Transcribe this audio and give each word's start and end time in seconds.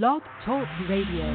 Blog 0.00 0.22
Talk 0.46 0.66
Radio. 0.88 1.28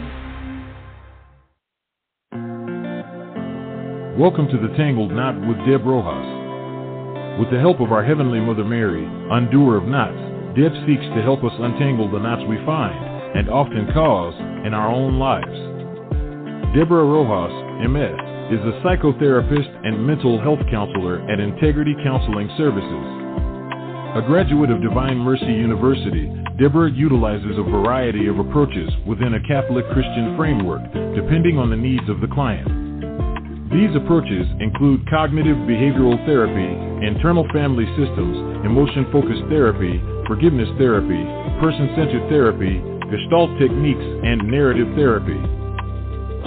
Welcome 4.17 4.47
to 4.49 4.57
the 4.57 4.73
Tangled 4.75 5.11
Knot 5.11 5.37
with 5.47 5.57
Deb 5.69 5.85
Rojas. 5.85 7.37
With 7.39 7.51
the 7.51 7.59
help 7.59 7.81
of 7.81 7.91
our 7.91 8.03
Heavenly 8.03 8.39
Mother 8.39 8.65
Mary, 8.65 9.05
undoer 9.05 9.77
of 9.77 9.83
knots, 9.83 10.17
Deb 10.57 10.73
seeks 10.89 11.05
to 11.13 11.21
help 11.21 11.43
us 11.43 11.53
untangle 11.59 12.09
the 12.09 12.17
knots 12.17 12.49
we 12.49 12.57
find 12.65 12.97
and 13.37 13.47
often 13.47 13.93
cause 13.93 14.33
in 14.65 14.73
our 14.73 14.89
own 14.89 15.19
lives. 15.19 16.73
Deborah 16.73 17.05
Rojas, 17.05 17.53
MS, 17.85 18.57
is 18.57 18.65
a 18.65 18.81
psychotherapist 18.81 19.69
and 19.85 20.01
mental 20.01 20.41
health 20.41 20.65
counselor 20.71 21.21
at 21.29 21.39
Integrity 21.39 21.93
Counseling 22.01 22.49
Services. 22.57 23.05
A 24.17 24.25
graduate 24.25 24.71
of 24.71 24.81
Divine 24.81 25.19
Mercy 25.19 25.45
University, 25.45 26.25
Deborah 26.57 26.89
utilizes 26.89 27.53
a 27.53 27.61
variety 27.61 28.25
of 28.25 28.39
approaches 28.39 28.89
within 29.05 29.35
a 29.35 29.47
Catholic 29.47 29.85
Christian 29.93 30.33
framework, 30.35 30.81
depending 31.13 31.59
on 31.61 31.69
the 31.69 31.77
needs 31.77 32.09
of 32.09 32.19
the 32.19 32.33
client. 32.33 32.65
These 33.69 33.93
approaches 33.93 34.47
include 34.57 35.05
cognitive 35.07 35.57
behavioral 35.69 36.17
therapy, 36.25 36.65
internal 37.05 37.45
family 37.53 37.85
systems, 37.93 38.65
emotion 38.65 39.05
focused 39.13 39.45
therapy, 39.53 40.01
forgiveness 40.25 40.69
therapy, 40.81 41.21
person 41.61 41.93
centered 41.93 42.25
therapy, 42.25 42.81
gestalt 43.05 43.53
techniques, 43.61 44.07
and 44.25 44.49
narrative 44.49 44.89
therapy. 44.97 45.37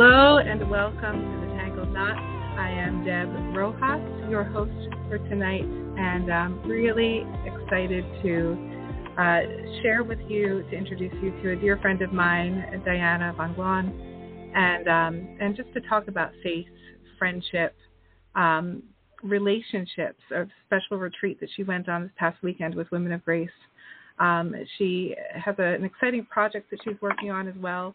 Hello 0.01 0.37
and 0.37 0.69
welcome 0.69 1.19
to 1.19 1.45
the 1.45 1.53
Tangled 1.57 1.91
Knot. 1.91 2.15
I 2.57 2.69
am 2.69 3.03
Deb 3.03 3.27
Rojas, 3.53 4.29
your 4.29 4.45
host 4.45 4.71
for 5.09 5.17
tonight, 5.27 5.65
and 5.65 6.31
I'm 6.31 6.63
really 6.63 7.27
excited 7.45 8.05
to 8.23 9.11
uh, 9.19 9.41
share 9.81 10.05
with 10.05 10.19
you, 10.29 10.63
to 10.71 10.77
introduce 10.77 11.11
you 11.21 11.31
to 11.43 11.51
a 11.51 11.55
dear 11.57 11.77
friend 11.79 12.01
of 12.01 12.13
mine, 12.13 12.81
Diana 12.85 13.33
von 13.35 13.53
Glahn, 13.55 13.91
and 14.55 14.87
um, 14.87 15.37
and 15.41 15.57
just 15.57 15.73
to 15.73 15.81
talk 15.81 16.07
about 16.07 16.31
faith, 16.43 16.65
friendship, 17.17 17.75
um, 18.35 18.81
relationships, 19.21 20.21
a 20.33 20.45
special 20.65 20.95
retreat 20.95 21.41
that 21.41 21.49
she 21.57 21.63
went 21.63 21.89
on 21.89 22.03
this 22.03 22.11
past 22.15 22.41
weekend 22.41 22.73
with 22.73 22.89
Women 22.91 23.11
of 23.11 23.25
Grace. 23.25 23.49
Um, 24.17 24.55
she 24.77 25.13
has 25.35 25.55
a, 25.59 25.75
an 25.75 25.83
exciting 25.83 26.25
project 26.25 26.71
that 26.71 26.79
she's 26.85 26.95
working 27.01 27.31
on 27.31 27.49
as 27.49 27.55
well. 27.61 27.93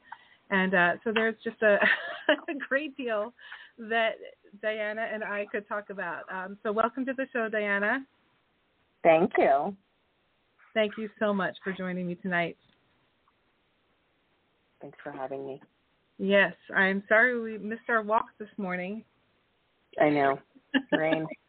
And 0.50 0.74
uh, 0.74 0.92
so 1.02 1.12
there's 1.12 1.36
just 1.42 1.60
a, 1.62 1.74
a, 2.28 2.54
great 2.68 2.96
deal 2.96 3.32
that 3.78 4.12
Diana 4.62 5.06
and 5.12 5.24
I 5.24 5.46
could 5.50 5.66
talk 5.66 5.90
about. 5.90 6.22
Um, 6.32 6.58
so 6.62 6.70
welcome 6.70 7.06
to 7.06 7.12
the 7.14 7.26
show, 7.32 7.48
Diana. 7.48 8.04
Thank 9.02 9.32
you. 9.38 9.76
Thank 10.74 10.92
you 10.98 11.08
so 11.18 11.32
much 11.32 11.56
for 11.62 11.72
joining 11.72 12.06
me 12.06 12.16
tonight. 12.16 12.56
Thanks 14.80 14.98
for 15.02 15.12
having 15.12 15.46
me. 15.46 15.62
Yes, 16.18 16.52
I'm 16.74 17.02
sorry 17.08 17.40
we 17.40 17.58
missed 17.58 17.88
our 17.88 18.02
walk 18.02 18.26
this 18.38 18.48
morning. 18.56 19.04
I 20.00 20.10
know. 20.10 20.38
Rain. 20.92 21.26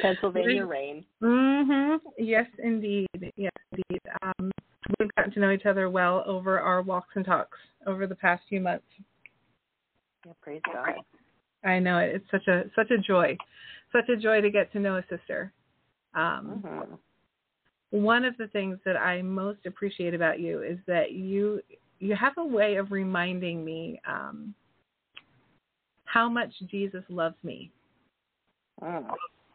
Pennsylvania 0.00 0.64
rain. 0.64 1.04
Mhm. 1.22 2.00
Yes, 2.18 2.46
indeed. 2.58 3.08
Yes, 3.36 3.52
indeed. 3.72 4.00
Um, 4.22 4.50
we've 4.98 5.14
gotten 5.16 5.32
to 5.32 5.40
know 5.40 5.50
each 5.50 5.66
other 5.66 5.90
well 5.90 6.22
over 6.26 6.60
our 6.60 6.82
walks 6.82 7.14
and 7.14 7.24
talks 7.24 7.58
over 7.86 8.06
the 8.06 8.14
past 8.14 8.44
few 8.48 8.60
months. 8.60 8.86
Yeah, 10.24 10.32
praise 10.40 10.62
God. 10.72 10.94
I 11.64 11.78
know 11.78 11.98
it. 11.98 12.14
It's 12.14 12.30
such 12.30 12.46
a 12.48 12.64
such 12.74 12.90
a 12.90 12.98
joy, 12.98 13.36
such 13.92 14.08
a 14.08 14.16
joy 14.16 14.40
to 14.40 14.50
get 14.50 14.70
to 14.72 14.78
know 14.78 14.96
a 14.96 15.04
sister. 15.08 15.52
Um, 16.14 16.62
mm-hmm. 16.64 16.94
One 17.90 18.24
of 18.24 18.36
the 18.36 18.48
things 18.48 18.78
that 18.84 18.96
I 18.96 19.22
most 19.22 19.64
appreciate 19.66 20.14
about 20.14 20.40
you 20.40 20.62
is 20.62 20.78
that 20.86 21.12
you 21.12 21.62
you 21.98 22.14
have 22.14 22.36
a 22.36 22.44
way 22.44 22.76
of 22.76 22.92
reminding 22.92 23.64
me 23.64 24.00
um, 24.06 24.54
how 26.04 26.28
much 26.28 26.52
Jesus 26.70 27.04
loves 27.08 27.36
me. 27.42 27.70
Mm. 28.82 29.06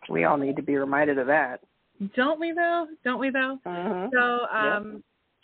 We 0.10 0.24
all 0.26 0.38
need 0.38 0.56
to 0.56 0.62
be 0.62 0.76
reminded 0.76 1.18
of 1.18 1.28
that. 1.28 1.62
Don't 2.16 2.40
we 2.40 2.52
though? 2.52 2.88
Don't 3.04 3.20
we 3.20 3.30
though? 3.30 3.60
Mm-hmm. 3.66 4.16
So 4.16 4.46
um, 4.56 4.94
yep. 4.94 5.02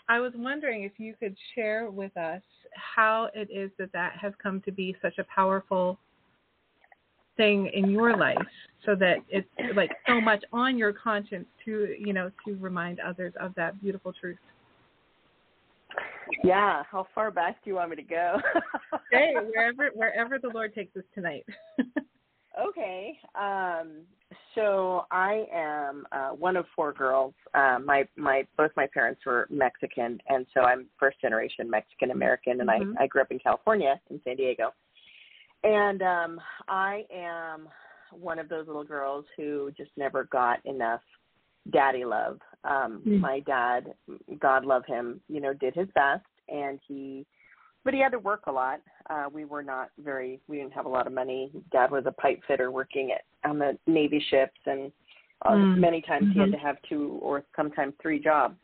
I 0.10 0.20
was 0.20 0.32
wondering 0.36 0.84
if 0.84 0.94
you 0.98 1.14
could 1.20 1.36
share 1.54 1.92
with 1.92 2.16
us 2.18 2.42
how 2.74 3.30
it 3.36 3.50
is 3.52 3.70
that 3.78 3.92
that 3.94 4.14
has 4.20 4.34
come 4.42 4.62
to 4.62 4.72
be 4.72 4.96
such 5.02 5.18
a 5.20 5.24
powerful 5.24 6.00
thing 7.38 7.70
in 7.74 7.92
your 7.92 8.18
life 8.18 8.38
so 8.86 8.96
that 8.96 9.18
it's 9.30 9.48
like 9.76 9.92
so 10.08 10.20
much 10.20 10.44
on 10.52 10.78
your 10.78 10.92
conscience 10.92 11.46
to 11.64 11.96
you 12.00 12.12
know 12.12 12.32
to 12.46 12.56
remind 12.56 13.00
others 13.00 13.32
of 13.40 13.54
that 13.56 13.80
beautiful 13.80 14.12
truth 14.12 14.38
yeah 16.44 16.82
how 16.90 17.06
far 17.14 17.30
back 17.30 17.64
do 17.64 17.70
you 17.70 17.76
want 17.76 17.92
me 17.92 17.96
to 17.96 18.02
go 18.02 18.38
hey 19.12 19.36
wherever 19.54 19.90
wherever 19.94 20.40
the 20.40 20.50
lord 20.50 20.74
takes 20.74 20.96
us 20.98 21.04
tonight 21.14 21.46
okay 22.60 23.20
um 23.40 24.02
so 24.56 25.06
I 25.12 25.46
am 25.54 26.06
uh, 26.12 26.30
one 26.30 26.58
of 26.58 26.66
four 26.76 26.92
girls. 26.92 27.34
Uh, 27.54 27.78
my 27.84 28.08
my 28.18 28.46
both 28.58 28.72
my 28.76 28.88
parents 28.94 29.22
were 29.26 29.48
Mexican, 29.50 30.20
and 30.28 30.46
so 30.54 30.62
I'm 30.62 30.88
first 31.00 31.22
generation 31.22 31.70
Mexican 31.70 32.12
American, 32.12 32.60
and 32.60 32.70
mm-hmm. 32.70 32.98
I 33.00 33.04
I 33.04 33.08
grew 33.08 33.22
up 33.22 33.32
in 33.32 33.40
California 33.40 34.00
in 34.10 34.20
San 34.24 34.36
Diego. 34.36 34.74
And 35.64 36.02
um, 36.02 36.42
I 36.68 37.06
am 37.14 37.68
one 38.12 38.40
of 38.40 38.48
those 38.50 38.68
little 38.68 38.84
girls 38.84 39.26
who 39.36 39.72
just 39.76 39.92
never 39.98 40.26
got 40.26 40.66
enough 40.66 41.02
daddy 41.72 42.06
love. 42.06 42.40
Um, 42.64 43.02
mm-hmm. 43.06 43.20
My 43.20 43.40
dad, 43.42 43.94
God 44.40 44.66
love 44.66 44.84
him, 44.86 45.20
you 45.28 45.42
know, 45.42 45.54
did 45.54 45.74
his 45.76 45.88
best, 45.96 46.26
and 46.50 46.80
he 46.88 47.26
but 47.88 47.94
he 47.94 48.02
had 48.02 48.12
to 48.12 48.20
work 48.20 48.48
a 48.48 48.52
lot. 48.52 48.82
Uh, 49.10 49.28
we 49.32 49.46
were 49.46 49.64
not 49.64 49.92
very, 50.04 50.42
we 50.50 50.58
didn't 50.58 50.74
have 50.74 50.86
a 50.86 50.90
lot 50.90 51.08
of 51.08 51.14
money. 51.14 51.50
Dad 51.72 51.90
was 51.90 52.04
a 52.06 52.12
pipe 52.12 52.42
fitter 52.46 52.70
working 52.70 53.14
at 53.14 53.22
on 53.50 53.60
the 53.60 53.78
Navy 53.88 54.22
ships, 54.30 54.60
and 54.66 54.92
uh, 55.46 55.52
mm. 55.52 55.78
many 55.78 56.02
times 56.02 56.26
mm-hmm. 56.26 56.34
he 56.34 56.40
had 56.42 56.52
to 56.52 56.58
have 56.58 56.76
two 56.90 57.18
or 57.22 57.46
sometimes 57.56 57.94
three 58.02 58.20
jobs. 58.20 58.58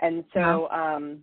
And 0.00 0.24
so, 0.34 0.68
wow. 0.70 0.96
um, 0.96 1.22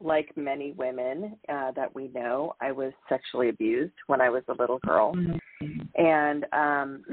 like 0.00 0.36
many 0.36 0.72
women 0.72 1.36
uh, 1.48 1.70
that 1.76 1.94
we 1.94 2.08
know, 2.08 2.56
I 2.60 2.72
was 2.72 2.92
sexually 3.08 3.48
abused 3.48 3.94
when 4.08 4.20
I 4.20 4.28
was 4.28 4.42
a 4.48 4.60
little 4.60 4.80
girl, 4.80 5.14
mm-hmm. 5.14 6.04
and 6.04 6.46
um, 6.52 7.04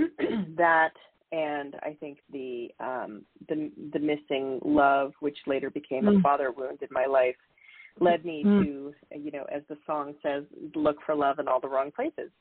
that 0.58 0.94
and 1.32 1.76
I 1.84 1.96
think 2.00 2.18
the 2.34 2.70
um, 2.80 3.22
the 3.48 3.70
the 3.94 4.00
missing 4.00 4.60
love, 4.66 5.14
which 5.20 5.38
later 5.46 5.70
became 5.70 6.06
mm. 6.06 6.18
a 6.18 6.22
father 6.22 6.52
wound 6.52 6.80
in 6.82 6.88
my 6.90 7.06
life, 7.06 7.36
led 8.02 8.26
me 8.26 8.44
mm. 8.46 8.64
to, 8.64 8.94
you 9.18 9.32
know, 9.32 9.46
as 9.54 9.62
the 9.70 9.78
song 9.86 10.14
says, 10.24 10.44
look 10.76 10.98
for 11.06 11.16
love 11.16 11.40
in 11.40 11.48
all 11.48 11.60
the 11.60 11.68
wrong 11.68 11.92
places. 11.92 12.32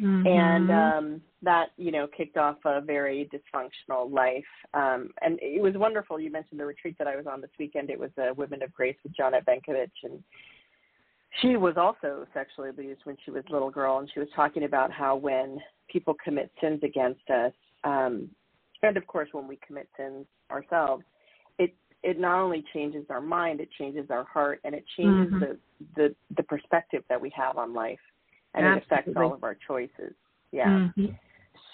Mm-hmm. 0.00 0.26
And 0.26 0.70
um, 0.70 1.20
that, 1.42 1.68
you 1.78 1.90
know, 1.90 2.06
kicked 2.14 2.36
off 2.36 2.56
a 2.66 2.80
very 2.80 3.30
dysfunctional 3.32 4.12
life. 4.12 4.44
Um, 4.74 5.10
and 5.22 5.38
it 5.40 5.62
was 5.62 5.72
wonderful. 5.74 6.20
You 6.20 6.30
mentioned 6.30 6.60
the 6.60 6.66
retreat 6.66 6.96
that 6.98 7.06
I 7.06 7.16
was 7.16 7.26
on 7.26 7.40
this 7.40 7.50
weekend. 7.58 7.88
It 7.88 7.98
was 7.98 8.10
a 8.18 8.34
Women 8.34 8.62
of 8.62 8.72
Grace 8.74 8.96
with 9.02 9.14
Johnnette 9.16 9.46
Benkovic. 9.46 9.90
And 10.02 10.22
she 11.40 11.56
was 11.56 11.74
also 11.78 12.26
sexually 12.34 12.68
abused 12.68 13.00
when 13.04 13.16
she 13.24 13.30
was 13.30 13.42
a 13.48 13.52
little 13.52 13.70
girl. 13.70 13.98
And 13.98 14.10
she 14.12 14.20
was 14.20 14.28
talking 14.36 14.64
about 14.64 14.92
how 14.92 15.16
when 15.16 15.58
people 15.90 16.14
commit 16.22 16.50
sins 16.60 16.80
against 16.82 17.28
us, 17.30 17.52
um, 17.84 18.28
and 18.82 18.98
of 18.98 19.06
course, 19.06 19.28
when 19.32 19.48
we 19.48 19.58
commit 19.66 19.88
sins 19.96 20.26
ourselves, 20.50 21.04
it 21.58 21.74
not 22.04 22.40
only 22.40 22.64
changes 22.72 23.04
our 23.10 23.20
mind, 23.20 23.60
it 23.60 23.68
changes 23.78 24.06
our 24.10 24.24
heart, 24.24 24.60
and 24.64 24.74
it 24.74 24.84
changes 24.96 25.32
mm-hmm. 25.32 25.40
the, 25.40 25.58
the 25.96 26.14
the 26.36 26.42
perspective 26.44 27.02
that 27.08 27.20
we 27.20 27.30
have 27.36 27.56
on 27.56 27.74
life, 27.74 27.98
and 28.54 28.64
Absolutely. 28.64 28.80
it 28.80 29.00
affects 29.00 29.12
all 29.16 29.34
of 29.34 29.44
our 29.44 29.56
choices. 29.66 30.14
Yeah. 30.52 30.88
Mm-hmm. 30.96 31.06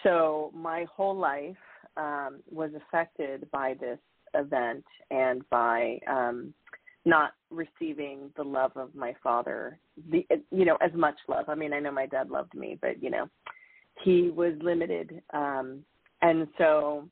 so 0.03 0.51
my 0.55 0.87
whole 0.91 1.17
life 1.17 1.57
um, 1.97 2.41
was 2.51 2.71
affected 2.75 3.49
by 3.51 3.75
this 3.79 3.99
event 4.35 4.85
and 5.11 5.49
by 5.51 6.01
um, 6.09 6.55
not 7.05 7.33
receiving 7.51 8.31
the 8.37 8.43
love 8.43 8.73
of 8.77 8.95
my 8.95 9.15
father. 9.23 9.79
The 10.11 10.27
you 10.51 10.65
know 10.65 10.77
as 10.81 10.93
much 10.95 11.17
love. 11.29 11.49
I 11.49 11.55
mean, 11.55 11.73
I 11.73 11.81
know 11.81 11.93
my 11.93 12.07
dad 12.07 12.31
loved 12.31 12.55
me, 12.55 12.79
but 12.81 13.03
you 13.03 13.11
know, 13.11 13.29
he 14.05 14.31
was 14.31 14.55
limited, 14.63 15.23
um, 15.33 15.85
and 16.23 16.47
so 16.59 17.09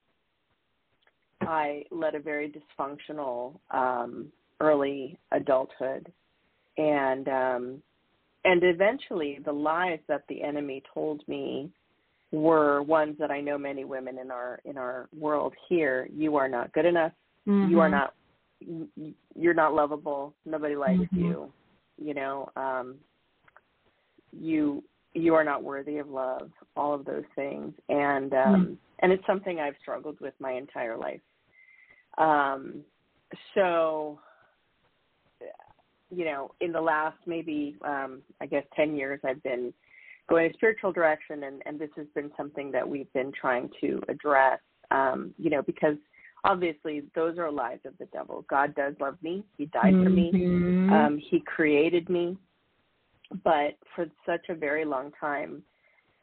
I 1.51 1.85
led 1.91 2.15
a 2.15 2.21
very 2.21 2.53
dysfunctional 2.53 3.59
um, 3.73 4.31
early 4.61 5.19
adulthood, 5.33 6.13
and 6.79 7.29
um, 7.29 7.83
and 8.45 8.63
eventually 8.63 9.41
the 9.45 9.53
lies 9.53 9.99
that 10.07 10.23
the 10.29 10.43
enemy 10.43 10.83
told 10.95 11.27
me 11.27 11.71
were 12.31 12.83
ones 12.83 13.17
that 13.19 13.33
I 13.33 13.41
know 13.41 13.59
many 13.59 13.85
women 13.85 14.19
in 14.19 14.31
our 14.31 14.61
in 14.65 14.79
our 14.79 15.09
world 15.19 15.53
hear. 15.69 16.09
You 16.15 16.37
are 16.37 16.49
not 16.49 16.73
good 16.73 16.87
enough. 16.87 17.13
Mm-hmm. 17.49 17.71
You 17.71 17.81
are 17.81 17.89
not. 17.89 18.15
You're 19.35 19.55
not 19.55 19.75
lovable. 19.75 20.35
Nobody 20.45 20.77
likes 20.77 21.01
Mhm. 21.01 21.19
you. 21.19 21.53
You 21.99 22.15
know. 22.15 22.49
Um, 22.55 22.97
you 24.33 24.85
you 25.15 25.35
are 25.35 25.43
not 25.43 25.65
worthy 25.65 25.99
of 25.99 26.09
love. 26.09 26.51
All 26.77 26.95
of 26.95 27.05
those 27.05 27.25
things, 27.35 27.75
and 27.89 28.33
um, 28.35 28.79
and 29.01 29.11
it's 29.11 29.27
something 29.27 29.59
I've 29.59 29.75
struggled 29.83 30.21
with 30.21 30.35
my 30.39 30.53
entire 30.53 30.97
life. 30.97 31.21
Um, 32.19 32.85
so 33.55 34.21
you 36.11 36.25
know, 36.25 36.51
in 36.61 36.73
the 36.73 36.81
last 36.81 37.17
maybe 37.27 37.77
um, 37.85 38.23
I 38.41 38.47
guess 38.47 38.65
ten 38.75 38.97
years, 38.97 39.21
I've 39.25 39.43
been 39.43 39.73
going 40.29 40.51
a 40.51 40.55
spiritual 40.55 40.93
direction, 40.93 41.45
and 41.45 41.63
and 41.67 41.79
this 41.79 41.91
has 41.97 42.07
been 42.15 42.31
something 42.37 42.71
that 42.73 42.89
we've 42.89 43.13
been 43.13 43.33
trying 43.33 43.71
to 43.81 44.01
address. 44.09 44.59
Um, 44.91 45.33
you 45.39 45.51
know, 45.51 45.63
because 45.63 45.97
obviously 46.45 47.03
those 47.15 47.39
are 47.39 47.51
lies 47.51 47.79
of 47.85 47.97
the 47.99 48.07
devil. 48.07 48.45
God 48.51 48.75
does 48.75 48.95
love 49.01 49.17
me; 49.23 49.45
He 49.57 49.67
died 49.67 49.95
for 50.03 50.11
me. 50.11 50.33
Mhm. 50.91 50.93
Um, 50.93 51.19
he 51.19 51.41
created 51.41 52.09
me, 52.09 52.37
but 53.45 53.77
for 53.95 54.07
such 54.27 54.49
a 54.49 54.55
very 54.55 54.85
long 54.85 55.13
time, 55.21 55.63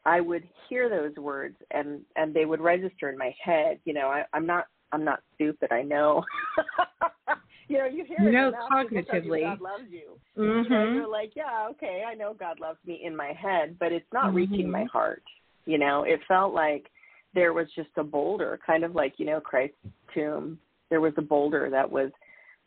I 0.04 0.20
would 0.20 0.46
hear 0.68 0.90
those 0.90 1.16
words, 1.16 1.56
and 1.70 2.02
and 2.16 2.34
they 2.34 2.44
would 2.44 2.60
register 2.60 3.08
in 3.08 3.16
my 3.16 3.34
head. 3.42 3.80
You 3.84 3.94
know, 3.94 4.08
I, 4.08 4.24
I'm 4.34 4.44
not 4.46 4.66
I'm 4.92 5.04
not 5.04 5.20
stupid. 5.34 5.70
I 5.72 5.82
know. 5.82 6.24
you 7.68 7.78
know, 7.78 7.86
you 7.86 8.04
hear 8.04 8.20
You 8.22 8.28
it 8.28 8.32
know 8.32 8.48
enough, 8.48 8.88
people 8.88 8.98
you 8.98 9.04
cognitively. 9.04 9.42
God 9.42 9.60
loves 9.60 9.84
you. 9.90 10.18
You 10.36 10.68
know, 10.68 10.76
Mhm. 10.76 10.94
you're 10.94 11.08
like, 11.08 11.32
yeah, 11.36 11.66
okay, 11.70 12.04
I 12.06 12.14
know 12.14 12.34
God 12.34 12.60
loves 12.60 12.78
me 12.86 13.04
in 13.04 13.14
my 13.14 13.32
head, 13.32 13.78
but 13.78 13.92
it's 13.92 14.10
not 14.12 14.32
Mhm. 14.32 14.34
reaching 14.34 14.70
my 14.70 14.84
heart. 14.84 15.22
You 15.66 15.78
know, 15.78 16.04
it 16.04 16.22
felt 16.24 16.54
like 16.54 16.90
there 17.34 17.52
was 17.52 17.70
just 17.72 17.90
a 17.96 18.04
boulder, 18.04 18.58
kind 18.64 18.84
of 18.84 18.94
like 18.94 19.18
you 19.18 19.26
know 19.26 19.40
Christ's 19.40 19.76
tomb. 20.14 20.58
There 20.88 21.00
was 21.02 21.12
a 21.18 21.22
boulder 21.22 21.68
that 21.70 21.90
was 21.90 22.10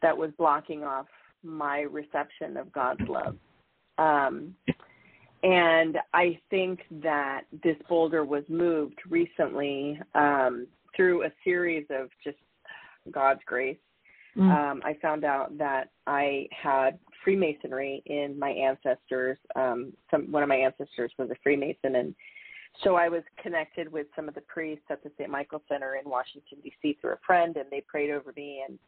that 0.02 0.16
was 0.16 0.32
blocking 0.34 0.84
off 0.84 1.08
my 1.44 1.82
reception 1.82 2.58
of 2.58 2.72
God's 2.72 3.08
love. 3.08 3.38
Um, 3.98 4.56
and 5.44 5.98
I 6.14 6.40
think 6.50 6.82
that 7.02 7.46
this 7.64 7.78
boulder 7.90 8.24
was 8.24 8.44
moved 8.48 9.00
recently 9.10 10.00
um, 10.14 10.68
through 10.96 11.26
a 11.26 11.30
series 11.44 11.86
of 11.90 12.10
just 12.24 12.38
God's 13.12 13.42
grace 13.46 13.78
Mm. 14.38 14.50
um, 14.50 14.82
I 14.86 14.94
found 15.02 15.26
out 15.26 15.58
that 15.58 15.90
I 16.08 16.48
had 16.52 16.98
Freemasonry 17.24 18.02
in 18.06 18.40
my 18.40 18.50
ancestors. 18.50 19.38
Um, 19.56 19.92
some 20.10 20.32
one 20.32 20.42
of 20.42 20.50
my 20.50 20.56
ancestors 20.56 21.12
was 21.18 21.30
a 21.30 21.36
Freemason, 21.44 21.96
and 21.98 22.16
so 22.82 22.96
I 22.96 23.10
was 23.10 23.24
connected 23.44 23.92
with 23.92 24.08
some 24.16 24.30
of 24.30 24.36
the 24.36 24.42
priests 24.42 24.86
at 24.90 25.04
the 25.04 25.12
St. 25.18 25.30
Michael 25.30 25.62
Center 25.68 25.96
in 25.96 26.10
Washington 26.10 26.60
D.C. 26.64 26.98
through 27.02 27.14
a 27.14 27.20
friend, 27.26 27.58
and 27.58 27.66
they 27.70 27.84
prayed 27.86 28.10
over 28.10 28.32
me, 28.38 28.64
and 28.66 28.80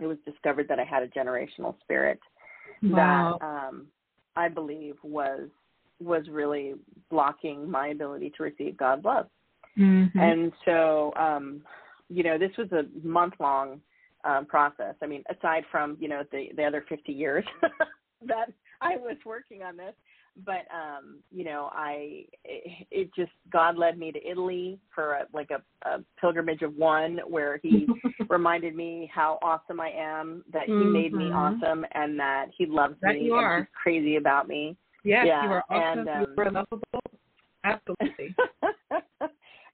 it 0.00 0.06
was 0.06 0.16
discovered 0.24 0.66
that 0.68 0.80
I 0.80 0.84
had 0.84 1.02
a 1.02 1.08
generational 1.08 1.78
spirit 1.80 2.18
wow. 2.82 3.36
that 3.38 3.46
um, 3.46 3.86
I 4.34 4.48
believe 4.48 4.94
was 5.02 5.50
was 6.00 6.26
really 6.30 6.74
blocking 7.10 7.70
my 7.70 7.88
ability 7.88 8.32
to 8.38 8.42
receive 8.42 8.78
God's 8.78 9.04
love. 9.04 9.26
Mhm. 9.76 10.10
And 10.16 10.52
so, 10.64 11.12
um, 11.16 11.62
you 12.08 12.22
know, 12.22 12.38
this 12.38 12.56
was 12.56 12.70
a 12.72 12.84
month 13.06 13.34
long 13.40 13.80
um, 14.24 14.46
process. 14.46 14.94
I 15.02 15.06
mean, 15.06 15.22
aside 15.28 15.64
from 15.70 15.96
you 16.00 16.08
know 16.08 16.22
the 16.30 16.48
the 16.56 16.64
other 16.64 16.84
50 16.88 17.12
years 17.12 17.44
that 18.26 18.50
I 18.80 18.96
was 18.96 19.16
working 19.26 19.62
on 19.62 19.76
this, 19.76 19.94
but 20.44 20.66
um, 20.72 21.18
you 21.30 21.44
know, 21.44 21.70
I 21.72 22.24
it, 22.44 22.86
it 22.90 23.14
just 23.14 23.32
God 23.52 23.76
led 23.76 23.98
me 23.98 24.12
to 24.12 24.26
Italy 24.26 24.78
for 24.94 25.14
a, 25.14 25.26
like 25.32 25.50
a, 25.50 25.62
a 25.88 25.98
pilgrimage 26.20 26.62
of 26.62 26.74
one, 26.76 27.18
where 27.28 27.58
He 27.62 27.86
reminded 28.30 28.74
me 28.74 29.10
how 29.12 29.38
awesome 29.42 29.80
I 29.80 29.90
am, 29.90 30.44
that 30.52 30.66
He 30.66 30.84
made 30.84 31.12
me 31.12 31.30
Mhm. 31.30 31.34
awesome, 31.34 31.84
and 31.92 32.18
that 32.18 32.46
He 32.56 32.66
loves 32.66 32.94
That 33.02 33.14
me 33.14 33.26
you 33.26 33.36
and 33.36 33.44
are. 33.46 33.58
He's 33.58 33.66
crazy 33.82 34.16
about 34.16 34.48
me. 34.48 34.76
yes, 35.04 35.26
yeah, 35.26 35.44
you 35.44 35.50
are 35.50 35.64
awesome. 35.70 35.98
and, 36.00 36.08
um, 36.08 36.20
you 36.36 36.42
are 36.42 36.50
lovable. 36.50 37.02
Absolutely. 37.64 38.34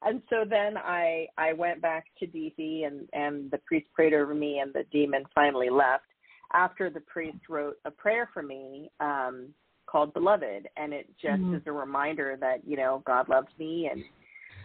and 0.03 0.23
so 0.31 0.45
then 0.49 0.77
I 0.77 1.27
I 1.37 1.53
went 1.53 1.83
back 1.83 2.07
to 2.19 2.27
DC 2.27 2.87
and 2.87 3.09
and 3.13 3.51
the 3.51 3.59
priest 3.67 3.87
prayed 3.95 4.15
over 4.15 4.35
me 4.35 4.61
and 4.61 4.73
the 4.73 4.85
demon 4.91 5.25
finally 5.35 5.71
left 5.71 6.05
after 6.53 6.91
the 6.91 7.01
priest 7.01 7.39
wrote 7.49 7.77
a 7.85 7.91
prayer 7.91 8.29
for 8.33 8.43
me 8.43 8.91
um 9.01 9.49
called 9.87 10.15
beloved. 10.15 10.69
And 10.77 10.93
it 10.93 11.09
just 11.21 11.43
Mhm. 11.43 11.57
is 11.57 11.67
a 11.67 11.73
reminder 11.73 12.37
that 12.37 12.65
you 12.67 12.77
know 12.77 13.03
God 13.07 13.29
loves 13.29 13.49
me. 13.59 13.89
And 13.89 14.05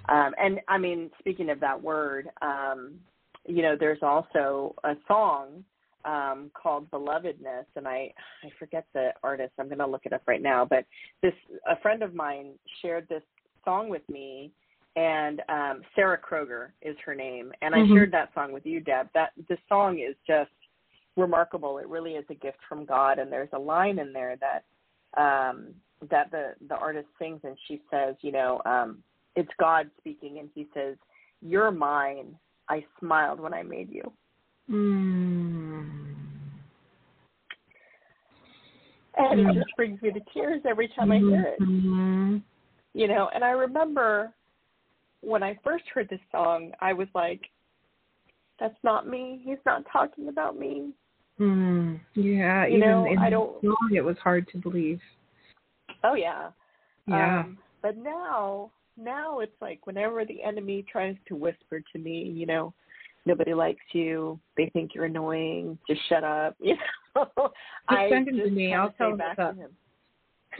um 0.09 0.35
and 0.37 0.61
I 0.67 0.77
mean 0.77 1.11
speaking 1.19 1.49
of 1.49 1.59
that 1.59 1.81
word 1.81 2.29
um 2.41 2.99
you 3.45 3.61
know 3.61 3.75
there's 3.75 4.03
also 4.03 4.75
a 4.83 4.95
song 5.07 5.65
um 6.05 6.51
called 6.53 6.89
belovedness. 6.91 7.65
And 7.75 7.87
I 7.87 8.13
I 8.43 8.49
forget 8.59 8.85
the 8.93 9.13
artist. 9.23 9.53
I'm 9.59 9.67
going 9.67 9.79
to 9.79 9.87
look 9.87 10.05
it 10.05 10.13
up 10.13 10.23
right 10.27 10.41
now. 10.41 10.63
But 10.63 10.85
this 11.21 11.33
a 11.67 11.75
friend 11.81 12.03
of 12.03 12.13
mine 12.13 12.53
shared 12.81 13.07
this 13.09 13.23
song 13.65 13.89
with 13.89 14.07
me 14.07 14.51
and 14.95 15.41
um 15.49 15.81
Sarah 15.95 16.17
Kroger 16.17 16.69
is 16.81 16.95
her 17.05 17.15
name 17.15 17.51
and 17.61 17.75
I 17.75 17.79
Mhm. 17.79 17.93
shared 17.93 18.11
that 18.11 18.33
song 18.33 18.51
with 18.51 18.65
you 18.65 18.79
Deb 18.79 19.09
that 19.13 19.33
the 19.49 19.57
song 19.67 19.99
is 19.99 20.15
just 20.25 20.51
remarkable 21.17 21.77
it 21.79 21.87
really 21.87 22.15
is 22.15 22.25
a 22.29 22.35
gift 22.35 22.59
from 22.67 22.85
God 22.85 23.19
and 23.19 23.31
there's 23.31 23.51
a 23.53 23.59
line 23.59 23.99
in 23.99 24.13
there 24.13 24.37
that 24.37 24.65
um 25.21 25.73
that 26.09 26.31
the 26.31 26.55
the 26.67 26.75
artist 26.75 27.07
sings 27.19 27.41
and 27.43 27.57
she 27.67 27.81
says 27.91 28.15
you 28.21 28.31
know 28.31 28.61
um 28.65 29.03
it's 29.35 29.51
God 29.59 29.89
speaking 29.97 30.39
and 30.39 30.49
he 30.55 30.67
says 30.73 30.97
you're 31.41 31.71
mine 31.71 32.37
I 32.69 32.85
smiled 32.99 33.39
when 33.39 33.53
I 33.53 33.63
made 33.63 33.91
you 33.91 34.11
Mm. 34.69 35.91
and 39.17 39.39
it 39.39 39.53
just 39.53 39.75
brings 39.75 40.01
me 40.01 40.11
to 40.11 40.19
tears 40.33 40.61
every 40.65 40.87
time 40.87 41.11
I 41.11 41.19
hear 41.19 41.43
it 41.43 41.59
Mhm. 41.61 42.41
you 42.93 43.07
know 43.07 43.29
and 43.35 43.43
i 43.43 43.51
remember 43.51 44.33
when 45.25 45.43
i 45.43 45.57
first 45.63 45.83
heard 45.93 46.07
this 46.09 46.19
song 46.31 46.71
i 46.81 46.93
was 46.93 47.07
like 47.15 47.41
that's 48.59 48.77
not 48.83 49.07
me 49.07 49.41
he's 49.43 49.57
not 49.65 49.83
talking 49.91 50.29
about 50.29 50.57
me 50.57 50.91
Mm. 51.37 51.99
Yeah, 52.13 52.65
You 52.65 52.77
even 52.77 52.89
know, 52.89 53.05
in 53.11 53.17
I 53.19 53.29
don't- 53.29 53.61
song, 53.61 53.89
it 53.93 53.99
was 53.99 54.17
hard 54.19 54.47
to 54.53 54.57
believe. 54.57 55.01
oh 56.05 56.13
yeah 56.13 56.51
Yeah. 57.07 57.41
um 57.41 57.57
but 57.81 57.97
now 57.97 58.71
now 58.95 59.39
it's 59.39 59.59
like 59.61 59.85
whenever 59.85 60.23
the 60.23 60.41
enemy 60.41 60.83
tries 60.89 61.17
to 61.27 61.35
whisper 61.35 61.81
to 61.91 61.99
me 61.99 62.23
you 62.23 62.45
know 62.45 62.73
nobody 63.25 63.53
likes 63.53 63.83
you 63.91 64.39
they 64.55 64.69
think 64.69 64.95
you're 64.95 65.05
annoying 65.05 65.77
just 65.89 65.99
shut 66.07 66.23
up 66.23 66.55
you 66.61 66.77
know 67.15 67.51
i 67.89 68.07
send 68.09 68.29
him 68.29 68.37
to 68.37 68.43
just 68.43 68.53
me. 68.55 68.73
I'll 68.73 68.91
tell 68.91 69.11
him 69.11 69.17
back 69.17 69.37
up. 69.39 69.55
to 69.55 69.61
him 69.63 69.71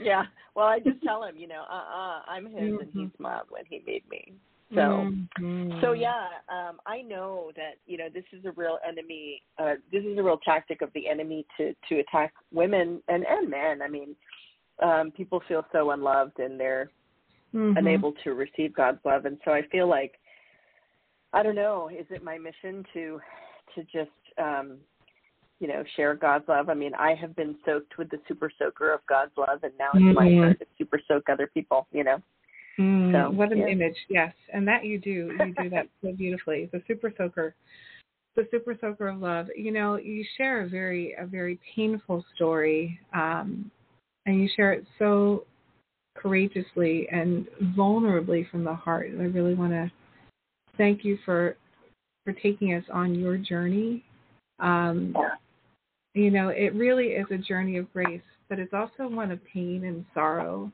yeah 0.02 0.24
well 0.54 0.66
i 0.66 0.78
just 0.78 1.02
tell 1.02 1.24
him 1.24 1.36
you 1.38 1.48
know 1.48 1.64
uh 1.70 1.74
uh 1.74 2.20
i'm 2.28 2.44
his 2.44 2.54
and 2.82 2.90
he 2.92 3.00
Mhm. 3.00 3.16
smiled 3.16 3.46
when 3.48 3.64
he 3.64 3.82
made 3.86 4.06
me 4.10 4.34
so 4.74 5.06
Mhm. 5.38 5.80
So 5.80 5.92
yeah, 5.92 6.28
um, 6.48 6.80
I 6.86 7.02
know 7.02 7.50
that 7.56 7.74
you 7.86 7.98
know 7.98 8.08
this 8.08 8.24
is 8.32 8.44
a 8.44 8.52
real 8.52 8.78
enemy. 8.86 9.42
Uh, 9.58 9.74
this 9.92 10.04
is 10.04 10.16
a 10.16 10.22
real 10.22 10.38
tactic 10.38 10.80
of 10.80 10.92
the 10.94 11.08
enemy 11.08 11.44
to 11.56 11.74
to 11.88 11.98
attack 11.98 12.32
women 12.52 13.02
and 13.08 13.26
and 13.26 13.50
men. 13.50 13.82
I 13.82 13.88
mean, 13.88 14.16
um, 14.82 15.10
people 15.10 15.40
feel 15.48 15.66
so 15.72 15.90
unloved 15.90 16.38
and 16.38 16.58
they're 16.58 16.90
Mhm. 17.52 17.78
unable 17.78 18.12
to 18.24 18.34
receive 18.34 18.72
God's 18.72 19.04
love, 19.04 19.26
and 19.26 19.38
so 19.44 19.52
I 19.52 19.62
feel 19.62 19.86
like 19.86 20.18
I 21.32 21.42
don't 21.42 21.56
know. 21.56 21.88
Is 21.88 22.06
it 22.10 22.22
my 22.22 22.38
mission 22.38 22.84
to 22.94 23.20
to 23.74 23.82
just 23.84 24.10
um, 24.38 24.78
you 25.58 25.68
know 25.68 25.84
share 25.96 26.14
God's 26.14 26.48
love? 26.48 26.70
I 26.70 26.74
mean, 26.74 26.94
I 26.94 27.14
have 27.14 27.36
been 27.36 27.58
soaked 27.64 27.98
with 27.98 28.08
the 28.10 28.20
super 28.28 28.50
soaker 28.58 28.92
of 28.92 29.04
God's 29.06 29.36
love, 29.36 29.64
and 29.64 29.76
now 29.78 29.90
it's 29.94 30.16
my 30.16 30.28
Mhm. 30.28 30.40
turn 30.40 30.56
to 30.58 30.66
super 30.78 31.00
soak 31.06 31.28
other 31.28 31.48
people. 31.48 31.86
You 31.92 32.04
know. 32.04 32.22
Mm, 32.78 33.12
So, 33.12 33.30
what 33.30 33.52
an 33.52 33.58
yeah. 33.58 33.68
image, 33.68 33.96
yes, 34.08 34.34
and 34.52 34.68
that 34.68 34.84
you 34.84 34.98
do. 34.98 35.32
You 35.38 35.54
do 35.54 35.70
that 35.70 35.88
so 36.02 36.12
beautifully. 36.12 36.68
The 36.72 36.82
super 36.86 37.12
soaker, 37.16 37.54
the 38.34 38.46
super 38.50 38.76
soaker 38.80 39.08
of 39.08 39.18
love. 39.18 39.46
You 39.56 39.72
know, 39.72 39.96
you 39.96 40.24
share 40.36 40.62
a 40.62 40.68
very 40.68 41.14
a 41.18 41.26
very 41.26 41.58
painful 41.74 42.24
story, 42.34 42.98
um, 43.14 43.70
and 44.26 44.42
you 44.42 44.48
share 44.54 44.72
it 44.72 44.84
so 44.98 45.44
courageously 46.16 47.08
and 47.10 47.46
vulnerably 47.76 48.48
from 48.50 48.64
the 48.64 48.74
heart. 48.74 49.08
And 49.10 49.22
I 49.22 49.26
really 49.26 49.54
want 49.54 49.72
to 49.72 49.90
thank 50.76 51.04
you 51.04 51.18
for 51.24 51.56
for 52.24 52.32
taking 52.32 52.74
us 52.74 52.84
on 52.92 53.14
your 53.14 53.38
journey. 53.38 54.04
Um, 54.58 55.16
you 56.14 56.30
know, 56.30 56.48
it 56.48 56.74
really 56.74 57.08
is 57.08 57.26
a 57.30 57.38
journey 57.38 57.76
of 57.76 57.90
grace, 57.92 58.22
but 58.48 58.58
it's 58.58 58.72
also 58.74 59.08
one 59.08 59.30
of 59.30 59.38
pain 59.44 59.84
and 59.84 60.04
sorrow. 60.12 60.70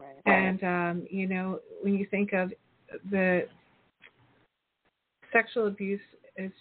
Right. 0.00 0.22
And 0.26 0.64
um, 0.64 1.06
you 1.10 1.28
know, 1.28 1.60
when 1.82 1.94
you 1.94 2.06
think 2.10 2.32
of 2.32 2.52
the 3.10 3.46
sexual 5.32 5.66
abuse, 5.66 6.00
is, 6.36 6.52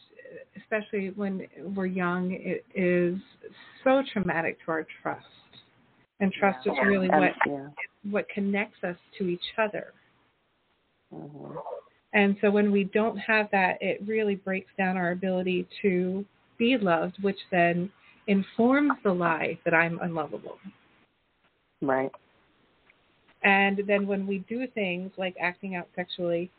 especially 0.57 1.11
when 1.15 1.47
we're 1.75 1.85
young, 1.85 2.31
it 2.31 2.65
is 2.75 3.19
so 3.83 4.03
traumatic 4.13 4.57
to 4.65 4.71
our 4.71 4.85
trust. 5.01 5.25
And 6.19 6.33
trust 6.33 6.59
yeah. 6.65 6.73
is 6.73 6.77
really 6.85 7.07
what 7.07 7.31
yeah. 7.47 7.67
what 8.11 8.27
connects 8.29 8.83
us 8.83 8.97
to 9.17 9.27
each 9.27 9.39
other. 9.57 9.93
Mm-hmm. 11.13 11.57
And 12.13 12.35
so 12.41 12.49
when 12.49 12.71
we 12.71 12.85
don't 12.85 13.17
have 13.17 13.47
that, 13.51 13.77
it 13.81 14.01
really 14.05 14.35
breaks 14.35 14.71
down 14.77 14.97
our 14.97 15.11
ability 15.11 15.67
to 15.81 16.25
be 16.57 16.77
loved, 16.77 17.17
which 17.21 17.37
then 17.51 17.89
informs 18.27 18.93
the 19.03 19.11
lie 19.11 19.57
that 19.63 19.73
I'm 19.73 19.99
unlovable. 20.01 20.57
Right. 21.81 22.11
And 23.43 23.81
then 23.87 24.05
when 24.05 24.27
we 24.27 24.39
do 24.49 24.67
things 24.67 25.11
like 25.17 25.35
acting 25.39 25.75
out 25.75 25.87
sexually, 25.95 26.49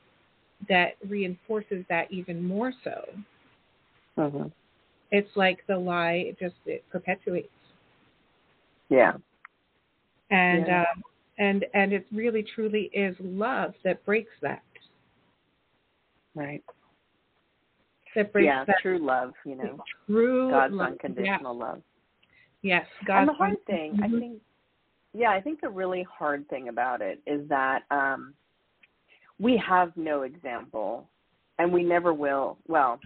that 0.69 0.95
reinforces 1.09 1.85
that 1.89 2.11
even 2.11 2.43
more 2.43 2.73
so. 2.85 3.09
Mm-hmm. 4.19 4.49
It's 5.11 5.31
like 5.37 5.61
the 5.67 5.77
lie 5.77 6.25
it 6.29 6.39
just 6.39 6.55
it 6.67 6.85
perpetuates. 6.91 7.49
Yeah. 8.89 9.13
And 10.31 10.67
Yeah. 10.67 10.83
um, 10.83 11.03
and 11.39 11.65
and 11.75 11.93
it 11.93 12.07
really 12.13 12.43
truly 12.43 12.91
is 12.93 13.17
love 13.21 13.75
that 13.85 14.05
breaks 14.05 14.33
that. 14.43 14.63
Right. 16.35 16.63
That 18.15 18.33
breaks 18.33 18.47
Yeah, 18.47 18.65
that 18.65 18.77
true 18.83 18.99
love, 18.99 19.33
you 19.45 19.57
know. 19.57 19.83
true 20.07 20.51
God's 20.51 20.75
love. 20.75 20.89
unconditional 20.89 21.57
love. 21.57 21.83
Yes, 22.63 22.85
yes 22.85 22.87
and 22.99 23.07
God's 23.07 23.31
the 23.31 23.35
hard 23.35 23.67
thing, 23.67 23.99
I 24.03 24.09
Mhm. 24.09 24.19
think, 24.19 24.43
yeah, 25.13 25.31
I 25.31 25.41
think 25.41 25.61
the 25.61 25.69
really 25.69 26.07
hard 26.11 26.49
thing 26.49 26.69
about 26.69 27.01
it 27.01 27.21
is 27.27 27.49
that 27.49 27.83
um, 27.91 28.35
we 29.39 29.57
have 29.67 29.93
no 29.97 30.23
example, 30.23 31.09
and 31.59 31.73
we 31.73 31.83
never 31.83 32.13
will. 32.15 32.59
Well, 32.69 33.01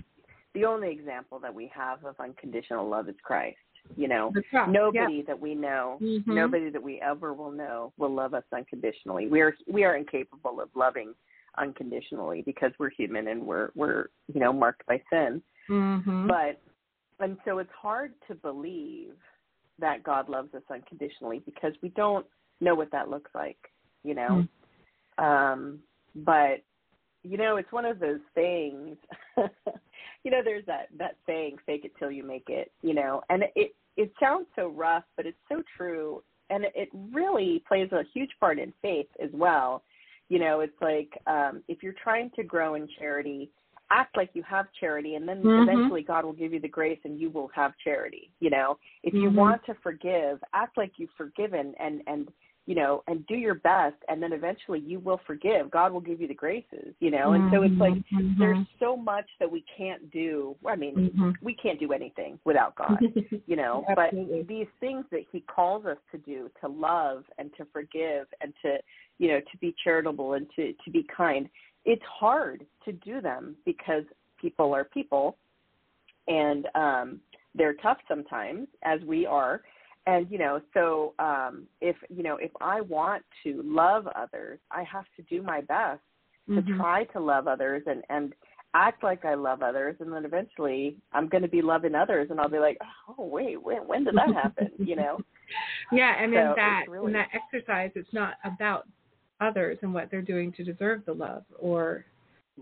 the 0.54 0.64
only 0.64 0.90
example 0.90 1.38
that 1.40 1.54
we 1.54 1.70
have 1.74 2.04
of 2.04 2.14
unconditional 2.20 2.88
love 2.88 3.08
is 3.08 3.16
Christ. 3.22 3.56
You 3.96 4.08
know, 4.08 4.32
cross, 4.50 4.68
nobody 4.70 5.22
that 5.26 5.38
we 5.38 5.54
know, 5.54 5.98
Mhm. 6.00 6.26
nobody 6.28 6.70
that 6.70 6.82
we 6.82 7.00
ever 7.02 7.34
will 7.34 7.50
know 7.50 7.92
will 7.98 8.14
love 8.14 8.32
us 8.32 8.44
unconditionally. 8.50 9.28
We 9.28 9.42
are 9.42 9.54
we 9.66 9.84
are 9.84 9.94
incapable 9.94 10.58
of 10.60 10.74
loving 10.74 11.14
unconditionally 11.58 12.42
because 12.42 12.72
we're 12.78 12.90
human 12.90 13.28
and 13.28 13.46
we're 13.46 13.70
we're 13.74 14.06
you 14.32 14.40
know 14.40 14.54
marked 14.54 14.86
by 14.86 15.02
sin. 15.10 15.42
Mhm. 15.68 16.28
But 16.28 16.60
and 17.20 17.36
so 17.44 17.58
it's 17.58 17.70
hard 17.72 18.14
to 18.26 18.34
believe 18.34 19.14
that 19.78 20.02
God 20.02 20.28
loves 20.28 20.54
us 20.54 20.62
unconditionally 20.70 21.42
because 21.44 21.72
we 21.82 21.88
don't 21.90 22.26
know 22.60 22.74
what 22.74 22.92
that 22.92 23.08
looks 23.08 23.30
like, 23.34 23.58
you 24.02 24.14
know. 24.14 24.46
Um 25.18 25.80
but 26.14 26.62
you 27.24 27.38
know, 27.38 27.56
it's 27.56 27.72
one 27.72 27.86
of 27.86 27.98
those 27.98 28.20
things. 28.34 28.96
you 30.24 30.30
know, 30.30 30.42
there's 30.44 30.66
that 30.66 30.88
that 30.98 31.16
saying, 31.26 31.56
"Fake 31.66 31.84
it 31.84 31.92
till 31.98 32.10
you 32.10 32.22
make 32.22 32.48
it." 32.48 32.70
You 32.82 32.94
know, 32.94 33.22
and 33.30 33.44
it 33.56 33.74
it 33.96 34.12
sounds 34.20 34.46
so 34.54 34.68
rough, 34.68 35.04
but 35.16 35.26
it's 35.26 35.38
so 35.48 35.62
true, 35.76 36.22
and 36.50 36.64
it 36.74 36.90
really 36.92 37.64
plays 37.66 37.90
a 37.92 38.02
huge 38.12 38.30
part 38.38 38.58
in 38.58 38.72
faith 38.82 39.08
as 39.22 39.30
well. 39.32 39.82
You 40.28 40.38
know, 40.38 40.60
it's 40.60 40.80
like 40.80 41.18
um, 41.26 41.62
if 41.66 41.82
you're 41.82 41.94
trying 42.02 42.30
to 42.36 42.44
grow 42.44 42.74
in 42.74 42.86
charity, 42.98 43.50
act 43.94 44.16
like 44.16 44.30
you 44.34 44.42
have 44.42 44.66
charity, 44.78 45.14
and 45.14 45.26
then 45.26 45.42
Mhm. 45.42 45.62
eventually 45.62 46.02
God 46.02 46.24
will 46.24 46.32
give 46.32 46.52
you 46.52 46.60
the 46.60 46.68
grace, 46.68 46.98
and 47.04 47.18
you 47.18 47.30
will 47.30 47.48
have 47.54 47.72
charity. 47.78 48.30
You 48.40 48.50
know, 48.50 48.78
if 49.04 49.14
you 49.14 49.30
Mhm. 49.30 49.34
want 49.36 49.64
to 49.66 49.74
forgive, 49.74 50.42
act 50.52 50.76
like 50.76 50.98
you've 50.98 51.12
forgiven, 51.12 51.74
and 51.78 52.02
and 52.06 52.32
you 52.66 52.74
know, 52.74 53.02
and 53.06 53.26
do 53.26 53.34
your 53.34 53.54
best, 53.54 53.96
and 54.08 54.22
then 54.22 54.32
eventually 54.32 54.80
you 54.80 54.98
will 54.98 55.18
forgive. 55.26 55.70
God 55.70 55.92
will 55.92 56.00
give 56.00 56.20
you 56.20 56.26
the 56.26 56.34
graces, 56.34 56.94
you 56.98 57.10
know. 57.10 57.32
And 57.32 57.50
so 57.52 57.62
it's 57.62 57.78
like 57.78 57.92
Mhm. 58.10 58.38
there's 58.38 58.66
so 58.78 58.96
much 58.96 59.28
that 59.38 59.50
we 59.50 59.60
can't 59.76 60.10
do. 60.10 60.56
I 60.64 60.74
mean, 60.74 60.94
Mhm. 60.94 61.34
we 61.42 61.54
can't 61.54 61.78
do 61.78 61.92
anything 61.92 62.40
without 62.44 62.74
God, 62.76 62.98
you 63.46 63.56
know. 63.56 63.84
But 63.94 64.12
these 64.48 64.70
things 64.80 65.04
that 65.10 65.24
He 65.30 65.42
calls 65.42 65.84
us 65.84 65.98
to 66.12 66.18
do, 66.18 66.50
to 66.62 66.68
love 66.68 67.24
and 67.38 67.54
to 67.58 67.66
forgive 67.66 68.26
and 68.40 68.54
to, 68.62 68.78
you 69.18 69.28
know, 69.28 69.40
to 69.40 69.56
be 69.58 69.72
charitable 69.84 70.32
and 70.32 70.50
to 70.56 70.72
to 70.72 70.90
be 70.90 71.02
kind, 71.14 71.50
it's 71.84 72.02
hard 72.04 72.64
to 72.84 72.92
do 72.92 73.20
them 73.20 73.56
because 73.64 74.04
people 74.40 74.74
are 74.74 74.84
people, 74.84 75.36
and 76.28 76.66
um, 76.74 77.20
they're 77.54 77.74
tough 77.74 77.98
sometimes, 78.08 78.68
as 78.82 79.00
we 79.02 79.26
are. 79.26 79.62
And 80.06 80.30
you 80.30 80.36
know 80.36 80.60
so 80.74 81.14
um 81.18 81.62
if 81.80 81.96
you 82.14 82.22
know 82.22 82.36
if 82.36 82.50
i 82.60 82.82
want 82.82 83.22
to 83.42 83.62
love 83.64 84.06
others 84.08 84.58
i 84.70 84.82
have 84.82 85.06
to 85.16 85.22
do 85.22 85.40
my 85.42 85.62
best 85.62 86.02
to 86.48 86.60
Mhm. 86.60 86.76
try 86.76 87.04
to 87.04 87.20
love 87.20 87.48
others 87.48 87.82
and 87.86 88.02
and 88.10 88.34
act 88.74 89.02
like 89.02 89.24
i 89.24 89.32
love 89.32 89.62
others. 89.62 89.96
And 90.00 90.12
then 90.12 90.26
eventually 90.26 90.98
i'm 91.14 91.26
going 91.26 91.40
to 91.42 91.48
be 91.48 91.62
loving 91.62 91.94
others 91.94 92.28
and 92.30 92.38
i'll 92.38 92.50
be 92.50 92.58
like 92.58 92.76
oh 93.08 93.24
wait 93.24 93.62
when 93.62 93.86
when 93.88 94.04
did 94.04 94.14
that 94.16 94.34
happen? 94.34 94.70
You 94.78 94.96
know? 94.96 95.20
Yeah, 95.92 96.14
and 96.22 96.32
So 96.34 96.38
in 96.38 96.52
that 96.56 96.84
really- 96.88 97.06
in 97.06 97.12
that 97.14 97.28
exercise, 97.32 97.90
it's 97.94 98.12
not 98.12 98.34
about 98.44 98.86
others 99.40 99.78
and 99.82 99.92
what 99.92 100.10
they're 100.10 100.22
doing 100.22 100.52
to 100.52 100.64
deserve 100.64 101.04
the 101.04 101.12
love 101.12 101.44
or 101.58 102.04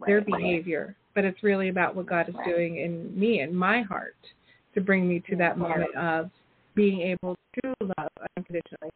their 0.06 0.18
Right. 0.18 0.26
behavior, 0.26 0.96
but 1.14 1.24
it's 1.24 1.42
really 1.42 1.68
about 1.68 1.94
what 1.94 2.06
God 2.06 2.28
is 2.28 2.34
Right. 2.34 2.46
doing 2.46 2.76
in 2.76 3.18
me 3.18 3.40
and 3.40 3.56
my 3.56 3.82
heart 3.82 4.16
to 4.74 4.80
bring 4.80 5.06
me 5.08 5.20
to 5.20 5.36
that 5.36 5.58
moment 5.58 5.94
of 5.94 6.30
being 6.74 7.02
able 7.02 7.36
to 7.62 7.74
love 7.98 8.10
unconditionally. 8.36 8.90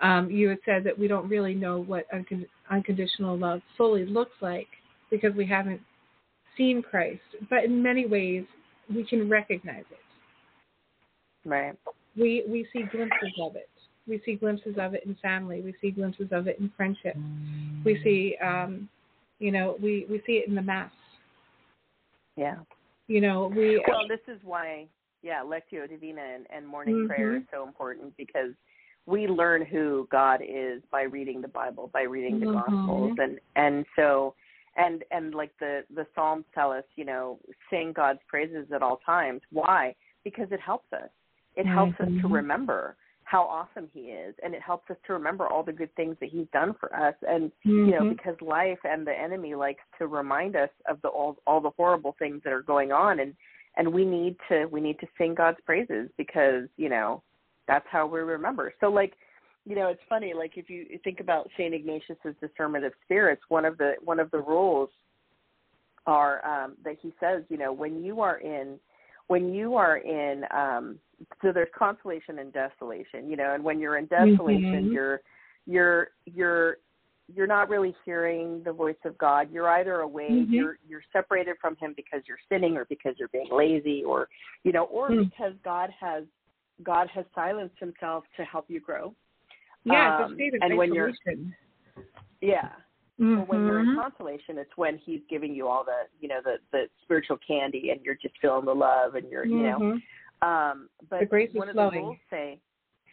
Um, 0.00 0.30
you 0.30 0.48
had 0.48 0.58
said 0.64 0.82
that 0.84 0.98
we 0.98 1.06
don't 1.06 1.28
really 1.28 1.54
know 1.54 1.80
what 1.80 2.10
uncon- 2.10 2.48
unconditional 2.68 3.36
love 3.38 3.62
fully 3.76 4.04
looks 4.04 4.40
like 4.42 4.68
because 5.08 5.32
we 5.34 5.46
haven't 5.46 5.80
seen 6.56 6.82
Christ, 6.82 7.22
but 7.48 7.64
in 7.64 7.80
many 7.80 8.06
ways 8.06 8.44
we 8.92 9.04
can 9.04 9.28
recognize 9.28 9.84
it. 9.90 10.00
right 11.46 11.76
we 12.16 12.42
we 12.48 12.66
see 12.72 12.82
glimpses 12.84 13.32
of 13.40 13.56
it. 13.56 13.68
We 14.06 14.20
see 14.24 14.34
glimpses 14.34 14.76
of 14.78 14.94
it 14.94 15.04
in 15.06 15.14
family. 15.16 15.60
We 15.62 15.74
see 15.80 15.90
glimpses 15.90 16.28
of 16.30 16.46
it 16.46 16.58
in 16.58 16.70
friendship. 16.76 17.16
We 17.84 17.98
see, 18.02 18.36
um, 18.42 18.88
you 19.38 19.50
know, 19.50 19.76
we 19.82 20.06
we 20.10 20.22
see 20.26 20.34
it 20.34 20.48
in 20.48 20.54
the 20.54 20.62
mass. 20.62 20.90
yeah 22.36 22.56
You 23.08 23.20
know, 23.20 23.46
we 23.54 23.82
well 23.88 24.06
this 24.08 24.20
is 24.28 24.40
why 24.44 24.86
yeah 25.22 25.42
lectio 25.42 25.88
divina 25.88 26.20
and, 26.22 26.46
and 26.54 26.66
morning 26.66 27.06
prayer 27.06 27.36
is 27.36 27.42
so 27.52 27.66
important 27.66 28.14
because 28.16 28.52
we 29.06 29.26
learn 29.26 29.64
who 29.64 30.08
god 30.10 30.40
is 30.46 30.82
by 30.90 31.02
reading 31.02 31.40
the 31.42 31.48
bible 31.48 31.90
by 31.92 32.02
reading 32.02 32.40
the 32.40 32.46
Mhm. 32.46 32.52
gospels 32.52 33.12
and 33.18 33.38
and 33.56 33.84
so 33.96 34.34
and 34.76 35.04
and 35.10 35.34
like 35.34 35.52
the 35.58 35.84
the 35.94 36.06
psalms 36.14 36.44
tell 36.54 36.70
us 36.72 36.84
you 36.96 37.04
know 37.04 37.38
sing 37.70 37.92
god's 37.92 38.20
praises 38.28 38.66
at 38.72 38.82
all 38.82 38.98
times 38.98 39.40
why 39.50 39.94
because 40.24 40.48
it 40.52 40.60
helps 40.60 40.90
us 40.92 41.10
it 41.56 41.66
helps 41.66 41.98
us 42.00 42.08
to 42.20 42.28
Mhm. 42.28 42.32
remember 42.32 42.96
how 43.24 43.42
awesome 43.42 43.88
he 43.92 44.00
is 44.00 44.34
and 44.42 44.54
it 44.54 44.62
helps 44.62 44.90
us 44.90 44.96
to 45.06 45.12
remember 45.12 45.46
all 45.46 45.62
the 45.62 45.72
good 45.72 45.94
things 45.96 46.16
that 46.20 46.28
he's 46.28 46.46
done 46.52 46.74
for 46.78 46.94
us. 46.94 47.14
And 47.26 47.50
you 47.64 47.90
know 47.90 48.02
Mhm. 48.02 48.10
because 48.10 48.40
life 48.40 48.78
and 48.84 49.06
the 49.06 49.18
enemy 49.18 49.54
likes 49.54 49.82
to 49.98 50.06
remind 50.06 50.56
us 50.56 50.70
of 50.86 51.00
the 51.02 51.08
all 51.08 51.38
all 51.46 51.60
the 51.60 51.70
horrible 51.70 52.12
things 52.18 52.42
that 52.42 52.52
are 52.52 52.62
going 52.62 52.92
on. 52.92 53.20
And 53.20 53.34
and 53.76 53.92
we 53.92 54.04
need 54.04 54.36
to 54.48 54.66
we 54.66 54.80
need 54.80 54.98
to 55.00 55.08
sing 55.18 55.34
God's 55.34 55.60
praises 55.62 56.10
because 56.16 56.68
you 56.76 56.88
know 56.88 57.22
that's 57.66 57.86
how 57.90 58.06
we 58.06 58.20
remember. 58.20 58.72
So 58.80 58.88
like 58.88 59.14
you 59.64 59.74
know 59.74 59.88
it's 59.88 60.02
funny 60.08 60.34
like 60.34 60.56
if 60.56 60.68
you 60.68 60.98
think 61.02 61.20
about 61.20 61.50
Saint 61.56 61.74
Ignatius's 61.74 62.36
discernment 62.40 62.84
of 62.84 62.92
spirits 63.04 63.42
one 63.48 63.64
of 63.64 63.78
the 63.78 63.94
one 64.04 64.20
of 64.20 64.30
the 64.30 64.40
rules 64.40 64.90
are 66.06 66.44
um 66.44 66.76
that 66.84 66.96
he 67.00 67.12
says 67.18 67.42
you 67.48 67.56
know 67.56 67.72
when 67.72 68.04
you 68.04 68.20
are 68.20 68.38
in 68.38 68.78
when 69.28 69.54
you 69.54 69.74
are 69.74 69.96
in 69.96 70.44
um 70.50 70.98
so 71.42 71.52
there's 71.52 71.68
consolation 71.76 72.38
and 72.38 72.52
desolation 72.52 73.28
you 73.30 73.36
know 73.36 73.54
and 73.54 73.62
when 73.62 73.80
you're 73.80 73.96
in 73.98 74.06
desolation 74.06 74.84
Mhm. 74.86 74.92
you're 74.92 75.20
you're 75.66 76.08
you're 76.26 76.76
you're 77.34 77.46
not 77.46 77.70
really 77.70 77.96
hearing 78.04 78.62
the 78.64 78.72
voice 78.72 79.02
of 79.06 79.16
God. 79.16 79.50
You're 79.50 79.68
either 79.70 80.00
away, 80.00 80.28
Mhm. 80.30 80.52
you're 80.52 80.78
you're 80.86 81.02
separated 81.10 81.56
from 81.58 81.74
him 81.76 81.94
because 81.94 82.20
you're 82.28 82.38
sinning 82.50 82.76
or 82.76 82.84
because 82.84 83.18
you're 83.18 83.28
being 83.28 83.48
lazy 83.50 84.04
or 84.04 84.28
you 84.62 84.72
know, 84.72 84.84
or 84.84 85.08
Mm. 85.08 85.30
because 85.30 85.54
God 85.64 85.88
has 85.98 86.24
God 86.82 87.08
has 87.08 87.24
silenced 87.34 87.78
himself 87.78 88.24
to 88.36 88.44
help 88.44 88.68
you 88.68 88.80
grow. 88.80 89.14
yeah, 89.84 90.16
um, 90.16 90.36
and 90.60 90.76
when 90.76 90.92
you're-. 90.92 91.12
Yeah. 92.40 92.68
Or 93.20 93.44
when 93.44 93.60
you're 93.64 93.78
in 93.78 93.86
Mhm. 93.86 94.02
consolation, 94.02 94.58
it's 94.58 94.76
when 94.76 94.98
he's 94.98 95.20
giving 95.30 95.54
you 95.54 95.68
all 95.68 95.84
the, 95.84 96.08
you 96.20 96.26
know, 96.26 96.40
the 96.42 96.58
the 96.72 96.90
spiritual 97.02 97.38
candy 97.38 97.90
and 97.90 98.04
you're 98.04 98.16
just 98.16 98.36
feeling 98.38 98.64
the 98.64 98.74
love 98.74 99.14
and 99.14 99.30
you're, 99.30 99.46
you 99.46 99.62
know, 99.62 99.78
Mhm. 99.78 100.02
Um, 100.44 100.88
but 101.10 101.20
The 101.20 101.26
grace 101.26 101.50
is 101.50 101.56
one 101.56 101.68
of 101.68 101.74
flowing. 101.74 101.94
the 101.94 102.00
rules 102.00 102.16
say, 102.30 102.58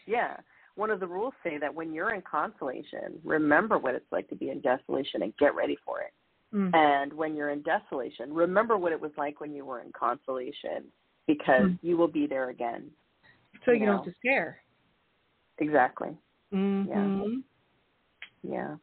yeah, 0.05 0.37
one 0.75 0.89
of 0.89 0.99
the 0.99 1.07
rules 1.07 1.33
say 1.43 1.57
that 1.59 1.73
when 1.73 1.93
you're 1.93 2.13
in 2.13 2.21
consolation, 2.21 3.19
remember 3.23 3.77
what 3.77 3.93
it's 3.95 4.11
like 4.11 4.27
to 4.29 4.35
be 4.35 4.49
in 4.49 4.61
desolation 4.61 5.21
and 5.23 5.35
get 5.37 5.53
ready 5.55 5.77
for 5.85 5.99
it. 6.01 6.13
Mm. 6.53 6.73
And 6.75 7.13
when 7.13 7.35
you're 7.35 7.49
in 7.51 7.61
desolation, 7.61 8.33
remember 8.33 8.77
what 8.77 8.91
it 8.91 8.99
was 8.99 9.11
like 9.17 9.39
when 9.39 9.53
you 9.53 9.63
were 9.65 9.79
in 9.81 9.91
consolation 9.93 10.85
because 11.27 11.69
Mm. 11.69 11.79
you 11.81 11.97
will 11.97 12.07
be 12.09 12.25
there 12.27 12.49
again. 12.49 12.89
so 13.65 13.71
you 13.71 13.85
know. 13.85 13.97
don't 13.97 14.05
despair. 14.05 14.61
Exactly. 15.59 16.17
Mm-hmm. 16.53 17.39
Yeah. 18.43 18.75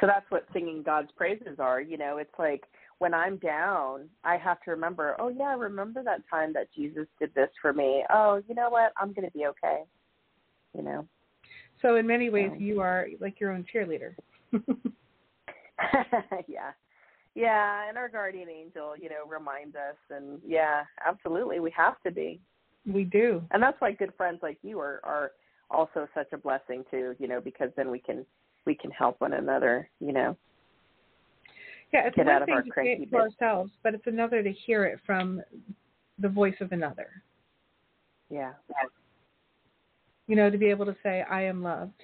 So 0.00 0.06
that's 0.06 0.26
what 0.30 0.46
singing 0.52 0.82
God's 0.82 1.10
praises 1.16 1.58
are. 1.58 1.80
You 1.80 1.96
know, 1.96 2.18
it's 2.18 2.38
like 2.38 2.64
when 2.98 3.12
I'm 3.14 3.36
down, 3.38 4.08
I 4.24 4.36
have 4.36 4.60
to 4.62 4.70
remember, 4.70 5.16
oh, 5.18 5.28
yeah, 5.28 5.54
remember 5.56 6.02
that 6.04 6.20
time 6.30 6.52
that 6.54 6.68
Jesus 6.74 7.06
did 7.18 7.34
this 7.34 7.50
for 7.60 7.72
me. 7.72 8.04
Oh, 8.10 8.42
you 8.48 8.54
know 8.54 8.70
what? 8.70 8.92
I'm 9.00 9.12
going 9.12 9.26
to 9.26 9.32
be 9.32 9.46
okay. 9.46 9.82
You 10.76 10.82
know? 10.82 11.06
So 11.82 11.96
in 11.96 12.06
many 12.06 12.30
ways, 12.30 12.50
So- 12.52 12.58
you 12.60 12.80
are 12.80 13.06
like 13.20 13.40
your 13.40 13.52
own 13.52 13.64
cheerleader. 13.74 14.14
yeah. 16.46 16.70
Yeah. 17.34 17.88
And 17.88 17.98
our 17.98 18.08
guardian 18.08 18.48
angel, 18.48 18.94
you 18.96 19.08
know, 19.08 19.26
reminds 19.28 19.74
us. 19.74 19.96
And 20.10 20.40
yeah, 20.46 20.84
absolutely. 21.04 21.60
We 21.60 21.72
have 21.76 22.00
to 22.04 22.10
be. 22.10 22.40
we 22.86 23.04
do. 23.04 23.42
And 23.50 23.62
that's 23.62 23.80
why 23.80 23.92
good 23.92 24.12
friends 24.16 24.38
like 24.42 24.58
you 24.62 24.78
are, 24.78 25.00
are 25.04 25.32
also 25.70 26.06
such 26.14 26.28
a 26.32 26.38
blessing 26.38 26.84
too, 26.90 27.14
you 27.18 27.26
know, 27.26 27.40
because 27.40 27.70
then 27.76 27.90
we 27.90 27.98
can 27.98 28.24
we 28.66 28.74
can 28.74 28.90
help 28.90 29.20
one 29.20 29.34
another, 29.34 29.90
you 30.00 30.12
know. 30.12 30.36
Yeah, 31.94 32.08
it's 32.08 32.16
Get 32.16 32.26
one 32.26 32.34
out 32.34 32.42
of 32.42 32.46
thing 32.46 32.54
our 32.56 32.62
to 32.62 32.70
say 32.74 32.98
it 33.00 33.10
to 33.10 33.16
ourselves, 33.16 33.70
but 33.84 33.94
it's 33.94 34.06
another 34.08 34.42
to 34.42 34.50
hear 34.50 34.84
it 34.84 34.98
from 35.06 35.40
the 36.18 36.28
voice 36.28 36.56
of 36.60 36.72
another. 36.72 37.22
Yeah. 38.28 38.54
You 40.26 40.34
know, 40.34 40.50
to 40.50 40.58
be 40.58 40.66
able 40.66 40.86
to 40.86 40.96
say 41.04 41.22
"I 41.22 41.42
am 41.42 41.62
loved" 41.62 42.02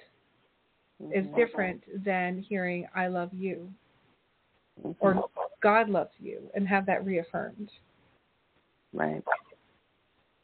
is 1.11 1.25
Mhm. 1.25 1.35
different 1.35 1.83
than 2.05 2.39
hearing 2.39 2.87
"I 2.95 3.07
love 3.07 3.33
you" 3.33 3.73
Mhm. 4.81 4.95
or 5.01 5.29
"God 5.59 5.89
loves 5.89 6.17
you" 6.19 6.49
and 6.53 6.65
have 6.69 6.85
that 6.85 7.03
reaffirmed. 7.05 7.69
right. 8.93 9.23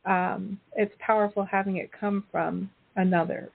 um, 0.06 0.60
it's 0.76 0.96
powerful 1.00 1.44
having 1.44 1.78
it 1.78 1.92
come 1.92 2.24
from 2.32 2.70
another. 2.96 3.50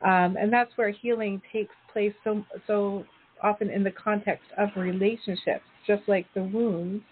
Um, 0.00 0.36
and 0.36 0.52
that's 0.52 0.76
where 0.76 0.90
healing 0.90 1.40
takes 1.52 1.74
place 1.92 2.14
so 2.24 2.44
so 2.66 3.06
often 3.42 3.70
in 3.70 3.82
the 3.82 3.90
context 3.90 4.46
of 4.56 4.68
relationships, 4.76 5.64
just 5.86 6.02
like 6.08 6.26
the 6.34 6.42
wounds 6.42 7.02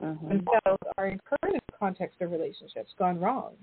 Mhm. 0.00 0.28
themselves 0.28 0.82
are 0.98 1.06
incurred 1.06 1.54
in 1.54 1.60
the 1.66 1.72
context 1.78 2.20
of 2.20 2.32
relationships 2.32 2.92
gone 2.94 3.20
wrong. 3.20 3.56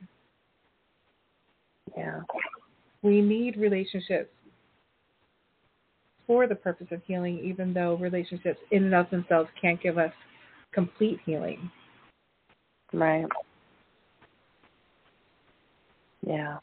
Yeah. 1.96 2.22
We 3.02 3.22
need 3.22 3.58
relationships 3.58 4.34
for 6.26 6.46
the 6.46 6.56
purpose 6.56 6.92
of 6.92 7.04
healing, 7.06 7.40
even 7.40 7.74
though 7.74 7.96
relationships 7.96 8.60
in 8.72 8.84
and 8.86 8.94
of 8.94 9.10
themselves 9.10 9.50
can't 9.60 9.82
give 9.82 9.98
us 9.98 10.14
complete 10.72 11.20
healing. 11.26 11.72
Right. 12.94 13.26
Yeah. 16.22 16.60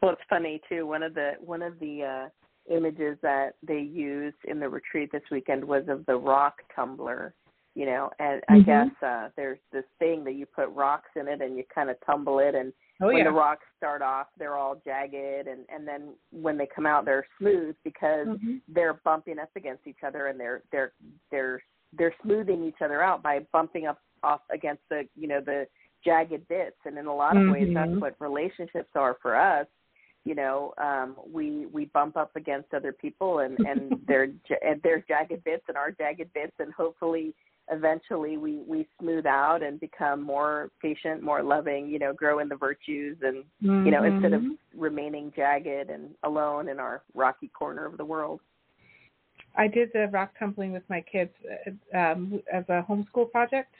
Well, 0.00 0.12
it's 0.12 0.22
funny 0.28 0.60
too. 0.68 0.86
One 0.86 1.02
of 1.02 1.14
the 1.14 1.34
one 1.40 1.62
of 1.62 1.78
the 1.78 2.02
uh 2.02 2.28
images 2.70 3.18
that 3.22 3.56
they 3.66 3.80
used 3.80 4.36
in 4.44 4.60
the 4.60 4.68
retreat 4.68 5.10
this 5.12 5.22
weekend 5.30 5.62
was 5.64 5.84
of 5.88 6.06
the 6.06 6.16
rock 6.16 6.62
tumbler. 6.74 7.34
You 7.74 7.86
know, 7.86 8.10
and 8.18 8.42
I 8.48 8.58
Mhm. 8.58 8.66
guess 8.66 9.02
uh 9.02 9.28
there's 9.36 9.60
this 9.70 9.84
thing 10.00 10.24
that 10.24 10.32
you 10.32 10.44
put 10.44 10.68
rocks 10.70 11.10
in 11.14 11.28
it 11.28 11.40
and 11.40 11.56
you 11.56 11.64
kind 11.72 11.88
of 11.88 11.96
tumble 12.04 12.40
it 12.40 12.54
and 12.56 12.72
Oh 13.00 13.06
when 13.06 13.18
yeah. 13.18 13.24
the 13.24 13.30
rocks 13.30 13.64
start 13.76 14.02
off 14.02 14.26
they're 14.36 14.56
all 14.56 14.74
jagged 14.84 15.46
and 15.46 15.64
and 15.68 15.86
then 15.86 16.14
when 16.32 16.58
they 16.58 16.66
come 16.66 16.84
out 16.84 17.04
they're 17.04 17.26
smooth 17.38 17.76
because 17.84 18.26
Mhm. 18.26 18.60
they're 18.66 18.94
bumping 18.94 19.38
up 19.38 19.50
against 19.54 19.86
each 19.86 20.02
other 20.02 20.26
and 20.26 20.38
they're 20.38 20.62
they're 20.72 20.92
they're 21.30 21.62
they're 21.92 22.14
smoothing 22.22 22.64
each 22.64 22.82
other 22.82 23.02
out 23.02 23.22
by 23.22 23.38
bumping 23.52 23.86
up 23.86 24.00
off 24.24 24.42
against 24.50 24.82
the 24.88 25.08
you 25.14 25.28
know 25.28 25.40
the 25.40 25.66
jagged 26.04 26.46
bits 26.48 26.76
and 26.86 26.98
in 26.98 27.06
a 27.06 27.14
lot 27.14 27.36
of 27.36 27.48
ways 27.52 27.72
that's 27.72 27.92
Mhm. 27.92 28.00
what 28.00 28.16
relationships 28.20 28.90
are 28.96 29.14
for 29.22 29.36
us 29.36 29.68
you 30.24 30.34
know 30.34 30.72
um 30.78 31.16
we 31.32 31.66
we 31.66 31.86
bump 31.86 32.16
up 32.16 32.34
against 32.36 32.72
other 32.74 32.92
people 32.92 33.40
and 33.40 33.58
and 33.64 34.00
their 34.06 34.24
and 34.62 34.82
their 34.82 35.04
jagged 35.08 35.42
bits 35.44 35.64
and 35.68 35.76
our 35.76 35.90
jagged 35.90 36.32
bits 36.32 36.52
and 36.58 36.72
hopefully 36.72 37.34
eventually 37.70 38.36
we 38.36 38.62
we 38.66 38.86
smooth 38.98 39.26
out 39.26 39.62
and 39.62 39.78
become 39.80 40.22
more 40.22 40.70
patient 40.82 41.22
more 41.22 41.42
loving 41.42 41.88
you 41.88 41.98
know 41.98 42.12
grow 42.12 42.40
in 42.40 42.48
the 42.48 42.56
virtues 42.56 43.16
and 43.22 43.44
you 43.84 43.92
know 43.92 44.04
instead 44.04 44.32
of 44.32 44.42
Mhm. 44.42 44.56
remaining 44.76 45.32
jagged 45.34 45.90
and 45.90 46.14
alone 46.24 46.68
in 46.68 46.78
our 46.80 47.02
rocky 47.14 47.48
corner 47.48 47.86
of 47.86 47.96
the 47.96 48.04
world 48.04 48.40
I 49.56 49.68
did 49.68 49.90
the 49.92 50.08
rock 50.08 50.32
tumbling 50.38 50.72
with 50.72 50.88
my 50.88 51.00
kids 51.00 51.32
uh, 51.94 51.98
um, 51.98 52.42
as 52.52 52.64
a 52.68 52.84
homeschool 52.88 53.30
project, 53.30 53.74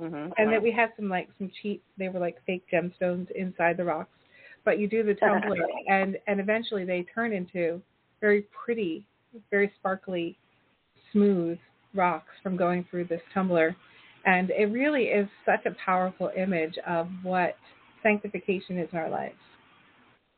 mhm 0.00 0.32
and 0.38 0.52
then 0.52 0.62
we 0.62 0.70
had 0.70 0.90
some 0.96 1.08
like 1.08 1.28
some 1.38 1.50
cheap. 1.60 1.82
They 1.98 2.08
were 2.08 2.20
like 2.20 2.38
fake 2.46 2.64
gemstones 2.72 3.30
inside 3.32 3.76
the 3.76 3.84
rocks, 3.84 4.17
but 4.64 4.78
you 4.78 4.88
do 4.88 5.02
the 5.02 5.14
tumbler, 5.14 5.56
and 5.88 6.18
and 6.26 6.40
eventually 6.40 6.84
they 6.84 7.04
turn 7.14 7.32
into 7.32 7.80
very 8.20 8.46
pretty, 8.64 9.06
very 9.50 9.72
sparkly, 9.78 10.36
smooth 11.12 11.58
rocks 11.94 12.32
from 12.42 12.56
going 12.56 12.84
through 12.90 13.04
this 13.04 13.22
tumbler, 13.32 13.74
and 14.26 14.50
it 14.50 14.66
really 14.66 15.04
is 15.04 15.28
such 15.46 15.64
a 15.66 15.74
powerful 15.84 16.30
image 16.36 16.76
of 16.86 17.08
what 17.22 17.56
sanctification 18.02 18.78
is 18.78 18.88
in 18.92 18.98
our 18.98 19.10
lives, 19.10 19.38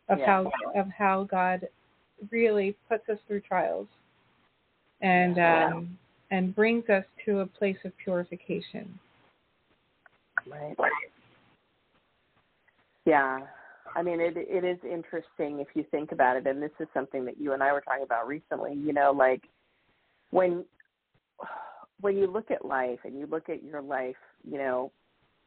of 0.08 0.18
Yeah. 0.18 0.26
how 0.26 0.52
of 0.74 0.88
how 0.88 1.24
God 1.24 1.68
really 2.30 2.76
puts 2.88 3.08
us 3.08 3.18
through 3.26 3.40
trials 3.40 3.88
and 5.00 5.36
Yeah. 5.36 5.66
um, 5.66 5.98
and 6.30 6.54
brings 6.54 6.88
us 6.88 7.04
to 7.24 7.40
a 7.40 7.46
place 7.46 7.78
of 7.84 7.96
purification. 7.96 8.98
Right. 10.46 10.76
Yeah. 13.04 13.46
I 13.96 14.02
mean, 14.02 14.20
it 14.20 14.34
it 14.36 14.64
is 14.64 14.78
interesting 14.84 15.60
if 15.60 15.68
you 15.74 15.84
think 15.90 16.12
about 16.12 16.36
it, 16.36 16.46
and 16.46 16.62
this 16.62 16.70
is 16.78 16.88
something 16.94 17.24
that 17.24 17.40
you 17.40 17.52
and 17.52 17.62
I 17.62 17.72
were 17.72 17.80
talking 17.80 18.04
about 18.04 18.26
recently. 18.28 18.74
You 18.74 18.92
know, 18.92 19.12
like 19.12 19.42
when 20.30 20.64
when 22.00 22.16
you 22.16 22.26
look 22.26 22.50
at 22.50 22.64
life 22.64 23.00
and 23.04 23.18
you 23.18 23.26
look 23.26 23.48
at 23.48 23.62
your 23.62 23.82
life, 23.82 24.16
you 24.48 24.58
know, 24.58 24.90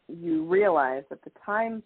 you 0.07 0.43
realize 0.43 1.03
that 1.09 1.23
the 1.23 1.31
times 1.45 1.81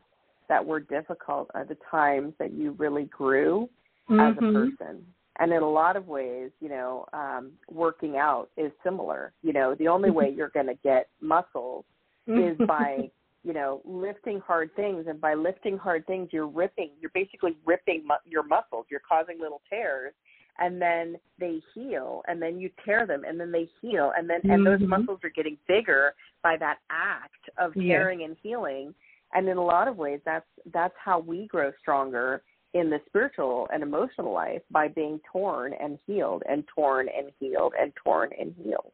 that 0.49 0.65
were 0.65 0.79
difficult 0.79 1.49
are 1.53 1.65
the 1.65 1.77
times 1.89 2.33
that 2.39 2.53
you 2.53 2.71
really 2.73 3.05
grew 3.05 3.69
as 4.09 4.33
a 4.37 4.41
Mhm. 4.41 4.53
person. 4.77 5.13
And 5.39 5.53
in 5.53 5.61
a 5.61 5.69
lot 5.69 5.95
of 5.95 6.07
ways, 6.07 6.51
you 6.59 6.69
know, 6.69 7.05
um, 7.13 7.57
working 7.69 8.17
out 8.17 8.49
is 8.57 8.71
similar. 8.83 9.33
You 9.43 9.53
know, 9.53 9.75
the 9.75 9.87
only 9.87 10.09
way 10.09 10.29
you're 10.29 10.49
going 10.49 10.67
to 10.67 10.75
get 10.75 11.09
muscles 11.21 11.85
is 12.27 12.57
by 12.67 13.11
you 13.47 13.53
know 13.53 13.81
lifting 13.85 14.41
hard 14.45 14.69
things 14.75 15.05
and 15.07 15.21
by 15.21 15.33
lifting 15.33 15.77
hard 15.77 16.05
things 16.05 16.27
you're 16.31 16.47
ripping 16.63 16.89
you're 16.99 17.11
basically 17.13 17.55
ripping 17.65 18.03
mu- 18.05 18.29
your 18.29 18.43
muscles 18.43 18.85
you're 18.89 19.01
causing 19.07 19.39
little 19.39 19.61
tears 19.69 20.13
and 20.59 20.81
then 20.81 21.15
they 21.39 21.61
heal 21.73 22.21
and 22.27 22.41
then 22.41 22.59
you 22.59 22.69
tear 22.83 23.07
them 23.07 23.23
and 23.25 23.39
then 23.39 23.49
they 23.51 23.69
heal 23.81 24.11
and 24.17 24.29
then 24.29 24.41
and 24.51 24.65
those 24.65 24.81
Mhm. 24.81 24.89
muscles 24.89 25.19
are 25.23 25.29
getting 25.29 25.57
bigger 25.65 26.13
by 26.43 26.57
that 26.57 26.79
act 26.89 27.49
of 27.57 27.73
Yes. 27.75 27.87
tearing 27.87 28.23
and 28.23 28.35
healing 28.43 28.93
and 29.33 29.47
in 29.47 29.55
a 29.57 29.63
lot 29.63 29.87
of 29.87 29.97
ways 29.97 30.19
that's 30.25 30.49
that's 30.73 30.97
how 30.97 31.19
we 31.19 31.47
grow 31.47 31.71
stronger 31.79 32.41
in 32.73 32.89
the 32.89 32.99
spiritual 33.05 33.69
and 33.71 33.81
emotional 33.81 34.33
life 34.33 34.61
by 34.71 34.89
being 34.89 35.21
torn 35.31 35.71
and 35.73 35.97
healed 36.05 36.43
and 36.49 36.67
torn 36.67 37.07
and 37.17 37.31
healed 37.39 37.73
and 37.79 37.95
torn 37.95 38.29
and 38.37 38.53
healed 38.61 38.93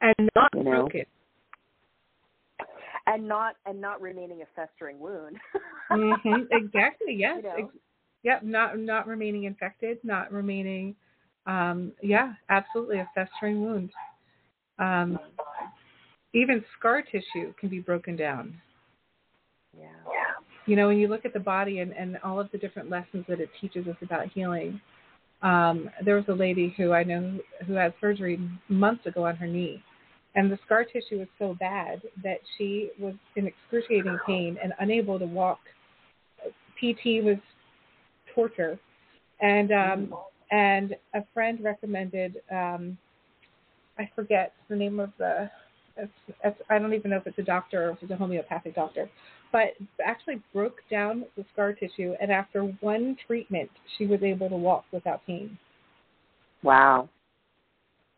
and 0.00 0.28
not 0.34 0.50
You 0.52 0.64
know? 0.64 0.70
broken. 0.82 1.04
And 3.06 3.26
not 3.26 3.56
and 3.66 3.80
not 3.80 4.00
remaining 4.00 4.42
a 4.42 4.46
festering 4.54 4.98
wound. 4.98 5.36
hmm 5.90 6.42
Exactly. 6.50 7.14
Yes. 7.14 7.36
You 7.36 7.42
know? 7.42 7.54
Ex- 7.58 7.78
yep. 8.22 8.42
Not 8.42 8.78
not 8.78 9.06
remaining 9.06 9.44
infected. 9.44 9.98
Not 10.02 10.32
remaining. 10.32 10.94
Um, 11.46 11.92
yeah. 12.02 12.34
Absolutely. 12.48 12.98
A 12.98 13.10
festering 13.14 13.62
wound. 13.62 13.90
Um, 14.78 15.18
even 16.32 16.64
scar 16.78 17.02
tissue 17.02 17.52
can 17.60 17.68
be 17.68 17.78
broken 17.78 18.16
down. 18.16 18.60
Yeah. 19.76 19.86
you 20.66 20.76
know, 20.76 20.88
when 20.88 20.98
you 20.98 21.08
look 21.08 21.24
at 21.24 21.32
the 21.32 21.40
body 21.40 21.80
and, 21.80 21.92
and 21.92 22.16
all 22.24 22.40
of 22.40 22.50
the 22.52 22.58
different 22.58 22.90
lessons 22.90 23.24
that 23.28 23.40
it 23.40 23.50
teaches 23.60 23.86
us 23.86 23.96
about 24.02 24.28
healing, 24.28 24.80
um, 25.42 25.90
there 26.04 26.16
was 26.16 26.24
a 26.28 26.32
lady 26.32 26.74
who 26.76 26.92
I 26.92 27.04
know 27.04 27.38
who 27.66 27.74
had 27.74 27.92
surgery 28.00 28.40
months 28.68 29.04
ago 29.06 29.26
on 29.26 29.36
her 29.36 29.46
knee, 29.46 29.82
and 30.34 30.50
the 30.50 30.58
scar 30.64 30.84
tissue 30.84 31.18
was 31.18 31.28
so 31.38 31.56
bad 31.60 32.02
that 32.22 32.38
she 32.56 32.90
was 32.98 33.14
in 33.36 33.46
excruciating 33.46 34.18
pain 34.26 34.56
and 34.62 34.72
unable 34.80 35.18
to 35.18 35.26
walk. 35.26 35.60
PT 36.78 37.22
was 37.22 37.38
torture, 38.34 38.78
and 39.40 39.72
um, 39.72 40.14
and 40.50 40.96
a 41.14 41.22
friend 41.32 41.62
recommended 41.62 42.38
um, 42.50 42.98
I 43.98 44.10
forget 44.14 44.52
the 44.68 44.76
name 44.76 45.00
of 45.00 45.10
the 45.18 45.50
it's, 45.96 46.12
it's, 46.42 46.60
I 46.68 46.78
don't 46.78 46.92
even 46.92 47.12
know 47.12 47.18
if 47.18 47.26
it's 47.26 47.38
a 47.38 47.42
doctor 47.42 47.88
or 47.88 47.90
if 47.92 47.98
it's 48.02 48.10
a 48.10 48.16
homeopathic 48.16 48.74
doctor, 48.74 49.08
but 49.52 49.74
actually 50.04 50.42
broke 50.52 50.78
down 50.90 51.24
the 51.36 51.44
scar 51.52 51.72
tissue, 51.72 52.14
and 52.20 52.32
after 52.32 52.62
one 52.80 53.16
treatment, 53.26 53.70
she 53.96 54.06
was 54.06 54.20
able 54.22 54.48
to 54.48 54.56
walk 54.56 54.84
without 54.90 55.24
pain. 55.26 55.56
Wow. 56.64 57.08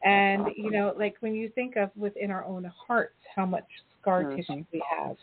And 0.04 0.46
you 0.56 0.70
know, 0.70 0.94
like 0.96 1.16
when 1.20 1.34
you 1.34 1.50
think 1.54 1.76
of 1.76 1.90
within 1.96 2.30
our 2.30 2.44
own 2.44 2.70
hearts 2.86 3.14
how 3.34 3.46
much 3.46 3.64
scar 4.00 4.24
mm-hmm. 4.24 4.36
tissue 4.36 4.64
we 4.72 4.82
have, 4.98 5.16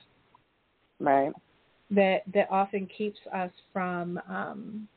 right? 1.00 1.32
That 1.92 2.24
that 2.34 2.48
often 2.50 2.88
keeps 2.98 3.20
us 3.34 3.52
from 3.72 4.20
um, 4.28 4.88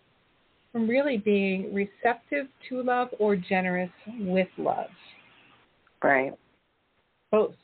from 0.72 0.88
really 0.88 1.18
being 1.18 1.72
receptive 1.72 2.48
to 2.68 2.82
love 2.82 3.08
or 3.18 3.36
generous 3.36 3.90
with 4.18 4.48
love. 4.58 4.90
Right. 6.02 6.32
Both. 7.30 7.54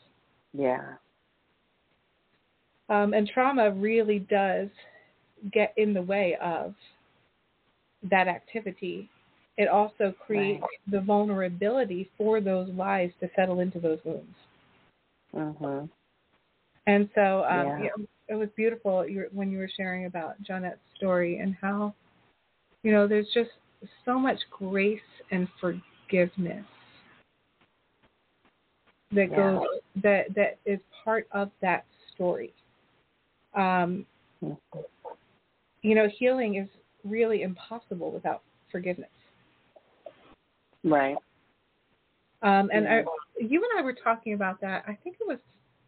Yeah. 0.53 0.95
Um, 2.89 3.15
and 3.15 3.29
trauma 3.29 3.71
really 3.71 4.19
does 4.19 4.69
get 5.53 5.73
in 5.77 5.95
the 5.95 6.03
way 6.03 6.37
of 6.43 6.75
that 8.11 8.29
activity. 8.29 9.09
It 9.59 9.69
also 9.69 10.15
creates 10.25 10.63
right. 10.63 10.91
the 10.91 11.01
vulnerability 11.01 12.11
for 12.17 12.41
those 12.41 12.69
lies 12.71 13.11
to 13.21 13.29
settle 13.37 13.61
into 13.61 13.81
those 13.81 13.99
wounds. 14.05 14.35
Mm-hmm. 15.35 15.87
And 16.87 17.09
so 17.15 17.45
um, 17.45 17.83
yeah. 17.83 17.91
it 18.29 18.35
was 18.35 18.49
beautiful 18.57 19.05
when 19.33 19.51
you 19.51 19.59
were 19.59 19.71
sharing 19.77 20.07
about 20.07 20.43
Johnnette's 20.43 20.79
story 20.97 21.39
and 21.39 21.55
how, 21.61 21.95
you 22.83 22.93
know, 22.93 23.07
there's 23.07 23.29
just 23.35 23.51
so 24.05 24.19
much 24.19 24.39
grace 24.51 25.01
and 25.31 25.47
forgiveness 25.61 26.65
that 29.13 29.31
yeah. 29.31 29.37
goes 29.37 29.67
that 30.03 30.35
that 30.35 30.59
is 30.65 30.81
part 31.05 31.27
of 31.33 31.51
that 31.61 31.85
story. 32.15 32.53
Um, 33.55 34.07
you 35.83 35.95
know, 35.95 36.09
healing 36.19 36.57
is 36.57 36.69
really 37.05 37.43
impossible 37.43 38.11
without 38.11 38.43
forgiveness. 38.71 39.11
Right. 40.85 41.17
Um, 42.43 42.71
and 42.73 42.89
I, 42.89 43.05
you 43.39 43.63
and 43.63 43.79
I 43.79 43.83
were 43.83 43.93
talking 43.93 44.35
about 44.35 44.61
that. 44.61 44.85
I 44.87 44.99
think 45.05 45.17
it 45.21 45.27
was 45.27 45.39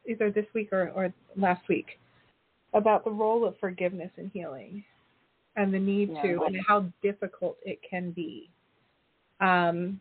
either 0.08 0.30
this 0.30 0.46
week 0.54 0.72
or, 0.72 0.90
or 0.90 1.12
last 1.36 1.68
week 1.68 1.98
about 2.74 3.04
the 3.04 3.10
role 3.10 3.46
of 3.46 3.58
forgiveness 3.58 4.10
in 4.16 4.30
healing 4.32 4.84
and 5.56 5.72
the 5.72 5.78
need 5.78 6.10
yeah. 6.12 6.22
to 6.22 6.44
and 6.44 6.56
how 6.66 6.84
difficult 7.02 7.56
it 7.64 7.78
can 7.88 8.10
be. 8.10 8.50
Um, 9.40 10.00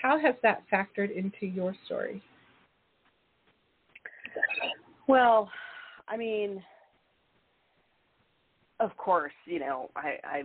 how 0.00 0.18
has 0.18 0.34
that 0.42 0.64
factored 0.72 1.16
into 1.16 1.46
your 1.46 1.74
story? 1.86 2.22
Well, 5.06 5.50
I 6.08 6.16
mean, 6.16 6.62
of 8.80 8.96
course, 8.96 9.32
you 9.46 9.60
know, 9.60 9.90
I, 9.94 10.18
I 10.24 10.42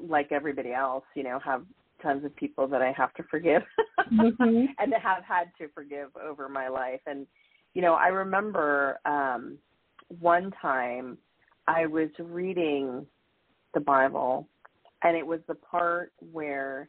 like 0.00 0.32
everybody 0.32 0.72
else, 0.72 1.04
you 1.14 1.22
know, 1.22 1.38
have 1.40 1.62
tons 2.02 2.24
of 2.24 2.34
people 2.36 2.66
that 2.68 2.82
I 2.82 2.92
have 2.96 3.14
to 3.14 3.22
forgive 3.30 3.62
mm-hmm. 4.12 4.64
and 4.78 4.94
have 4.94 5.24
had 5.24 5.50
to 5.58 5.68
forgive 5.74 6.08
over 6.16 6.48
my 6.48 6.68
life. 6.68 7.00
And, 7.06 7.26
you 7.74 7.82
know, 7.82 7.94
I 7.94 8.08
remember 8.08 8.98
um 9.04 9.58
one 10.18 10.50
time 10.60 11.18
I 11.68 11.86
was 11.86 12.08
reading 12.18 13.06
the 13.74 13.80
Bible 13.80 14.48
and 15.02 15.16
it 15.16 15.26
was 15.26 15.40
the 15.46 15.54
part 15.54 16.12
where 16.32 16.88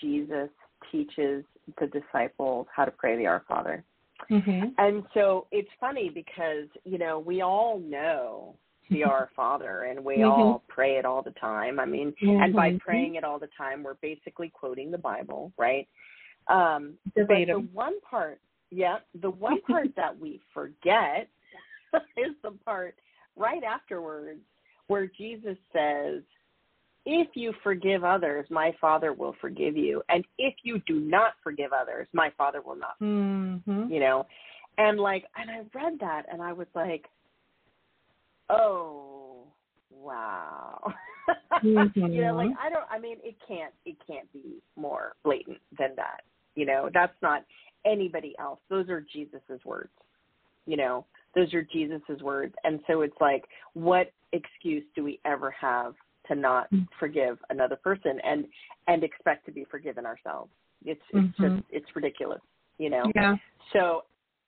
Jesus 0.00 0.48
teaches 0.90 1.44
the 1.80 1.86
disciples 1.86 2.66
how 2.74 2.84
to 2.84 2.90
pray 2.90 3.16
the 3.16 3.26
Our 3.26 3.44
Father. 3.46 3.84
Mm-hmm. 4.30 4.68
And 4.78 5.04
so 5.12 5.46
it's 5.50 5.68
funny 5.80 6.10
because, 6.12 6.68
you 6.84 6.98
know, 6.98 7.18
we 7.18 7.42
all 7.42 7.78
know 7.78 8.56
the 8.90 9.04
Our 9.04 9.30
Father 9.34 9.84
and 9.84 10.04
we 10.04 10.18
mm-hmm. 10.18 10.30
all 10.30 10.62
pray 10.68 10.96
it 10.96 11.04
all 11.04 11.22
the 11.22 11.32
time. 11.32 11.80
I 11.80 11.86
mean, 11.86 12.14
mm-hmm. 12.22 12.42
and 12.42 12.54
by 12.54 12.78
praying 12.80 13.16
it 13.16 13.24
all 13.24 13.38
the 13.38 13.48
time, 13.56 13.82
we're 13.82 13.94
basically 13.94 14.50
quoting 14.50 14.90
the 14.90 14.98
Bible, 14.98 15.52
right? 15.58 15.88
Um, 16.48 16.94
but 17.14 17.28
the 17.28 17.66
one 17.72 18.00
part, 18.00 18.40
yeah, 18.70 18.98
the 19.20 19.30
one 19.30 19.60
part 19.62 19.88
that 19.96 20.18
we 20.18 20.40
forget 20.52 21.28
is 22.16 22.34
the 22.42 22.52
part 22.64 22.94
right 23.36 23.62
afterwards 23.62 24.40
where 24.86 25.06
Jesus 25.06 25.56
says, 25.72 26.22
if 27.06 27.28
you 27.34 27.52
forgive 27.62 28.02
others, 28.02 28.46
my 28.50 28.74
Father 28.80 29.12
will 29.12 29.34
forgive 29.40 29.76
you. 29.76 30.02
And 30.08 30.24
if 30.38 30.54
you 30.62 30.80
do 30.86 31.00
not 31.00 31.32
forgive 31.42 31.70
others, 31.72 32.06
my 32.12 32.30
Father 32.36 32.62
will 32.62 32.76
not. 32.76 32.98
Mm-hmm. 33.02 33.92
You 33.92 34.00
know? 34.00 34.26
And 34.78 34.98
like, 34.98 35.24
and 35.36 35.50
I 35.50 35.78
read 35.78 35.98
that 36.00 36.24
and 36.32 36.42
I 36.42 36.52
was 36.52 36.66
like, 36.74 37.04
oh, 38.50 39.44
wow. 39.90 40.92
Mm-hmm. 41.62 42.00
you 42.12 42.22
know, 42.22 42.36
like 42.36 42.50
I 42.60 42.70
don't, 42.70 42.84
I 42.90 42.98
mean, 42.98 43.16
it 43.22 43.36
can't, 43.46 43.72
it 43.84 43.96
can't 44.06 44.30
be 44.32 44.62
more 44.76 45.14
blatant 45.24 45.58
than 45.78 45.90
that. 45.96 46.22
You 46.54 46.66
know, 46.66 46.90
that's 46.92 47.16
not 47.22 47.44
anybody 47.84 48.34
else. 48.38 48.60
Those 48.70 48.88
are 48.88 49.00
Jesus's 49.00 49.64
words. 49.64 49.90
You 50.66 50.76
know, 50.76 51.04
those 51.34 51.52
are 51.52 51.62
Jesus's 51.62 52.22
words. 52.22 52.54
And 52.64 52.80
so 52.86 53.02
it's 53.02 53.16
like, 53.20 53.44
what 53.74 54.12
excuse 54.32 54.84
do 54.94 55.04
we 55.04 55.20
ever 55.24 55.50
have 55.58 55.94
to 56.28 56.34
not 56.34 56.66
mm-hmm. 56.66 56.84
forgive 56.98 57.38
another 57.50 57.76
person 57.76 58.18
and 58.24 58.44
and 58.86 59.04
expect 59.04 59.46
to 59.46 59.52
be 59.52 59.64
forgiven 59.70 60.06
ourselves. 60.06 60.50
It's 60.84 61.00
it's 61.12 61.38
mm-hmm. 61.38 61.56
just 61.56 61.66
it's 61.70 61.86
ridiculous, 61.94 62.40
you 62.78 62.90
know. 62.90 63.04
Yeah. 63.14 63.36
So 63.72 64.04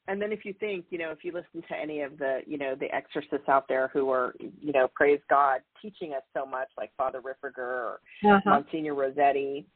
and 0.09 0.23
then 0.23 0.33
if 0.33 0.45
you 0.45 0.55
think, 0.61 0.87
you 0.91 0.99
know, 0.99 1.11
if 1.11 1.25
you 1.25 1.33
listen 1.33 1.67
to 1.69 1.77
any 1.77 2.01
of 2.03 2.19
the, 2.19 2.41
you 2.47 2.59
know, 2.59 2.75
the 2.75 2.93
exorcists 2.95 3.49
out 3.49 3.67
there 3.69 3.91
who 3.93 4.11
are, 4.11 4.35
you 4.39 4.73
know, 4.73 4.89
praise 4.95 5.21
God, 5.29 5.61
teaching 5.83 6.13
us 6.13 6.23
so 6.35 6.47
much, 6.47 6.69
like 6.77 6.91
Father 6.97 7.21
Ripperger 7.21 7.59
or 7.59 8.01
uh-huh. 8.25 8.41
Monsignor 8.45 8.95
Rossetti, 8.95 9.67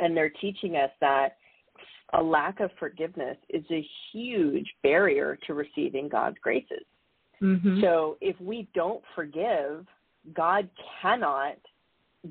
and 0.00 0.16
they're 0.16 0.32
teaching 0.40 0.76
us 0.76 0.90
that 1.00 1.36
a 2.14 2.22
lack 2.22 2.60
of 2.60 2.70
forgiveness 2.78 3.36
is 3.48 3.64
a 3.70 3.86
huge 4.12 4.68
barrier 4.82 5.38
to 5.46 5.54
receiving 5.54 6.08
God's 6.08 6.36
graces. 6.42 6.84
Mm-hmm. 7.40 7.80
So 7.80 8.18
if 8.20 8.38
we 8.40 8.68
don't 8.74 9.02
forgive, 9.14 9.86
God 10.34 10.68
cannot 11.00 11.56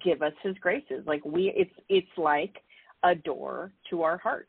give 0.03 0.21
us 0.21 0.33
his 0.43 0.55
graces. 0.59 1.03
Like 1.05 1.23
we 1.25 1.51
it's 1.55 1.73
it's 1.89 2.07
like 2.17 2.57
a 3.03 3.15
door 3.15 3.71
to 3.89 4.03
our 4.03 4.17
heart. 4.17 4.47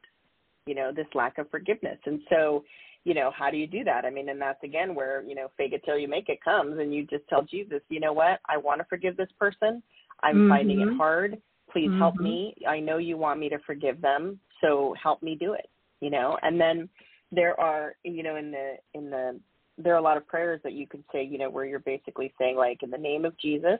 You 0.66 0.74
know, 0.74 0.92
this 0.94 1.06
lack 1.14 1.38
of 1.38 1.50
forgiveness. 1.50 1.98
And 2.06 2.20
so, 2.30 2.64
you 3.04 3.14
know, 3.14 3.32
how 3.36 3.50
do 3.50 3.56
you 3.56 3.66
do 3.66 3.82
that? 3.84 4.04
I 4.04 4.10
mean, 4.10 4.28
and 4.28 4.40
that's 4.40 4.62
again 4.62 4.94
where, 4.94 5.22
you 5.22 5.34
know, 5.34 5.48
fake 5.56 5.72
it 5.72 5.82
till 5.84 5.98
you 5.98 6.08
make 6.08 6.28
it 6.28 6.42
comes 6.42 6.78
and 6.78 6.94
you 6.94 7.04
just 7.06 7.26
tell 7.28 7.42
Jesus, 7.42 7.80
you 7.88 8.00
know 8.00 8.12
what, 8.12 8.40
I 8.48 8.56
want 8.56 8.80
to 8.80 8.86
forgive 8.88 9.16
this 9.16 9.30
person. 9.38 9.82
I'm 10.22 10.36
mm-hmm. 10.36 10.48
finding 10.50 10.80
it 10.80 10.96
hard. 10.96 11.38
Please 11.72 11.88
mm-hmm. 11.88 11.98
help 11.98 12.16
me. 12.16 12.54
I 12.68 12.78
know 12.78 12.98
you 12.98 13.16
want 13.16 13.40
me 13.40 13.48
to 13.48 13.58
forgive 13.66 14.00
them, 14.00 14.38
so 14.60 14.94
help 15.02 15.22
me 15.22 15.36
do 15.38 15.54
it. 15.54 15.68
You 16.00 16.10
know, 16.10 16.36
and 16.42 16.60
then 16.60 16.88
there 17.30 17.58
are, 17.58 17.94
you 18.04 18.22
know, 18.22 18.36
in 18.36 18.50
the 18.50 18.74
in 18.94 19.10
the 19.10 19.40
there 19.78 19.94
are 19.94 19.98
a 19.98 20.02
lot 20.02 20.16
of 20.16 20.26
prayers 20.26 20.60
that 20.64 20.74
you 20.74 20.86
could 20.86 21.02
say, 21.12 21.24
you 21.24 21.38
know, 21.38 21.50
where 21.50 21.64
you're 21.64 21.78
basically 21.78 22.32
saying 22.38 22.56
like 22.56 22.82
in 22.82 22.90
the 22.90 22.98
name 22.98 23.24
of 23.24 23.38
Jesus, 23.38 23.78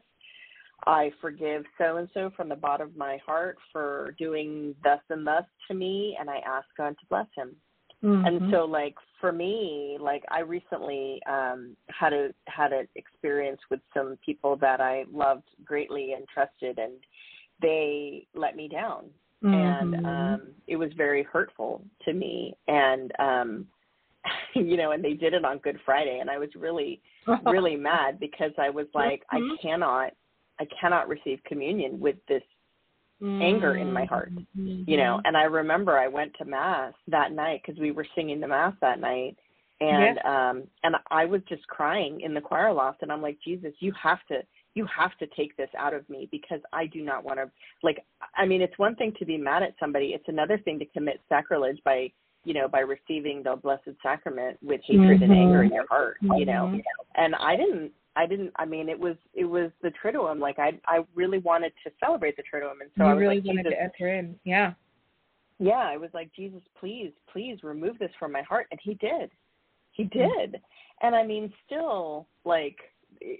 I 0.86 1.10
forgive 1.20 1.64
so 1.78 1.96
and 1.96 2.08
so 2.14 2.30
from 2.36 2.48
the 2.48 2.56
bottom 2.56 2.88
of 2.88 2.96
my 2.96 3.18
heart 3.24 3.56
for 3.72 4.14
doing 4.18 4.74
thus 4.82 5.00
and 5.10 5.26
thus 5.26 5.44
to 5.68 5.74
me 5.74 6.16
and 6.18 6.28
I 6.28 6.38
ask 6.46 6.66
God 6.76 6.96
to 7.00 7.06
bless 7.08 7.26
him. 7.36 7.54
Mm-hmm. 8.02 8.26
And 8.26 8.52
so 8.52 8.64
like 8.64 8.94
for 9.20 9.32
me, 9.32 9.96
like 10.00 10.24
I 10.30 10.40
recently 10.40 11.20
um 11.30 11.76
had 11.88 12.12
a 12.12 12.30
had 12.46 12.72
an 12.72 12.88
experience 12.96 13.60
with 13.70 13.80
some 13.94 14.18
people 14.24 14.56
that 14.56 14.80
I 14.80 15.04
loved 15.12 15.48
greatly 15.64 16.12
and 16.12 16.26
trusted 16.28 16.78
and 16.78 16.94
they 17.60 18.26
let 18.34 18.56
me 18.56 18.68
down. 18.68 19.04
Mm-hmm. 19.42 19.54
And 19.54 20.06
um 20.06 20.42
it 20.66 20.76
was 20.76 20.90
very 20.96 21.22
hurtful 21.22 21.82
to 22.04 22.12
me 22.12 22.56
and 22.66 23.12
um 23.18 23.66
you 24.54 24.76
know, 24.76 24.92
and 24.92 25.04
they 25.04 25.14
did 25.14 25.34
it 25.34 25.44
on 25.44 25.58
Good 25.58 25.78
Friday, 25.84 26.18
and 26.20 26.30
I 26.30 26.38
was 26.38 26.50
really, 26.56 27.00
really 27.44 27.76
mad 27.90 28.20
because 28.20 28.52
I 28.58 28.70
was 28.70 28.86
like, 28.94 29.22
mm-hmm. 29.32 29.52
I 29.52 29.62
cannot, 29.62 30.12
I 30.62 30.66
cannot 30.80 31.08
receive 31.08 31.40
communion 31.44 31.98
with 31.98 32.16
this 32.28 32.42
mm-hmm. 33.20 33.42
anger 33.42 33.76
in 33.76 33.92
my 33.92 34.04
heart, 34.04 34.32
mm-hmm. 34.34 34.88
you 34.88 34.96
know. 34.96 35.20
And 35.24 35.36
I 35.36 35.42
remember 35.42 35.98
I 35.98 36.08
went 36.08 36.32
to 36.38 36.44
mass 36.44 36.94
that 37.08 37.32
night 37.32 37.62
because 37.64 37.80
we 37.80 37.90
were 37.90 38.06
singing 38.14 38.40
the 38.40 38.48
mass 38.48 38.74
that 38.80 39.00
night, 39.00 39.36
and 39.80 40.18
yeah. 40.22 40.50
um, 40.50 40.64
and 40.84 40.94
I 41.10 41.24
was 41.24 41.40
just 41.48 41.66
crying 41.66 42.20
in 42.20 42.32
the 42.32 42.40
choir 42.40 42.72
loft, 42.72 43.02
and 43.02 43.10
I'm 43.10 43.22
like, 43.22 43.38
Jesus, 43.44 43.72
you 43.80 43.92
have 44.00 44.24
to. 44.28 44.42
You 44.74 44.86
have 44.86 45.14
to 45.18 45.26
take 45.36 45.54
this 45.58 45.68
out 45.78 45.92
of 45.92 46.08
me 46.08 46.30
because 46.32 46.60
I 46.72 46.86
do 46.86 47.02
not 47.02 47.24
want 47.24 47.38
to 47.38 47.50
like 47.82 48.02
I 48.34 48.46
mean 48.46 48.62
it's 48.62 48.78
one 48.78 48.96
thing 48.96 49.12
to 49.18 49.26
be 49.26 49.36
mad 49.36 49.62
at 49.62 49.74
somebody 49.78 50.14
it's 50.14 50.24
another 50.28 50.56
thing 50.56 50.78
to 50.78 50.86
commit 50.86 51.20
sacrilege 51.28 51.78
by 51.84 52.10
you 52.44 52.54
know, 52.54 52.68
by 52.68 52.80
receiving 52.80 53.42
the 53.42 53.56
blessed 53.62 53.90
sacrament 54.02 54.56
with 54.62 54.80
hatred 54.84 55.20
mm-hmm. 55.20 55.30
and 55.30 55.40
anger 55.40 55.62
in 55.62 55.72
your 55.72 55.86
heart, 55.88 56.16
mm-hmm. 56.22 56.38
you 56.38 56.46
know. 56.46 56.74
And 57.14 57.34
I 57.36 57.54
didn't 57.56 57.92
I 58.16 58.26
didn't 58.26 58.52
I 58.56 58.64
mean 58.64 58.88
it 58.88 58.98
was 58.98 59.16
it 59.34 59.44
was 59.44 59.70
the 59.82 59.92
Triduum. 60.02 60.38
Like 60.40 60.58
I 60.58 60.78
I 60.86 61.04
really 61.14 61.38
wanted 61.38 61.72
to 61.84 61.90
celebrate 61.98 62.36
the 62.36 62.42
Triduum 62.42 62.80
and 62.80 62.90
so 62.96 63.04
you 63.04 63.10
I 63.10 63.12
really 63.12 63.36
like, 63.36 63.46
wanted 63.46 63.70
to 63.70 63.80
enter 63.80 64.08
in. 64.14 64.36
Yeah. 64.44 64.74
yeah, 65.62 65.74
I 65.74 65.96
was 65.96 66.10
like, 66.12 66.30
Jesus, 66.34 66.60
please, 66.78 67.12
please 67.32 67.58
remove 67.62 67.98
this 67.98 68.10
from 68.18 68.32
my 68.32 68.42
heart. 68.42 68.66
And 68.72 68.80
he 68.82 68.94
did. 68.94 69.30
He 69.92 70.04
did. 70.04 70.60
And 71.02 71.14
I 71.14 71.24
mean, 71.24 71.52
still, 71.66 72.26
like, 72.44 72.76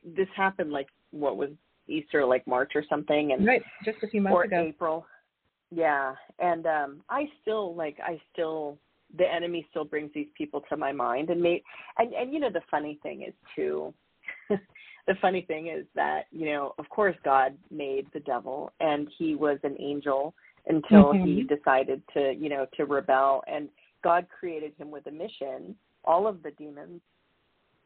this 0.04 0.28
happened, 0.36 0.70
like, 0.70 0.86
what 1.10 1.36
was 1.36 1.50
Easter, 1.88 2.24
like 2.24 2.46
March 2.46 2.72
or 2.76 2.84
something? 2.88 3.32
And 3.32 3.44
right, 3.44 3.62
just 3.84 3.98
a 4.04 4.08
few 4.08 4.20
months 4.20 4.36
or 4.36 4.44
ago. 4.44 4.60
April. 4.60 5.06
Yeah. 5.70 6.14
And 6.38 6.66
um 6.66 7.00
I 7.08 7.24
still, 7.40 7.74
like, 7.74 7.96
I 8.04 8.20
still, 8.32 8.78
the 9.18 9.24
enemy 9.24 9.66
still 9.70 9.84
brings 9.84 10.12
these 10.14 10.28
people 10.38 10.62
to 10.68 10.76
my 10.76 10.92
mind. 10.92 11.30
And, 11.30 11.42
may, 11.42 11.60
and, 11.98 12.12
and 12.12 12.32
you 12.32 12.38
know, 12.38 12.50
the 12.50 12.62
funny 12.70 13.00
thing 13.02 13.22
is, 13.22 13.34
too, 13.56 13.92
the 15.06 15.14
funny 15.20 15.42
thing 15.42 15.68
is 15.68 15.84
that, 15.94 16.26
you 16.30 16.46
know, 16.46 16.74
of 16.78 16.88
course, 16.88 17.16
God 17.24 17.56
made 17.70 18.06
the 18.12 18.20
devil 18.20 18.72
and 18.80 19.08
he 19.18 19.34
was 19.34 19.58
an 19.62 19.76
angel 19.78 20.34
until 20.66 21.12
Mhm. 21.12 21.24
he 21.24 21.42
decided 21.42 22.02
to, 22.14 22.32
you 22.34 22.48
know, 22.48 22.66
to 22.76 22.84
rebel. 22.84 23.42
And 23.46 23.68
God 24.02 24.28
created 24.28 24.74
him 24.76 24.90
with 24.90 25.06
a 25.06 25.10
mission. 25.10 25.76
All 26.04 26.26
of 26.26 26.42
the 26.42 26.52
demons 26.52 27.00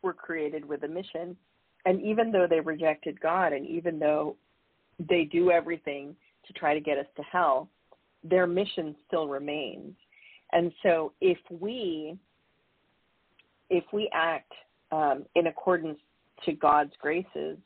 were 0.02 0.14
created 0.14 0.64
with 0.64 0.82
a 0.84 0.88
mission. 0.88 1.36
And 1.84 2.02
even 2.02 2.32
though 2.32 2.46
they 2.46 2.60
rejected 2.60 3.20
God 3.20 3.52
and 3.52 3.66
even 3.66 3.98
though 3.98 4.36
they 4.98 5.24
do 5.24 5.50
everything 5.50 6.16
to 6.46 6.52
try 6.52 6.74
to 6.74 6.80
get 6.80 6.98
us 6.98 7.06
to 7.16 7.22
hell, 7.22 7.68
their 8.24 8.46
mission 8.46 8.96
still 9.06 9.28
remains. 9.28 9.94
And 10.52 10.72
so 10.82 11.12
if 11.20 11.38
we 11.50 12.18
if 13.68 13.84
we 13.92 14.08
act 14.12 14.52
um, 14.92 15.26
in 15.34 15.48
accordance 15.48 15.98
to 16.44 16.52
God's 16.52 16.92
graces 17.00 17.56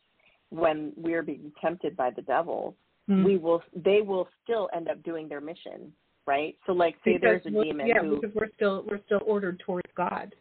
when 0.50 0.92
we're 0.96 1.22
being 1.22 1.52
tempted 1.60 1.96
by 1.96 2.10
the 2.10 2.22
devil, 2.22 2.74
Mhm. 3.08 3.24
we 3.24 3.36
will 3.38 3.62
they 3.74 4.02
will 4.02 4.28
still 4.42 4.68
end 4.74 4.88
up 4.88 5.02
doing 5.02 5.28
their 5.28 5.40
mission 5.40 5.92
right 6.26 6.56
so 6.66 6.72
like 6.72 6.94
say 7.04 7.14
Because 7.14 7.20
there's 7.42 7.46
a 7.46 7.64
demon 7.64 7.86
Yeah, 7.88 8.00
who 8.02 8.20
because 8.20 8.34
we're 8.36 8.52
still 8.54 8.84
we're 8.88 9.02
still 9.06 9.22
ordered 9.26 9.58
towards 9.60 9.90
God. 9.96 10.32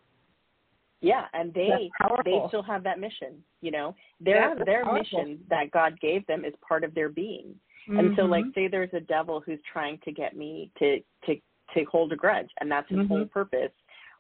yeah 1.01 1.25
and 1.33 1.53
they 1.53 1.89
they 2.25 2.41
still 2.49 2.61
have 2.61 2.83
that 2.83 2.99
mission 2.99 3.41
you 3.61 3.71
know 3.71 3.95
their 4.19 4.53
that's 4.55 4.65
their 4.65 4.83
powerful. 4.83 5.19
mission 5.23 5.39
that 5.49 5.71
god 5.71 5.99
gave 6.01 6.25
them 6.27 6.43
is 6.45 6.53
part 6.67 6.83
of 6.83 6.93
their 6.93 7.09
being 7.09 7.55
and 7.87 8.11
so 8.15 8.23
like 8.25 8.45
Mhm. 8.45 8.53
say 8.53 8.67
there's 8.67 8.93
a 8.93 8.99
devil 8.99 9.39
who's 9.39 9.61
trying 9.63 9.97
to 9.99 10.11
get 10.11 10.35
me 10.35 10.69
to 10.79 10.99
to 11.25 11.41
to 11.73 11.83
hold 11.85 12.11
a 12.11 12.15
grudge 12.15 12.51
and 12.59 12.69
that's 12.69 12.89
his 12.89 12.99
Mhm. 12.99 13.07
whole 13.07 13.25
purpose 13.25 13.71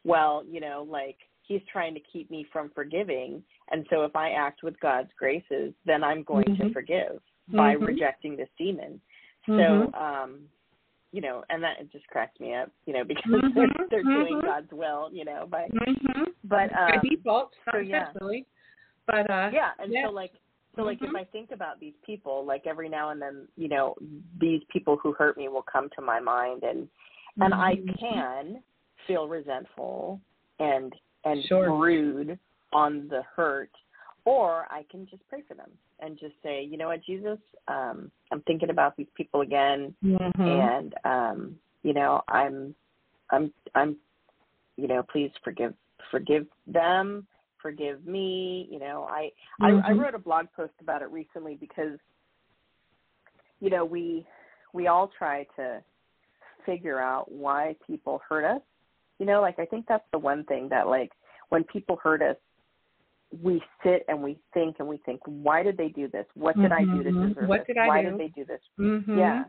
well 0.03 0.43
you 0.45 0.59
know 0.61 0.83
like 0.89 1.17
he's 1.49 1.61
trying 1.69 1.93
to 1.93 1.99
keep 1.99 2.31
me 2.31 2.45
from 2.53 2.71
forgiving 2.73 3.43
and 3.71 3.85
so 3.89 4.03
if 4.03 4.15
i 4.15 4.29
act 4.31 4.63
with 4.63 4.79
god's 4.79 5.09
graces 5.17 5.73
then 5.85 6.03
i'm 6.03 6.23
going 6.23 6.45
to 6.45 6.63
Mhm. 6.63 6.73
forgive 6.73 7.21
by 7.51 7.75
Mhm. 7.75 7.85
rejecting 7.85 8.37
this 8.37 8.49
demon 8.57 9.01
Mhm. 9.47 9.91
So, 9.93 9.99
um, 9.99 10.49
you 11.11 11.21
know, 11.21 11.43
and 11.49 11.63
that 11.63 11.77
just 11.91 12.07
cracks 12.07 12.39
me 12.39 12.53
up, 12.53 12.69
you 12.85 12.93
know, 12.93 13.03
because 13.07 13.41
Mhm, 13.41 13.89
they're 13.89 14.03
doing 14.03 14.35
mhm. 14.37 14.45
God's 14.45 14.71
will, 14.71 15.09
you 15.11 15.25
know, 15.25 15.47
by 15.47 15.67
Mhm. 15.69 16.33
but 16.43 16.71
by 16.71 16.95
um 16.95 17.01
default, 17.01 17.55
so, 17.71 17.79
yeah. 17.79 18.11
But 19.07 19.29
uh 19.29 19.49
yeah, 19.51 19.71
and 19.79 19.91
yeah. 19.91 20.05
so 20.05 20.11
like 20.11 20.33
so 20.75 20.83
like 20.83 21.01
if 21.01 21.09
Mhm. 21.09 21.15
I 21.15 21.23
think 21.25 21.51
about 21.51 21.79
these 21.79 21.95
people, 22.05 22.45
like 22.45 22.67
every 22.67 22.89
now 22.89 23.09
and 23.09 23.21
then, 23.21 23.47
you 23.55 23.67
know, 23.67 23.95
these 24.39 24.63
people 24.65 24.97
who 24.97 25.13
hurt 25.13 25.35
me 25.35 25.47
will 25.47 25.63
come 25.63 25.89
to 25.95 26.01
my 26.01 26.19
mind 26.19 26.63
and 26.63 26.87
and 27.41 27.53
I 27.53 27.77
can 27.99 28.61
feel 29.07 29.27
resentful 29.27 30.19
and 30.59 30.93
and 31.25 31.43
Sure. 31.45 31.71
rude 31.77 32.39
on 32.73 33.07
the 33.09 33.23
hurt 33.35 33.71
or 34.25 34.67
I 34.69 34.83
can 34.91 35.07
just 35.07 35.27
pray 35.27 35.41
for 35.47 35.53
them 35.55 35.71
and 35.99 36.17
just 36.19 36.35
say, 36.43 36.63
you 36.63 36.77
know 36.77 36.87
what, 36.87 37.03
Jesus, 37.03 37.39
um, 37.67 38.11
I'm 38.31 38.41
thinking 38.41 38.69
about 38.69 38.95
these 38.95 39.07
people 39.15 39.41
again 39.41 39.95
Mhm. 40.03 40.47
and 40.47 40.95
um 41.05 41.59
you 41.83 41.93
know 41.93 42.21
i'm 42.27 42.73
i'm 43.31 43.51
i'm 43.75 43.97
you 44.77 44.87
know 44.87 45.03
please 45.11 45.31
forgive 45.43 45.73
forgive 46.11 46.47
them 46.67 47.27
forgive 47.61 48.05
me 48.05 48.67
you 48.71 48.79
know 48.79 49.07
i 49.09 49.31
I, 49.61 49.69
I 49.71 49.91
Mhm. 49.91 49.99
wrote 49.99 50.15
a 50.15 50.19
blog 50.19 50.45
post 50.55 50.73
about 50.81 51.01
it 51.01 51.09
recently 51.11 51.55
because 51.55 51.99
you 53.59 53.69
know 53.69 53.83
we 53.83 54.25
we 54.73 54.87
all 54.87 55.07
try 55.07 55.45
to 55.55 55.83
figure 56.65 56.99
out 56.99 57.31
why 57.31 57.75
people 57.85 58.21
hurt 58.27 58.45
us 58.45 58.61
you 59.19 59.25
know 59.25 59.41
like 59.41 59.59
i 59.59 59.65
think 59.65 59.85
that's 59.87 60.05
the 60.11 60.17
one 60.19 60.43
thing 60.45 60.67
that 60.69 60.87
like 60.87 61.11
when 61.49 61.63
people 61.65 61.97
hurt 62.01 62.21
us 62.21 62.35
we 63.43 63.61
sit 63.83 64.03
and 64.07 64.21
we 64.23 64.39
think 64.53 64.77
and 64.79 64.87
we 64.87 64.97
think 65.05 65.19
why 65.25 65.61
did 65.61 65.77
they 65.77 65.89
do 65.89 66.07
this 66.07 66.25
what 66.33 66.57
did 66.57 66.71
i 66.71 66.83
do 66.83 67.03
to 67.03 67.11
Mhm. 67.11 67.29
deserve 67.29 67.47
What 67.49 67.59
this 67.59 67.67
did 67.67 67.77
I 67.77 67.87
why 67.87 68.01
do? 68.01 68.09
did 68.11 68.19
they 68.19 68.27
do 68.29 68.45
this 68.45 68.61
Mhm. 68.79 69.17
yeah. 69.17 69.45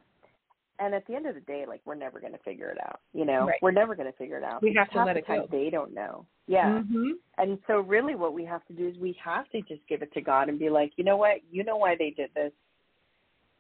And 0.82 0.94
at 0.94 1.06
the 1.06 1.14
end 1.14 1.26
of 1.26 1.34
the 1.34 1.42
day, 1.42 1.66
like 1.68 1.82
we're 1.84 1.94
never 1.94 2.20
going 2.20 2.32
to 2.32 2.38
figure 2.38 2.70
it 2.70 2.78
out. 2.82 3.00
You 3.12 3.26
know, 3.26 3.44
Right. 3.46 3.58
we're 3.60 3.70
never 3.70 3.94
going 3.94 4.10
to 4.10 4.16
figure 4.16 4.38
it 4.38 4.42
out. 4.42 4.62
We 4.62 4.72
have 4.72 4.88
to 4.92 5.04
let 5.04 5.14
it 5.18 5.26
go. 5.26 5.46
They 5.50 5.68
don't 5.68 5.92
know. 5.92 6.24
Yeah. 6.46 6.80
Mhm. 6.80 7.18
And 7.36 7.58
so 7.66 7.80
really, 7.80 8.14
what 8.14 8.32
we 8.32 8.46
have 8.46 8.64
to 8.64 8.72
do 8.72 8.88
is 8.88 8.96
we 8.96 9.12
have 9.22 9.46
to 9.50 9.60
just 9.60 9.86
give 9.88 10.00
it 10.00 10.10
to 10.14 10.22
God 10.22 10.48
and 10.48 10.58
be 10.58 10.70
like, 10.70 10.96
you 10.96 11.04
know 11.04 11.18
what? 11.18 11.42
You 11.50 11.64
know 11.64 11.76
why 11.76 11.96
they 11.96 12.12
did 12.12 12.32
this. 12.32 12.54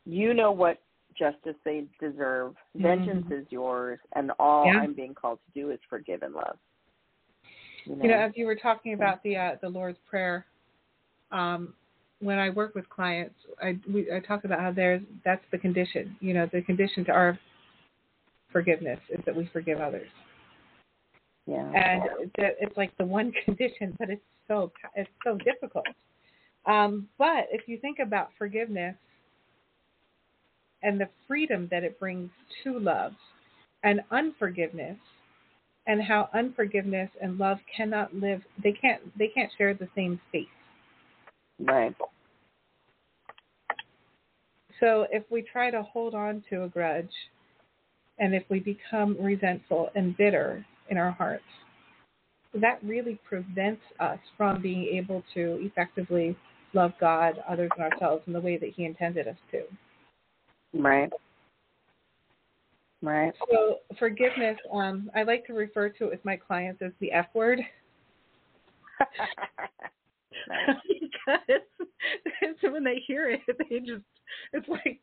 You 0.06 0.32
know 0.32 0.50
what 0.50 0.78
justice 1.18 1.56
they 1.64 1.86
deserve. 2.00 2.56
Vengeance 2.74 3.26
Mhm. 3.26 3.40
is 3.40 3.52
yours, 3.52 3.98
and 4.12 4.32
all 4.38 4.66
Yeah. 4.66 4.80
I'm 4.80 4.94
being 4.94 5.14
called 5.14 5.38
to 5.44 5.50
do 5.52 5.70
is 5.70 5.80
forgive 5.88 6.22
and 6.22 6.34
love. 6.34 6.58
You 7.84 7.96
know. 7.96 8.02
You 8.04 8.10
know, 8.10 8.18
as 8.18 8.36
you 8.36 8.46
were 8.46 8.56
talking 8.56 8.94
about 8.94 9.22
the 9.22 9.36
uh, 9.36 9.56
the 9.56 9.68
Lord's 9.68 9.98
Prayer, 10.00 10.46
um, 11.30 11.74
when 12.20 12.38
I 12.38 12.50
work 12.50 12.74
with 12.74 12.88
clients, 12.88 13.34
I 13.62 13.78
we 13.90 14.12
I 14.12 14.20
talk 14.20 14.44
about 14.44 14.60
how 14.60 14.70
there's 14.72 15.02
that's 15.24 15.44
the 15.50 15.58
condition. 15.58 16.16
You 16.20 16.34
know, 16.34 16.46
the 16.46 16.62
condition 16.62 17.04
to 17.06 17.12
our 17.12 17.38
forgiveness 18.52 19.00
is 19.08 19.24
that 19.24 19.34
we 19.34 19.46
forgive 19.46 19.80
others, 19.80 20.10
yeah. 21.46 21.70
and 21.72 22.30
it's 22.36 22.76
like 22.76 22.96
the 22.98 23.04
one 23.04 23.32
condition, 23.44 23.96
but 23.98 24.10
it's 24.10 24.22
so 24.48 24.72
it's 24.94 25.10
so 25.24 25.36
difficult. 25.38 25.86
Um, 26.66 27.08
but 27.16 27.46
if 27.50 27.66
you 27.66 27.78
think 27.78 27.98
about 28.00 28.30
forgiveness 28.36 28.96
and 30.82 31.00
the 31.00 31.08
freedom 31.26 31.68
that 31.70 31.84
it 31.84 31.98
brings 31.98 32.30
to 32.64 32.78
love, 32.78 33.12
and 33.82 34.00
unforgiveness, 34.10 34.96
and 35.86 36.02
how 36.02 36.28
unforgiveness 36.34 37.10
and 37.20 37.38
love 37.38 37.58
cannot 37.74 38.14
live 38.14 38.42
they 38.62 38.72
can't 38.72 39.00
they 39.18 39.28
can't 39.28 39.50
share 39.56 39.74
the 39.74 39.88
same 39.94 40.20
space. 40.28 40.46
Right. 41.58 41.94
So 44.80 45.06
if 45.10 45.24
we 45.30 45.42
try 45.42 45.70
to 45.70 45.82
hold 45.82 46.14
on 46.14 46.42
to 46.50 46.64
a 46.64 46.68
grudge 46.68 47.10
and 48.18 48.34
if 48.34 48.44
we 48.48 48.60
become 48.60 49.16
resentful 49.20 49.90
and 49.94 50.16
bitter 50.16 50.64
in 50.88 50.96
our 50.96 51.10
hearts, 51.10 51.44
that 52.54 52.78
really 52.82 53.18
prevents 53.28 53.82
us 53.98 54.18
from 54.36 54.60
being 54.60 54.84
able 54.84 55.22
to 55.34 55.58
effectively 55.60 56.36
love 56.72 56.92
God, 57.00 57.42
others, 57.48 57.70
and 57.76 57.92
ourselves 57.92 58.22
in 58.26 58.32
the 58.32 58.40
way 58.40 58.56
that 58.56 58.70
He 58.74 58.84
intended 58.84 59.28
us 59.28 59.36
to. 59.50 59.62
Right. 60.72 61.10
Right. 63.02 63.32
So 63.50 63.76
forgiveness, 63.98 64.58
um, 64.72 65.10
I 65.14 65.22
like 65.22 65.46
to 65.46 65.54
refer 65.54 65.88
to 65.88 66.04
it 66.04 66.10
with 66.10 66.24
my 66.24 66.36
clients 66.36 66.82
as 66.82 66.92
the 67.00 67.12
F 67.12 67.26
word. 67.34 67.60
Because 71.26 71.60
so 72.60 72.72
when 72.72 72.84
they 72.84 73.02
hear 73.06 73.30
it, 73.30 73.40
they 73.46 73.80
just 73.80 74.02
it's 74.52 74.68
like 74.68 75.00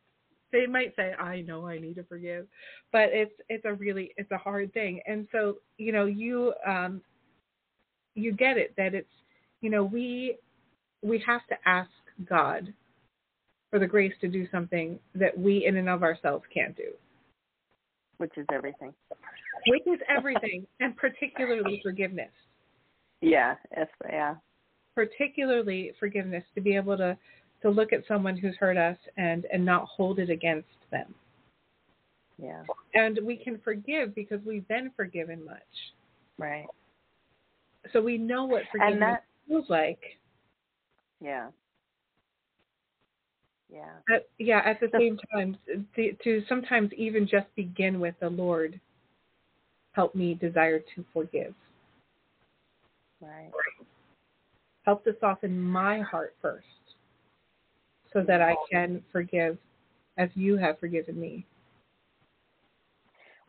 they 0.51 0.65
might 0.65 0.95
say, 0.95 1.13
"I 1.13 1.41
know 1.41 1.67
I 1.67 1.79
need 1.79 1.95
to 1.95 2.03
forgive," 2.03 2.47
but 2.91 3.09
it's 3.11 3.33
it's 3.49 3.65
a 3.65 3.73
really 3.73 4.13
it's 4.17 4.31
a 4.31 4.37
hard 4.37 4.73
thing, 4.73 5.01
and 5.05 5.27
so 5.31 5.57
you 5.77 5.91
know 5.91 6.05
you 6.05 6.53
um 6.65 7.01
you 8.15 8.31
get 8.33 8.57
it 8.57 8.73
that 8.77 8.93
it's 8.93 9.07
you 9.61 9.69
know 9.69 9.83
we 9.83 10.37
we 11.03 11.21
have 11.25 11.45
to 11.47 11.55
ask 11.65 11.89
God 12.27 12.73
for 13.69 13.79
the 13.79 13.87
grace 13.87 14.13
to 14.21 14.27
do 14.27 14.47
something 14.51 14.99
that 15.15 15.37
we 15.37 15.65
in 15.65 15.77
and 15.77 15.89
of 15.89 16.03
ourselves 16.03 16.43
can't 16.53 16.75
do, 16.75 16.91
Which 18.17 18.31
is 18.37 18.45
everything. 18.51 18.93
which 19.67 19.85
is 19.87 19.99
everything, 20.09 20.65
and 20.79 20.95
particularly 20.95 21.79
forgiveness. 21.83 22.31
Yeah. 23.21 23.55
Yes. 23.75 23.87
Yeah. 24.07 24.35
particularly 24.95 25.91
forgiveness 25.99 26.43
to 26.55 26.61
be 26.61 26.75
able 26.75 26.97
to 26.97 27.17
to 27.63 27.69
look 27.71 27.91
at 27.91 28.03
someone 28.07 28.37
who's 28.37 28.55
hurt 28.57 28.77
us 28.77 28.97
and 29.17 29.45
and 29.51 29.65
not 29.65 29.85
hold 29.85 30.19
it 30.19 30.29
against 30.29 30.67
them 30.91 31.13
Yeah. 32.37 32.63
and 32.93 33.19
we 33.23 33.35
can 33.35 33.59
forgive 33.63 34.13
because 34.13 34.39
we've 34.45 34.67
been 34.67 34.91
forgiven 34.95 35.43
much 35.43 35.93
Right. 36.37 36.67
so 37.91 37.99
we 38.01 38.17
know 38.19 38.45
what 38.45 38.63
forgiveness 38.71 38.99
that. 38.99 39.23
feels 39.47 39.69
like 39.69 39.99
Yeah. 41.19 41.47
Yeah. 43.71 43.93
But 44.07 44.29
yeah 44.39 44.61
at 44.65 44.79
the 44.79 44.89
same 44.97 45.17
time 45.33 45.57
to, 45.95 46.13
to 46.23 46.43
sometimes 46.47 46.91
even 46.95 47.27
just 47.27 47.47
begin 47.55 47.99
with 47.99 48.15
the 48.19 48.29
lord 48.29 48.79
help 49.93 50.15
me 50.15 50.33
desire 50.35 50.79
to 50.95 51.05
forgive 51.13 51.53
Right. 53.19 53.51
help 54.83 55.03
to 55.05 55.15
soften 55.19 55.59
my 55.59 56.01
heart 56.01 56.35
first 56.41 56.65
so 58.13 58.23
that 58.27 58.41
i 58.41 58.55
can 58.71 59.03
forgive 59.11 59.57
as 60.17 60.29
you 60.35 60.55
have 60.57 60.79
forgiven 60.79 61.19
me 61.19 61.45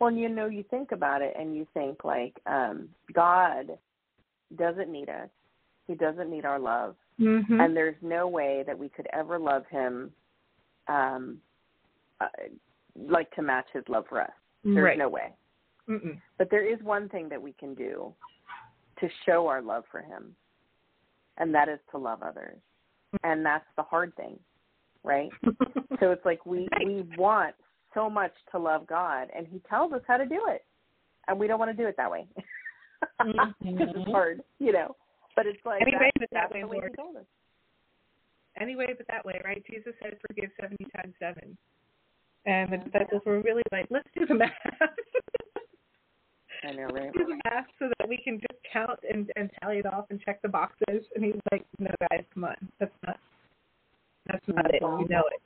Well, 0.00 0.12
you 0.12 0.28
know, 0.28 0.46
you 0.46 0.64
think 0.70 0.92
about 0.92 1.22
it 1.22 1.34
and 1.38 1.56
you 1.56 1.66
think 1.74 2.04
like 2.04 2.34
um 2.46 2.88
God 3.12 3.78
doesn't 4.56 4.90
need 4.90 5.08
us. 5.08 5.28
He 5.86 5.94
doesn't 5.94 6.30
need 6.30 6.44
our 6.44 6.58
love. 6.58 6.94
Mm-hmm. 7.20 7.60
And 7.60 7.76
there's 7.76 7.96
no 8.00 8.28
way 8.28 8.62
that 8.66 8.78
we 8.78 8.88
could 8.88 9.08
ever 9.12 9.38
love 9.38 9.64
him 9.70 10.10
um 10.88 11.38
uh, 12.20 12.26
like 12.96 13.30
to 13.32 13.42
match 13.42 13.66
his 13.72 13.84
love 13.88 14.04
for 14.08 14.20
us. 14.20 14.30
There's 14.64 14.84
right. 14.84 14.98
no 14.98 15.08
way. 15.08 15.32
Mm-mm. 15.88 16.20
But 16.36 16.50
there 16.50 16.66
is 16.66 16.82
one 16.82 17.08
thing 17.08 17.28
that 17.28 17.40
we 17.40 17.52
can 17.52 17.74
do 17.74 18.12
to 19.00 19.08
show 19.24 19.46
our 19.46 19.62
love 19.62 19.84
for 19.90 20.00
him. 20.00 20.34
And 21.38 21.54
that 21.54 21.68
is 21.68 21.78
to 21.92 21.98
love 21.98 22.22
others. 22.22 22.58
And 23.22 23.44
that's 23.46 23.64
the 23.76 23.82
hard 23.84 24.14
thing, 24.16 24.38
right? 25.04 25.30
So 26.00 26.12
it's 26.12 26.24
like 26.24 26.46
we 26.46 26.68
we 26.86 27.02
want 27.16 27.56
so 27.92 28.08
much 28.08 28.32
to 28.52 28.58
love 28.58 28.86
God, 28.86 29.28
and 29.36 29.48
He 29.48 29.60
tells 29.68 29.92
us 29.92 30.02
how 30.06 30.16
to 30.16 30.26
do 30.26 30.42
it, 30.48 30.64
and 31.26 31.36
we 31.36 31.48
don't 31.48 31.58
want 31.58 31.72
to 31.72 31.76
do 31.76 31.88
it 31.88 31.96
that 31.96 32.08
way 32.08 32.28
because 33.18 33.52
Mhm. 33.64 33.96
it's 33.96 34.10
hard, 34.12 34.42
you 34.60 34.70
know. 34.72 34.94
But 35.38 35.46
it's 35.46 35.64
like 35.64 35.82
Anyway, 35.82 36.10
but 36.18 36.28
that 36.32 36.50
way, 36.50 36.64
way 36.64 36.78
Lord. 36.98 36.98
Anyway, 38.60 38.86
but 38.96 39.06
that 39.06 39.24
way, 39.24 39.40
right? 39.44 39.62
Jesus 39.70 39.94
said, 40.02 40.18
"Forgive 40.26 40.50
seventy 40.60 40.84
times 40.96 41.14
seven. 41.20 41.56
and 42.44 42.72
the 42.72 42.78
disciples 42.78 43.22
were 43.24 43.40
really 43.42 43.62
like, 43.70 43.86
"Let's 43.88 44.08
do 44.18 44.26
the 44.26 44.34
math." 44.34 44.50
I 46.64 46.72
know, 46.72 46.86
right? 46.86 47.12
do 47.12 47.24
the 47.24 47.40
math 47.44 47.66
so 47.78 47.88
that 48.00 48.08
we 48.08 48.16
can 48.16 48.40
just 48.40 48.60
count 48.72 48.98
and, 49.08 49.30
and 49.36 49.48
tally 49.60 49.78
it 49.78 49.86
off 49.86 50.06
and 50.10 50.20
check 50.20 50.42
the 50.42 50.48
boxes. 50.48 51.06
And 51.14 51.24
he's 51.24 51.36
like, 51.52 51.64
"No, 51.78 51.92
guys, 52.10 52.24
come 52.34 52.42
on, 52.42 52.56
that's 52.80 52.90
not 53.06 53.20
that's 54.26 54.48
not 54.48 54.74
it. 54.74 54.82
You 54.82 54.88
mm-hmm. 54.88 55.12
know 55.12 55.22
it. 55.30 55.42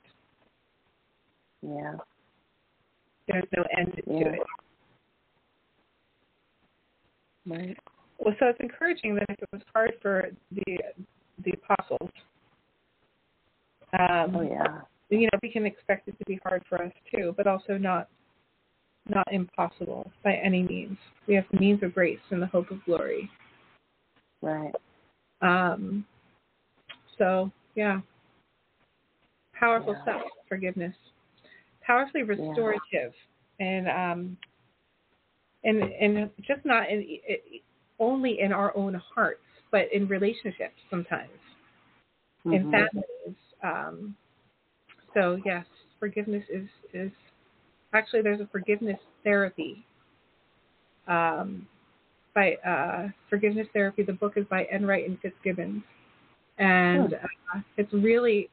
Yeah, 1.61 1.97
There's 3.27 3.45
no 3.55 3.63
end 3.77 3.93
to 3.93 4.01
Yeah. 4.07 4.29
it." 4.29 4.47
right. 7.45 7.77
Well, 8.23 8.35
so 8.39 8.47
it's 8.47 8.59
encouraging 8.61 9.15
that 9.15 9.25
it 9.29 9.49
was 9.51 9.61
hard 9.73 9.93
for 10.01 10.29
the 10.51 10.77
the 11.43 11.51
apostles, 11.51 12.09
um, 13.99 14.35
Oh 14.35 14.41
yeah, 14.41 14.81
you 15.09 15.23
know, 15.23 15.39
we 15.41 15.51
can 15.51 15.65
expect 15.65 16.07
it 16.07 16.17
to 16.17 16.25
be 16.25 16.39
hard 16.43 16.63
for 16.69 16.81
us 16.81 16.91
too, 17.13 17.33
but 17.35 17.47
also 17.47 17.77
not 17.77 18.07
not 19.09 19.27
impossible 19.31 20.09
by 20.23 20.35
any 20.35 20.63
means. 20.63 20.97
We 21.27 21.35
have 21.35 21.43
the 21.51 21.59
means 21.59 21.83
of 21.83 21.93
grace 21.93 22.19
and 22.29 22.41
the 22.41 22.47
hope 22.47 22.71
of 22.71 22.83
glory. 22.85 23.29
right. 24.41 24.73
Um, 25.41 26.05
so 27.17 27.51
yeah, 27.75 27.99
powerful 29.53 29.95
Yeah. 29.97 30.01
stuff. 30.03 30.21
Forgiveness, 30.47 30.95
powerfully 31.81 32.23
restorative, 32.23 33.13
yeah. 33.59 33.65
and 33.65 33.89
um, 33.89 34.37
and 35.65 35.83
and 35.83 36.29
just 36.41 36.63
not 36.63 36.89
in 36.89 37.03
it, 37.05 37.63
only 38.03 38.39
in 38.39 38.51
our 38.51 38.75
own 38.75 38.93
hearts, 38.93 39.41
but 39.71 39.91
in 39.93 40.07
relationships 40.07 40.75
sometimes 40.89 41.31
in 42.45 42.65
Mhm. 42.65 42.71
families. 42.71 43.37
Um, 43.61 44.17
so 45.13 45.41
yes, 45.45 45.65
forgiveness 45.99 46.43
is 46.49 46.67
is 46.93 47.11
actually 47.93 48.21
there's 48.21 48.41
a 48.41 48.47
forgiveness 48.47 48.99
therapy. 49.23 49.85
Um, 51.07 51.67
by 52.35 52.55
uh, 52.65 53.09
forgiveness 53.29 53.67
therapy, 53.73 54.03
the 54.03 54.13
book 54.13 54.37
is 54.37 54.45
by 54.47 54.65
Enright 54.65 55.07
and 55.07 55.19
Fitzgibbons, 55.21 55.83
and 56.57 57.13
uh, 57.13 57.59
it's 57.77 57.93
really 57.93 58.49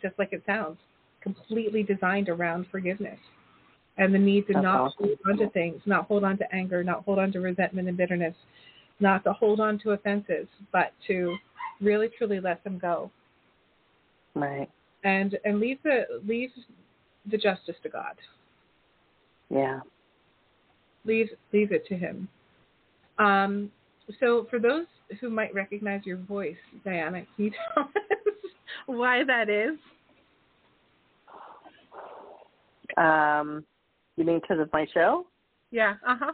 just 0.00 0.18
like 0.18 0.32
it 0.32 0.42
sounds, 0.46 0.78
completely 1.20 1.82
designed 1.82 2.28
around 2.28 2.66
forgiveness 2.70 3.18
and 3.98 4.14
the 4.14 4.18
need 4.18 4.46
to 4.48 4.54
That's 4.54 4.62
not 4.64 4.80
awesome. 4.80 5.06
hold 5.06 5.18
on 5.26 5.38
to 5.38 5.50
things, 5.50 5.80
not 5.86 6.06
hold 6.06 6.24
on 6.24 6.36
to 6.38 6.54
anger, 6.54 6.82
not 6.82 7.04
hold 7.04 7.18
on 7.18 7.32
to 7.32 7.40
resentment 7.40 7.88
and 7.88 7.96
bitterness, 7.96 8.34
not 9.00 9.24
to 9.24 9.32
hold 9.32 9.60
on 9.60 9.78
to 9.80 9.90
offenses, 9.92 10.46
but 10.72 10.92
to 11.06 11.36
really 11.80 12.08
truly 12.16 12.40
let 12.40 12.62
them 12.64 12.78
go 12.78 13.10
Right. 14.34 14.68
and 15.04 15.38
and 15.44 15.60
leave 15.60 15.78
the 15.84 16.06
leave 16.26 16.50
the 17.30 17.38
justice 17.38 17.76
to 17.82 17.88
God. 17.88 18.14
Yeah. 19.48 19.80
Leave 21.04 21.28
leave 21.52 21.72
it 21.72 21.86
to 21.86 21.96
Him. 21.96 22.28
Um, 23.18 23.70
so 24.20 24.46
for 24.50 24.58
those 24.58 24.86
who 25.20 25.30
might 25.30 25.54
recognize 25.54 26.04
your 26.04 26.16
voice, 26.16 26.56
Diana, 26.84 27.24
can 27.36 27.44
you 27.44 27.50
tell 27.74 27.84
us 27.84 27.90
why 28.86 29.22
that 29.24 29.48
is? 29.48 29.78
Um, 32.96 33.64
you 34.16 34.24
mean 34.24 34.40
because 34.40 34.60
of 34.60 34.72
my 34.72 34.86
show? 34.92 35.26
Yeah. 35.70 35.94
Uh 36.06 36.16
huh. 36.18 36.32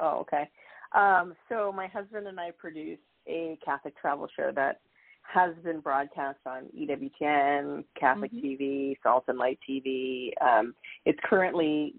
Oh, 0.00 0.18
okay. 0.20 0.48
Um, 0.92 1.34
so 1.48 1.72
my 1.72 1.86
husband 1.86 2.26
and 2.26 2.40
I 2.40 2.50
produce 2.52 2.98
a 3.26 3.58
Catholic 3.64 3.96
travel 4.00 4.28
show 4.36 4.50
that 4.54 4.80
has 5.22 5.54
been 5.62 5.80
broadcast 5.80 6.38
on 6.46 6.64
EWTN, 6.76 7.84
Catholic 7.94 8.32
Mhm. 8.32 8.42
TV, 8.42 8.98
Salt 9.02 9.24
and 9.28 9.38
Light 9.38 9.58
TV. 9.68 10.32
Um, 10.40 10.74
it's 11.04 11.20
currently 11.24 11.94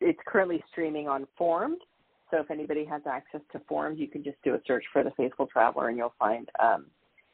it's 0.00 0.20
currently 0.26 0.62
streaming 0.70 1.08
on 1.08 1.26
Formed. 1.36 1.80
So 2.30 2.38
if 2.40 2.50
anybody 2.50 2.84
has 2.84 3.02
access 3.06 3.40
to 3.52 3.60
Formed, 3.60 3.98
you 3.98 4.08
can 4.08 4.24
just 4.24 4.40
do 4.42 4.54
a 4.54 4.60
search 4.66 4.84
for 4.92 5.02
the 5.04 5.10
Faithful 5.12 5.46
Traveler, 5.46 5.88
and 5.88 5.96
you'll 5.96 6.14
find 6.18 6.50
um, 6.58 6.86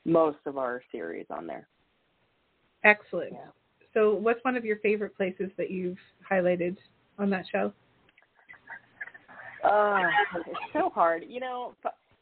most 0.05 0.39
of 0.47 0.59
our 0.59 0.83
series 0.93 1.27
on 1.31 1.47
there. 1.47 1.69
Excellent. 2.85 3.33
Yeah. 3.33 3.51
So, 3.95 4.15
what's 4.15 4.43
one 4.45 4.57
of 4.57 4.65
your 4.65 4.77
favorite 4.79 5.17
places 5.17 5.51
that 5.57 5.71
you've 5.71 5.99
highlighted 6.31 6.77
on 7.19 7.31
that 7.31 7.45
show? 7.51 7.73
Uh, 9.65 10.11
it's 10.35 10.61
so 10.73 10.91
hard. 10.91 11.25
You 11.29 11.41
know, 11.41 11.75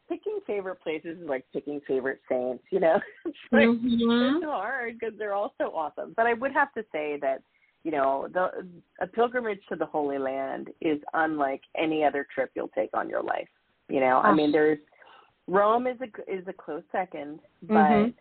picking 0.08 0.40
favorite 0.46 0.80
places 0.82 1.18
is 1.18 1.28
like 1.28 1.44
picking 1.52 1.80
favorite 1.86 2.20
saints. 2.28 2.64
You 2.70 2.80
know, 2.80 3.00
it's 3.24 3.36
like 3.52 3.66
Mm-hmm. 3.66 4.36
it's 4.36 4.44
so 4.44 4.50
hard 4.50 4.98
because 4.98 5.14
they're 5.18 5.34
all 5.34 5.54
so 5.58 5.66
awesome. 5.66 6.14
But 6.16 6.26
I 6.26 6.34
would 6.34 6.52
have 6.52 6.72
to 6.74 6.84
say 6.90 7.18
that 7.20 7.42
you 7.84 7.90
know 7.90 8.28
the 8.32 8.66
a 9.00 9.06
pilgrimage 9.06 9.60
to 9.68 9.76
the 9.76 9.86
Holy 9.86 10.18
Land 10.18 10.68
is 10.80 10.98
unlike 11.14 11.60
any 11.76 12.04
other 12.04 12.26
trip 12.34 12.50
you'll 12.54 12.68
take 12.68 12.90
on 12.94 13.08
your 13.08 13.22
life. 13.22 13.48
You 13.88 14.00
know, 14.00 14.18
I 14.18 14.34
mean, 14.34 14.52
there's 14.52 14.78
Rome 15.46 15.86
is 15.86 15.98
a 16.00 16.32
is 16.32 16.46
a 16.48 16.52
close 16.52 16.82
second, 16.92 17.40
but 17.62 17.78
Mhm. 17.78 18.14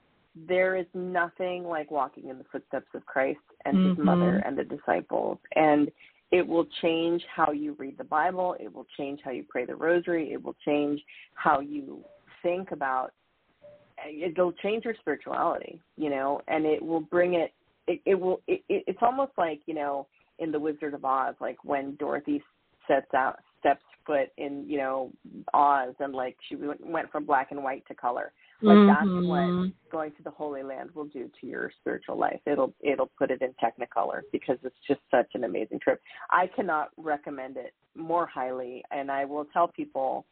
There 0.45 0.75
is 0.75 0.85
nothing 0.93 1.63
like 1.63 1.89
walking 1.89 2.29
in 2.29 2.37
the 2.37 2.43
footsteps 2.45 2.87
of 2.93 3.05
Christ 3.05 3.39
and 3.65 3.77
his 3.77 3.97
Mhm. 3.97 4.03
mother 4.03 4.37
and 4.45 4.57
the 4.57 4.63
disciples. 4.63 5.39
And 5.53 5.91
it 6.31 6.45
will 6.45 6.65
change 6.81 7.25
how 7.25 7.51
you 7.51 7.73
read 7.73 7.97
the 7.97 8.03
Bible. 8.03 8.55
It 8.59 8.73
will 8.73 8.85
change 8.97 9.21
how 9.21 9.31
you 9.31 9.43
pray 9.43 9.65
the 9.65 9.75
rosary. 9.75 10.33
It 10.33 10.43
will 10.43 10.55
change 10.65 11.03
how 11.33 11.61
you 11.61 12.03
think 12.41 12.71
about. 12.71 13.13
It'll 14.05 14.51
change 14.53 14.85
your 14.85 14.95
spirituality, 14.95 15.81
you 15.95 16.09
know, 16.09 16.41
and 16.47 16.65
it 16.65 16.83
will 16.83 16.99
bring 16.99 17.35
it. 17.35 17.53
It, 17.87 18.01
it 18.05 18.15
will. 18.15 18.41
It, 18.47 18.63
it, 18.67 18.83
it's 18.87 19.01
almost 19.01 19.31
like 19.37 19.61
you 19.65 19.73
know 19.73 20.07
in 20.39 20.51
the 20.51 20.59
Wizard 20.59 20.93
of 20.93 21.05
Oz, 21.05 21.35
like 21.39 21.63
when 21.63 21.95
Dorothy 21.95 22.43
sets 22.87 23.13
out 23.13 23.39
steps 23.59 23.83
foot 24.05 24.29
in 24.37 24.65
you 24.67 24.77
know 24.77 25.11
Oz, 25.53 25.95
and 25.99 26.13
like 26.13 26.37
she 26.47 26.55
went, 26.55 26.85
went 26.85 27.11
from 27.11 27.25
black 27.25 27.51
and 27.51 27.63
white 27.63 27.85
to 27.87 27.95
color. 27.95 28.33
Like 28.61 28.79
that's 28.87 29.09
what 29.27 29.71
going 29.91 30.11
to 30.13 30.23
the 30.23 30.31
Holy 30.31 30.63
Land 30.63 30.89
will 30.93 31.05
do 31.05 31.29
to 31.39 31.47
your 31.47 31.71
spiritual 31.79 32.17
life. 32.17 32.39
It'll 32.45 32.73
it'll 32.81 33.11
put 33.17 33.31
it 33.31 33.41
in 33.41 33.53
Technicolor 33.63 34.21
because 34.31 34.57
it's 34.63 34.75
just 34.87 34.99
such 35.11 35.27
an 35.35 35.43
amazing 35.43 35.79
trip. 35.79 36.01
I 36.29 36.47
cannot 36.47 36.89
recommend 36.97 37.57
it 37.57 37.73
more 37.95 38.25
highly, 38.25 38.83
and 38.91 39.11
I 39.11 39.25
will 39.25 39.45
tell 39.45 39.67
people 39.67 40.25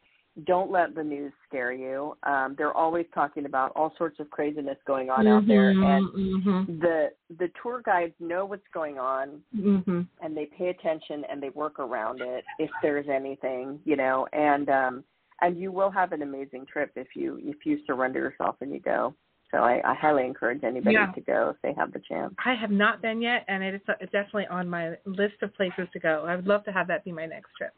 don't 0.44 0.70
let 0.70 0.94
the 0.94 1.02
news 1.02 1.32
scare 1.48 1.72
you. 1.72 2.14
Um, 2.24 2.54
they're 2.58 2.76
always 2.76 3.06
talking 3.14 3.46
about 3.46 3.72
all 3.74 3.94
sorts 3.96 4.20
of 4.20 4.28
craziness 4.28 4.76
going 4.86 5.08
on 5.08 5.26
out 5.26 5.46
there, 5.46 5.70
and 5.70 6.06
Mhm. 6.08 6.80
the 6.80 7.12
the 7.38 7.50
tour 7.62 7.80
guides 7.80 8.14
know 8.20 8.44
what's 8.44 8.68
going 8.68 8.98
on 8.98 9.42
Mhm. 9.54 10.06
and 10.20 10.36
they 10.36 10.46
pay 10.46 10.68
attention 10.68 11.24
and 11.24 11.42
they 11.42 11.50
work 11.50 11.78
around 11.78 12.20
it 12.20 12.44
if 12.58 12.70
there's 12.82 13.08
anything, 13.08 13.80
you 13.84 13.96
know, 13.96 14.26
and 14.32 14.68
um 14.68 15.04
and 15.42 15.58
you 15.58 15.70
will 15.72 15.90
have 15.90 16.12
an 16.12 16.22
amazing 16.22 16.66
trip 16.66 16.92
if 16.96 17.08
you 17.14 17.38
if 17.42 17.64
you 17.66 17.78
surrender 17.86 18.18
yourself 18.20 18.56
and 18.60 18.72
you 18.72 18.80
go. 18.80 19.14
So 19.50 19.58
I, 19.58 19.80
I 19.84 19.94
highly 19.94 20.24
encourage 20.24 20.64
anybody 20.64 20.94
Yeah. 20.96 21.12
to 21.12 21.20
go 21.20 21.50
if 21.54 21.62
they 21.62 21.72
have 21.74 21.92
the 21.92 22.00
chance. 22.00 22.34
I 22.44 22.54
have 22.54 22.70
not 22.72 23.00
been 23.00 23.22
yet, 23.22 23.44
and 23.48 23.62
it 23.62 23.74
is 23.74 23.80
it's 24.00 24.10
definitely 24.12 24.46
on 24.48 24.68
my 24.68 24.96
list 25.04 25.40
of 25.42 25.54
places 25.54 25.86
to 25.92 25.98
go. 26.00 26.24
I 26.26 26.34
would 26.36 26.46
love 26.46 26.64
to 26.64 26.72
have 26.72 26.88
that 26.88 27.04
be 27.04 27.12
my 27.12 27.26
next 27.26 27.50
trip. 27.56 27.72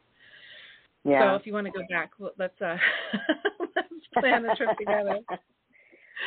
Yeah. 1.04 1.30
So 1.32 1.36
if 1.36 1.46
you 1.46 1.52
want 1.52 1.66
to 1.66 1.72
go 1.72 1.82
back, 1.90 2.10
let's 2.38 2.60
uh 2.60 2.76
let's 3.76 3.88
plan 4.18 4.44
a 4.44 4.56
trip 4.56 4.70
together. 4.78 5.18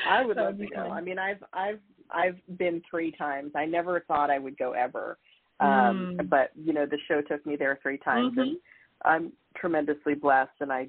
I 0.10 0.24
would 0.26 0.38
That 0.38 0.43
love 0.45 0.58
to 0.60 0.68
go. 0.68 0.76
fun. 0.76 0.91
I 0.91 1.01
mean 1.01 1.20
I've 1.20 1.43
I've 1.53 1.80
I've 2.12 2.58
been 2.58 2.82
three 2.89 3.12
times. 3.12 3.51
I 3.55 3.66
never 3.66 4.01
thought 4.08 4.30
I 4.30 4.39
would 4.39 4.58
go 4.58 4.74
ever. 4.74 5.18
Um 5.60 6.16
Mm. 6.20 6.30
but 6.30 6.51
you 6.55 6.74
know, 6.74 6.86
the 6.86 6.97
show 7.08 7.22
took 7.22 7.45
me 7.45 7.55
there 7.55 7.80
three 7.82 7.97
times 7.97 8.34
and 8.38 8.55
Mhm. 8.55 8.60
I'm 9.05 9.34
tremendously 9.55 10.14
blessed 10.16 10.51
and 10.60 10.72
I 10.72 10.88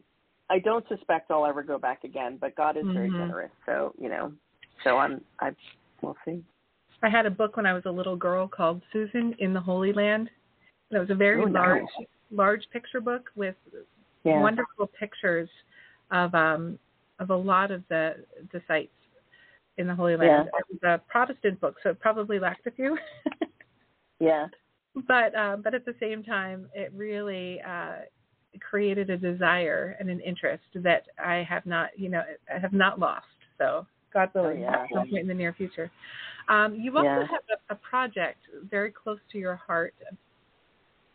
I 0.53 0.59
don't 0.59 0.87
suspect 0.87 1.31
I'll 1.31 1.47
ever 1.47 1.63
go 1.63 1.79
back 1.79 2.05
again, 2.05 2.37
but 2.39 2.55
God 2.55 2.77
is 2.77 2.85
very 2.89 3.09
Mhm. 3.09 3.17
generous. 3.17 3.51
So, 3.65 3.95
you 3.99 4.11
know, 4.11 4.35
so 4.85 4.99
I'm 4.99 5.25
I 5.41 5.57
we'll 6.03 6.17
see. 6.27 6.45
I 7.03 7.09
had 7.09 7.25
a 7.25 7.31
book 7.31 7.57
when 7.57 7.65
I 7.65 7.73
was 7.73 7.87
a 7.87 7.91
little 7.91 8.17
girl 8.17 8.47
called 8.47 8.83
Susan 8.93 9.35
in 9.39 9.55
the 9.55 9.61
Holy 9.61 9.95
Land. 9.95 10.31
And 10.91 10.97
it 10.99 11.01
was 11.01 11.09
a 11.09 11.15
very 11.15 11.43
oh, 11.43 11.47
large, 11.47 11.83
nice. 11.99 12.07
large 12.31 12.69
picture 12.71 13.01
book 13.01 13.31
with 13.35 13.57
yeah. 14.25 14.43
wonderful 14.43 14.89
pictures 14.89 15.49
of 16.11 16.35
um 16.35 16.79
of 17.19 17.31
a 17.31 17.37
lot 17.37 17.71
of 17.71 17.83
the 17.89 18.23
the 18.53 18.61
sites 18.69 18.93
in 19.79 19.87
the 19.87 19.95
Holy 19.95 20.17
Land. 20.17 20.51
Yeah. 20.53 20.59
It 20.59 20.83
was 20.83 20.83
a 20.83 21.01
Protestant 21.11 21.61
book, 21.61 21.77
so 21.83 21.91
it 21.91 21.99
probably 21.99 22.39
lacked 22.39 22.67
a 22.67 22.73
few. 22.73 22.99
yeah. 24.21 24.49
But 25.09 25.35
um, 25.35 25.63
but 25.63 25.73
at 25.73 25.87
the 25.87 25.95
same 25.99 26.23
time, 26.23 26.69
it 26.75 26.93
really 26.95 27.59
uh, 27.63 28.03
created 28.61 29.11
a 29.11 29.17
desire 29.17 29.97
and 29.99 30.11
an 30.11 30.21
interest 30.21 30.65
that 30.75 31.07
I 31.23 31.47
have 31.49 31.67
not, 31.67 31.91
you 31.97 32.09
know, 32.09 32.23
I 32.55 32.59
have 32.59 32.73
not 32.73 32.99
lost. 32.99 33.27
So 33.59 33.87
God 34.13 34.31
willing, 34.35 34.59
oh, 34.59 34.61
yeah. 34.61 34.83
at 34.83 34.89
some 34.93 35.09
point 35.09 35.23
in 35.23 35.29
the 35.29 35.35
near 35.35 35.53
future. 35.53 35.91
Um, 36.49 36.75
you 36.75 36.97
also 36.97 37.05
Yeah. 37.05 37.27
have 37.27 37.59
a, 37.71 37.75
a 37.75 37.77
project 37.77 38.39
very 38.71 38.91
close 38.91 39.21
to 39.33 39.39
your 39.39 39.57
heart 39.57 39.95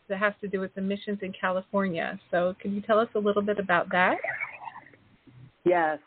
that 0.08 0.18
has 0.18 0.34
to 0.42 0.48
do 0.48 0.60
with 0.60 0.74
the 0.74 0.82
missions 0.82 1.20
in 1.22 1.34
California. 1.34 2.20
So 2.32 2.56
can 2.62 2.74
you 2.74 2.82
tell 2.82 3.00
us 3.00 3.10
a 3.16 3.20
little 3.20 3.42
bit 3.42 3.60
about 3.60 3.90
that? 3.92 4.16
Yes. 5.66 6.00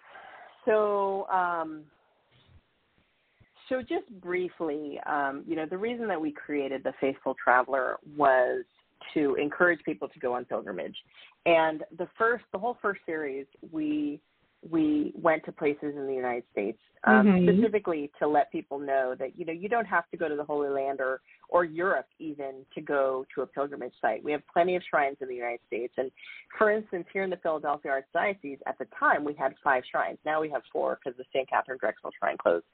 So, 0.65 1.29
um, 1.29 1.85
so 3.69 3.83
just 3.83 4.09
briefly, 4.21 4.99
um, 5.07 5.45
you 5.47 5.55
know, 5.55 5.67
the 5.67 5.79
reason 5.79 6.09
that 6.09 6.21
we 6.21 6.33
created 6.33 6.83
the 6.83 6.93
Faithful 7.01 7.37
Traveler 7.43 7.99
was 8.17 8.65
to 9.15 9.35
encourage 9.37 9.81
people 9.85 10.09
to 10.09 10.19
go 10.19 10.35
on 10.35 10.45
pilgrimage. 10.45 10.97
And 11.47 11.85
the 11.99 12.09
first, 12.19 12.45
the 12.53 12.59
whole 12.59 12.77
first 12.81 13.01
series, 13.07 13.47
we 13.71 14.21
we 14.69 15.13
went 15.15 15.43
to 15.47 15.53
places 15.53 15.95
in 15.97 16.07
the 16.07 16.13
United 16.15 16.45
States 16.53 16.79
um, 17.05 17.27
Mhm. 17.27 17.49
specifically 17.49 18.11
to 18.19 18.27
let 18.27 18.53
people 18.53 18.79
know 18.79 19.15
that 19.15 19.39
you 19.39 19.47
know 19.47 19.53
you 19.53 19.71
don't 19.71 19.87
have 19.87 20.09
to 20.11 20.19
go 20.19 20.29
to 20.29 20.37
the 20.37 20.45
Holy 20.45 20.69
Land 20.69 21.01
or 21.01 21.23
or 21.49 21.65
Europe 21.65 22.07
even 22.19 22.67
to 22.75 22.81
go 22.83 23.25
to 23.35 23.41
a 23.43 23.47
pilgrimage 23.47 23.95
site. 24.01 24.23
We 24.23 24.33
have 24.33 24.47
plenty 24.53 24.77
of 24.77 24.83
shrines 24.85 25.17
in 25.21 25.29
the 25.29 25.35
United 25.35 25.61
States, 25.67 25.95
and 25.97 26.11
for 26.59 26.71
instance, 26.71 27.07
here 27.13 27.23
in 27.23 27.31
the 27.31 27.39
Philadelphia 27.39 28.03
Archdiocese, 28.03 28.59
at 28.67 28.77
the 28.79 28.85
time 28.87 29.25
we 29.25 29.33
had 29.33 29.57
five 29.65 29.83
shrines. 29.87 30.19
Now 30.27 30.43
we 30.43 30.51
have 30.51 30.63
four 30.67 30.99
because 31.03 31.17
the 31.17 31.25
St. 31.33 31.49
Katharine 31.49 31.79
Drexel 31.79 32.11
Shrine 32.19 32.37
closed. 32.37 32.67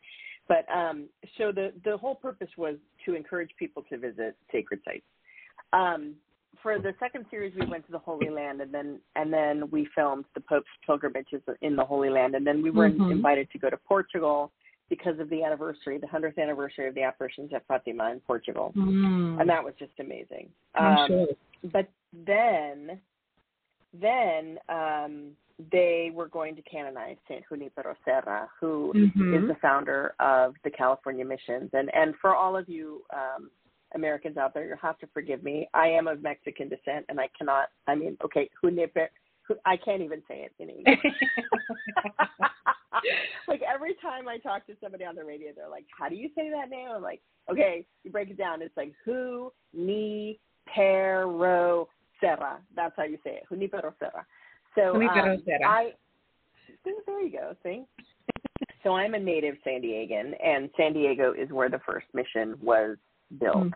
But 0.49 0.68
um, 0.70 1.09
so 1.39 1.53
the 1.53 1.72
the 1.85 1.97
whole 1.97 2.16
purpose 2.16 2.51
was 2.57 2.77
to 3.05 3.14
encourage 3.14 3.55
people 3.57 3.85
to 3.85 3.97
visit 3.97 4.37
sacred 4.51 4.81
sites. 4.85 5.07
Um, 5.73 6.14
for 6.62 6.79
the 6.79 6.95
second 6.99 7.27
series, 7.31 7.55
we 7.55 7.67
went 7.67 7.85
to 7.87 7.93
the 7.93 7.99
Holy 7.99 8.31
Land, 8.31 8.61
and 8.61 8.73
then 8.73 8.99
and 9.14 9.33
then 9.33 9.69
we 9.71 9.87
filmed 9.95 10.25
the 10.35 10.41
Pope's 10.41 10.67
pilgrimages 10.85 11.43
in 11.61 11.77
the 11.77 11.85
Holy 11.85 12.09
Land, 12.09 12.35
and 12.35 12.47
then 12.47 12.62
we 12.62 12.71
were 12.71 12.89
Mhm. 12.89 13.11
invited 13.11 13.51
to 13.51 13.59
go 13.59 13.69
to 13.69 13.77
Portugal 13.77 14.53
because 14.89 15.19
of 15.19 15.29
the 15.29 15.43
anniversary, 15.43 15.99
the 15.99 16.07
hundredth 16.07 16.39
anniversary 16.39 16.87
of 16.87 16.95
the 16.95 17.03
apparitions 17.03 17.53
at 17.53 17.67
Fatima 17.67 18.11
in 18.11 18.21
Portugal, 18.21 18.73
Mm. 18.77 19.41
and 19.41 19.49
that 19.49 19.62
was 19.62 19.75
just 19.77 19.99
amazing. 19.99 20.53
I'm 20.75 20.97
Um, 20.97 21.07
sure. 21.09 21.27
But 21.64 21.89
then, 22.12 23.01
then 23.93 24.59
um, 24.69 25.37
they 25.71 26.11
were 26.14 26.29
going 26.29 26.55
to 26.55 26.62
canonize 26.62 27.17
Saint 27.27 27.45
Junipero 27.49 27.97
Serra, 28.05 28.49
who 28.61 28.93
is 28.95 29.11
Mhm. 29.14 29.47
the 29.49 29.55
founder 29.57 30.14
of 30.21 30.55
the 30.62 30.71
California 30.71 31.25
Missions. 31.25 31.73
And 31.75 31.93
and 31.95 32.17
for 32.17 32.35
all 32.35 32.57
of 32.57 32.69
you 32.69 33.05
um, 33.11 33.51
Americans 33.95 34.37
out 34.37 34.55
there, 34.55 34.66
you'll 34.66 34.76
have 34.78 34.99
to 34.99 35.07
forgive 35.12 35.43
me. 35.43 35.68
I 35.74 35.89
am 35.89 36.09
of 36.09 36.22
Mexican 36.22 36.68
descent, 36.68 37.07
and 37.09 37.20
I 37.20 37.28
cannot. 37.37 37.68
I 37.87 37.95
mean, 37.95 38.16
okay, 38.24 38.49
Juniper. 38.62 39.11
I 39.64 39.76
can't 39.76 40.03
even 40.03 40.22
say 40.26 40.45
it 40.45 40.53
in 40.59 40.70
English. 40.70 40.99
like 43.49 43.62
every 43.62 43.95
time 44.03 44.26
I 44.26 44.39
talk 44.39 44.66
to 44.66 44.72
somebody 44.82 45.05
on 45.05 45.14
the 45.14 45.24
radio, 45.24 45.53
they're 45.55 45.68
like, 45.68 45.87
"How 45.97 46.09
do 46.09 46.16
you 46.16 46.30
say 46.34 46.51
that 46.51 46.68
name?" 46.68 46.89
I'm 46.93 47.03
like, 47.03 47.20
"Okay, 47.51 47.87
you 48.03 48.11
break 48.11 48.30
it 48.30 48.39
down. 48.39 48.61
It's 48.61 48.76
like 48.76 48.93
Hu 49.05 49.53
Ni 49.72 50.41
Pero 50.74 51.89
Serra. 52.20 52.59
That's 52.74 52.95
how 52.97 53.05
you 53.05 53.18
say 53.22 53.37
it. 53.37 53.45
Junipero 53.49 53.95
Serra. 54.01 54.26
So 54.74 54.97
um, 54.97 55.09
I 55.66 55.93
there 57.07 57.22
you 57.22 57.32
go. 57.32 57.55
See. 57.62 57.84
so 58.82 58.95
I'm 58.95 59.14
a 59.14 59.18
native 59.18 59.57
San 59.64 59.82
Diegan, 59.82 60.32
and 60.45 60.68
San 60.76 60.93
Diego 60.93 61.32
is 61.32 61.51
where 61.51 61.70
the 61.70 61.80
first 61.87 62.07
mission 62.14 62.57
was 62.61 62.97
built. 63.39 63.57
Mm. 63.57 63.72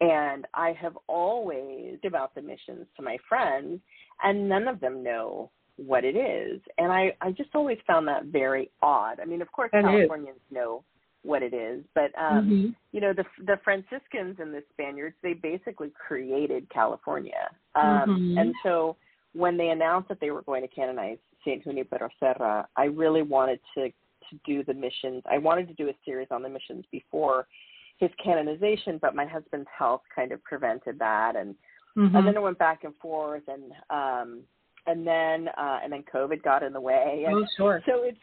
And 0.00 0.46
I 0.52 0.72
have 0.80 0.96
always 1.06 1.98
about 2.04 2.34
the 2.34 2.42
missions 2.42 2.86
to 2.96 3.02
my 3.02 3.16
friends, 3.28 3.80
and 4.22 4.48
none 4.48 4.68
of 4.68 4.78
them 4.80 5.02
know 5.02 5.50
what 5.76 6.04
it 6.04 6.16
is. 6.16 6.60
And 6.78 6.92
I, 6.92 7.14
I 7.20 7.32
just 7.32 7.50
always 7.54 7.78
found 7.86 8.06
that 8.08 8.26
very 8.26 8.70
odd. 8.82 9.20
I 9.20 9.24
mean, 9.24 9.42
of 9.42 9.50
course, 9.52 9.70
That 9.72 9.84
is. 9.84 9.84
Californians 9.84 10.40
know 10.50 10.84
what 11.22 11.42
it 11.42 11.52
is, 11.52 11.82
but 11.94 12.12
um, 12.16 12.48
Mhm. 12.48 12.74
you 12.92 13.00
know, 13.00 13.12
the 13.12 13.24
the 13.44 13.58
Franciscans 13.64 14.38
and 14.38 14.54
the 14.54 14.62
Spaniards, 14.72 15.16
they 15.22 15.32
basically 15.32 15.90
created 15.90 16.68
California. 16.70 17.50
Um, 17.74 18.34
Mhm. 18.36 18.40
And 18.40 18.54
so 18.62 18.96
when 19.32 19.56
they 19.56 19.70
announced 19.70 20.08
that 20.08 20.20
they 20.20 20.30
were 20.30 20.42
going 20.42 20.62
to 20.62 20.68
canonize 20.68 21.18
Saint 21.44 21.64
Junipero 21.64 22.08
Serra, 22.20 22.68
I 22.76 22.84
really 22.84 23.22
wanted 23.22 23.60
to 23.74 23.92
to 24.30 24.36
do 24.44 24.64
the 24.64 24.74
missions. 24.74 25.22
I 25.26 25.38
wanted 25.38 25.68
to 25.68 25.74
do 25.74 25.88
a 25.88 25.94
series 26.04 26.28
on 26.30 26.42
the 26.42 26.48
missions 26.48 26.84
before 26.90 27.46
his 27.98 28.10
canonization, 28.22 28.98
but 29.00 29.14
my 29.14 29.26
husband's 29.26 29.68
health 29.76 30.02
kind 30.14 30.32
of 30.32 30.42
prevented 30.44 30.98
that, 30.98 31.36
and 31.36 31.54
Mhm. 31.96 32.14
and 32.14 32.26
then 32.26 32.36
it 32.36 32.42
went 32.42 32.58
back 32.58 32.84
and 32.84 32.94
forth, 32.96 33.42
and 33.48 33.72
um, 33.90 34.42
and 34.86 35.06
then 35.06 35.48
uh, 35.48 35.80
and 35.82 35.92
then 35.92 36.02
COVID 36.04 36.42
got 36.42 36.62
in 36.62 36.72
the 36.72 36.80
way, 36.80 37.24
and 37.26 37.36
oh, 37.36 37.46
sure. 37.56 37.82
so 37.86 38.02
it's 38.02 38.20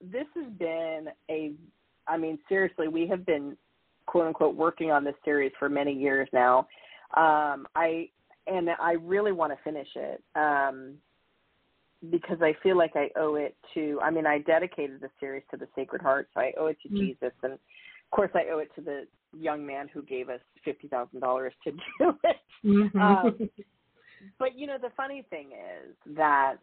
this 0.00 0.26
has 0.34 0.52
been 0.52 1.08
a, 1.30 1.52
I 2.06 2.16
mean, 2.16 2.38
seriously, 2.48 2.88
we 2.88 3.06
have 3.08 3.26
been 3.26 3.56
quote 4.06 4.26
unquote 4.26 4.54
working 4.54 4.90
on 4.90 5.02
this 5.04 5.16
series 5.24 5.52
for 5.58 5.68
many 5.68 5.92
years 5.92 6.28
now. 6.32 6.68
Um, 7.16 7.66
I 7.74 8.10
and 8.46 8.70
I 8.70 8.92
really 8.92 9.32
want 9.32 9.52
to 9.52 9.58
finish 9.64 9.88
it 9.96 10.22
um, 10.36 10.94
because 12.10 12.40
I 12.40 12.54
feel 12.62 12.76
like 12.76 12.92
I 12.94 13.10
owe 13.16 13.34
it 13.34 13.56
to. 13.74 13.98
I 14.02 14.10
mean, 14.10 14.26
I 14.26 14.38
dedicated 14.38 15.00
the 15.00 15.10
series 15.18 15.42
to 15.50 15.56
the 15.56 15.66
Sacred 15.74 16.02
Heart, 16.02 16.28
so 16.32 16.40
I 16.40 16.52
owe 16.58 16.66
it 16.66 16.78
to 16.82 16.88
Mm. 16.88 16.98
Jesus, 16.98 17.32
and 17.42 17.58
of 18.10 18.16
course, 18.16 18.30
I 18.34 18.50
owe 18.52 18.58
it 18.58 18.70
to 18.76 18.80
the 18.80 19.06
young 19.36 19.66
man 19.66 19.88
who 19.92 20.02
gave 20.02 20.28
us 20.28 20.40
fifty 20.64 20.88
thousand 20.88 21.20
dollars 21.20 21.52
to 21.64 21.72
do 21.72 21.78
it. 22.24 22.36
Mhm. 22.64 23.00
Um, 23.00 23.50
but 24.38 24.56
you 24.56 24.66
know, 24.66 24.78
the 24.80 24.90
funny 24.96 25.22
thing 25.28 25.48
is 25.52 25.94
that 26.16 26.56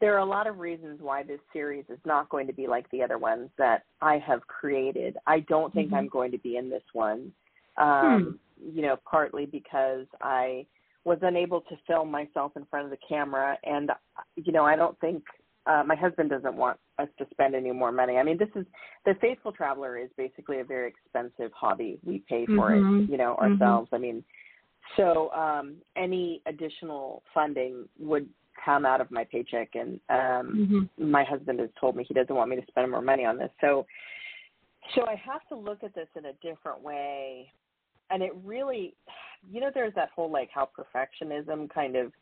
there 0.00 0.14
are 0.14 0.18
a 0.18 0.24
lot 0.24 0.46
of 0.46 0.58
reasons 0.58 1.00
why 1.02 1.22
this 1.22 1.40
series 1.52 1.84
is 1.90 1.98
not 2.06 2.28
going 2.30 2.46
to 2.46 2.52
be 2.54 2.66
like 2.66 2.88
the 2.90 3.02
other 3.02 3.18
ones 3.18 3.50
that 3.58 3.84
I 4.00 4.16
have 4.18 4.46
created. 4.46 5.18
I 5.26 5.40
don't 5.40 5.72
think 5.74 5.90
Mhm. 5.90 5.96
I'm 5.96 6.08
going 6.08 6.30
to 6.30 6.38
be 6.38 6.56
in 6.56 6.70
this 6.70 6.84
one. 6.92 7.32
Um, 7.76 8.38
You 8.62 8.82
know, 8.82 8.98
partly 9.10 9.46
because 9.46 10.06
I 10.20 10.66
was 11.04 11.18
unable 11.22 11.62
to 11.62 11.76
film 11.86 12.10
myself 12.10 12.52
in 12.56 12.66
front 12.66 12.84
of 12.84 12.90
the 12.90 12.98
camera, 12.98 13.58
and 13.64 13.90
you 14.36 14.52
know, 14.52 14.66
I 14.66 14.76
don't 14.76 14.98
think 15.00 15.24
uh, 15.66 15.82
my 15.86 15.94
husband 15.94 16.30
doesn't 16.30 16.56
want 16.56 16.78
us 16.98 17.08
to 17.18 17.26
spend 17.30 17.54
any 17.54 17.70
more 17.72 17.92
money. 17.92 18.16
I 18.16 18.22
mean, 18.22 18.38
this 18.38 18.48
is 18.54 18.64
the 19.04 19.14
Faithful 19.20 19.52
Traveler 19.52 19.98
is 19.98 20.10
basically 20.16 20.60
a 20.60 20.64
very 20.64 20.88
expensive 20.88 21.52
hobby. 21.52 21.98
We 22.04 22.20
pay 22.20 22.46
for 22.46 22.70
Mhm. 22.70 23.04
it, 23.04 23.10
you 23.10 23.16
know, 23.18 23.36
Mhm. 23.36 23.52
ourselves. 23.52 23.92
I 23.92 23.98
mean, 23.98 24.24
so 24.96 25.30
um, 25.32 25.80
any 25.96 26.42
additional 26.46 27.22
funding 27.34 27.88
would 27.98 28.28
come 28.64 28.84
out 28.84 29.00
of 29.00 29.10
my 29.10 29.24
paycheck, 29.24 29.74
and 29.74 30.00
um, 30.08 30.66
Mhm. 30.68 30.88
my 30.98 31.24
husband 31.24 31.60
has 31.60 31.70
told 31.74 31.96
me 31.96 32.04
he 32.04 32.14
doesn't 32.14 32.34
want 32.34 32.50
me 32.50 32.56
to 32.56 32.66
spend 32.66 32.90
more 32.90 33.02
money 33.02 33.24
on 33.24 33.36
this. 33.36 33.50
So, 33.60 33.86
so 34.94 35.06
I 35.06 35.14
have 35.14 35.46
to 35.48 35.54
look 35.54 35.84
at 35.84 35.94
this 35.94 36.08
in 36.16 36.26
a 36.26 36.32
different 36.34 36.80
way, 36.82 37.52
and 38.10 38.22
it 38.22 38.34
really, 38.44 38.96
you 39.48 39.60
know, 39.60 39.70
there's 39.70 39.94
that 39.94 40.10
whole 40.10 40.30
like 40.30 40.50
how 40.50 40.68
perfectionism 40.76 41.70
kind 41.70 41.96
of 41.96 42.12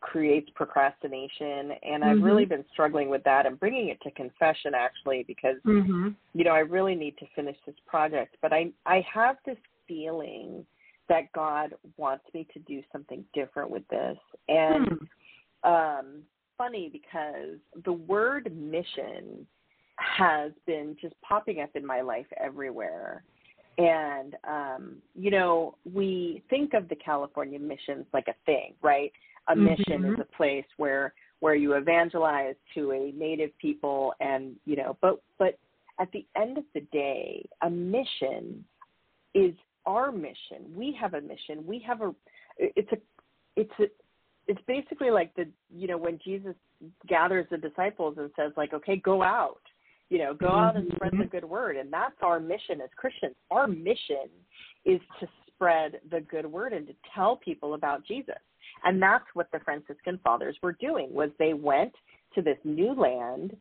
creates 0.00 0.48
procrastination, 0.54 1.72
and 1.82 2.04
I've 2.04 2.18
Mhm. 2.18 2.24
really 2.24 2.44
been 2.44 2.64
struggling 2.72 3.08
with 3.08 3.24
that 3.24 3.46
and 3.46 3.58
bringing 3.58 3.88
it 3.88 4.00
to 4.02 4.10
confession 4.12 4.74
actually 4.74 5.24
because 5.24 5.60
Mhm. 5.64 6.14
you 6.34 6.44
know, 6.44 6.52
I 6.52 6.60
really 6.60 6.94
need 6.94 7.16
to 7.18 7.26
finish 7.28 7.58
this 7.64 7.78
project, 7.80 8.36
but 8.40 8.52
I 8.52 8.72
I 8.86 9.00
have 9.00 9.38
this 9.44 9.58
feeling 9.86 10.66
that 11.08 11.32
God 11.32 11.74
wants 11.96 12.32
me 12.34 12.44
to 12.52 12.58
do 12.60 12.82
something 12.92 13.24
different 13.32 13.70
with 13.70 13.86
this. 13.88 14.18
And 14.48 15.08
um 15.64 16.26
funny 16.58 16.88
because 16.88 17.58
the 17.84 17.92
word 17.92 18.54
mission 18.54 19.46
has 19.96 20.52
been 20.66 20.96
just 21.00 21.18
popping 21.22 21.60
up 21.60 21.70
in 21.74 21.86
my 21.86 22.00
life 22.00 22.26
everywhere. 22.36 23.24
And 23.78 24.36
um, 24.44 24.96
you 25.14 25.30
know, 25.30 25.76
we 25.92 26.42
think 26.50 26.74
of 26.74 26.88
the 26.88 26.96
California 26.96 27.58
missions 27.58 28.06
like 28.12 28.28
a 28.28 28.34
thing, 28.44 28.74
right? 28.82 29.12
A 29.48 29.56
mission 29.56 30.02
Mhm. 30.02 30.14
is 30.14 30.20
a 30.20 30.36
place 30.36 30.66
where 30.76 31.12
where 31.40 31.54
you 31.54 31.74
evangelize 31.74 32.56
to 32.74 32.92
a 32.92 33.12
native 33.12 33.56
people 33.58 34.12
and 34.20 34.58
you 34.64 34.76
know, 34.76 34.96
but 35.00 35.22
but 35.38 35.58
at 35.98 36.10
the 36.12 36.26
end 36.36 36.58
of 36.58 36.64
the 36.74 36.80
day, 36.92 37.44
a 37.62 37.70
mission 37.70 38.64
is 39.34 39.54
our 39.86 40.12
mission. 40.12 40.74
We 40.76 40.92
have 40.92 41.14
a 41.14 41.20
mission. 41.20 41.66
We 41.66 41.78
have 41.80 42.02
a 42.02 42.14
it's 42.58 42.92
a 42.92 42.98
it's 43.56 43.78
a 43.78 43.88
it's 44.46 44.60
basically 44.66 45.10
like 45.10 45.34
the 45.34 45.48
you 45.70 45.86
know 45.86 45.96
when 45.98 46.18
Jesus 46.18 46.56
gathers 47.06 47.46
the 47.50 47.58
disciples 47.58 48.18
and 48.18 48.30
says 48.36 48.52
like 48.56 48.72
okay 48.74 48.96
go 48.96 49.22
out 49.22 49.62
You 50.10 50.18
know, 50.18 50.32
go 50.32 50.48
out 50.48 50.74
and 50.76 50.90
spread 50.94 51.12
the 51.18 51.26
good 51.26 51.44
word. 51.44 51.76
And 51.76 51.92
that's 51.92 52.16
our 52.22 52.40
mission 52.40 52.80
as 52.80 52.88
Christians. 52.96 53.36
Our 53.50 53.66
mission 53.66 54.28
is 54.86 55.00
to 55.20 55.28
spread 55.48 56.00
the 56.10 56.22
good 56.22 56.46
word 56.46 56.72
and 56.72 56.86
to 56.86 56.94
tell 57.14 57.36
people 57.36 57.74
about 57.74 58.06
Jesus. 58.06 58.42
And 58.84 59.02
that's 59.02 59.24
what 59.34 59.50
the 59.52 59.60
Franciscan 59.60 60.18
fathers 60.22 60.56
were 60.62 60.72
doing 60.72 61.12
was 61.12 61.30
they 61.38 61.54
went 61.54 61.92
to 62.34 62.42
this 62.42 62.58
new 62.64 62.94
land 62.94 63.56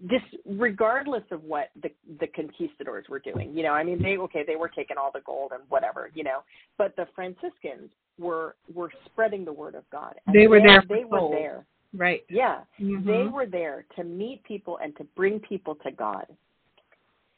this 0.00 0.22
regardless 0.46 1.24
of 1.30 1.44
what 1.44 1.70
the 1.82 1.90
the 2.18 2.26
conquistadors 2.28 3.06
were 3.08 3.18
doing. 3.18 3.54
You 3.54 3.62
know 3.62 3.72
i 3.72 3.84
mean 3.84 4.02
they 4.02 4.16
okay 4.16 4.42
they 4.46 4.56
were 4.56 4.68
taking 4.68 4.96
all 4.96 5.10
the 5.12 5.20
gold 5.20 5.52
and 5.52 5.62
whatever 5.68 6.10
you 6.14 6.24
know 6.24 6.38
but 6.78 6.96
the 6.96 7.06
franciscans 7.14 7.90
were 8.18 8.56
were 8.72 8.90
spreading 9.06 9.44
the 9.44 9.52
word 9.52 9.74
of 9.74 9.84
god. 9.90 10.14
And 10.26 10.34
they 10.34 10.46
were 10.46 10.60
they, 10.60 10.66
there 10.66 10.84
they 10.88 11.04
were 11.04 11.28
there. 11.30 11.66
Right. 11.94 12.22
Yeah. 12.30 12.60
Mm-hmm. 12.80 13.06
they 13.06 13.24
were 13.26 13.46
there 13.46 13.84
to 13.96 14.04
meet 14.04 14.42
people 14.44 14.78
and 14.82 14.96
to 14.96 15.04
bring 15.16 15.40
people 15.40 15.74
to 15.84 15.90
god. 15.90 16.26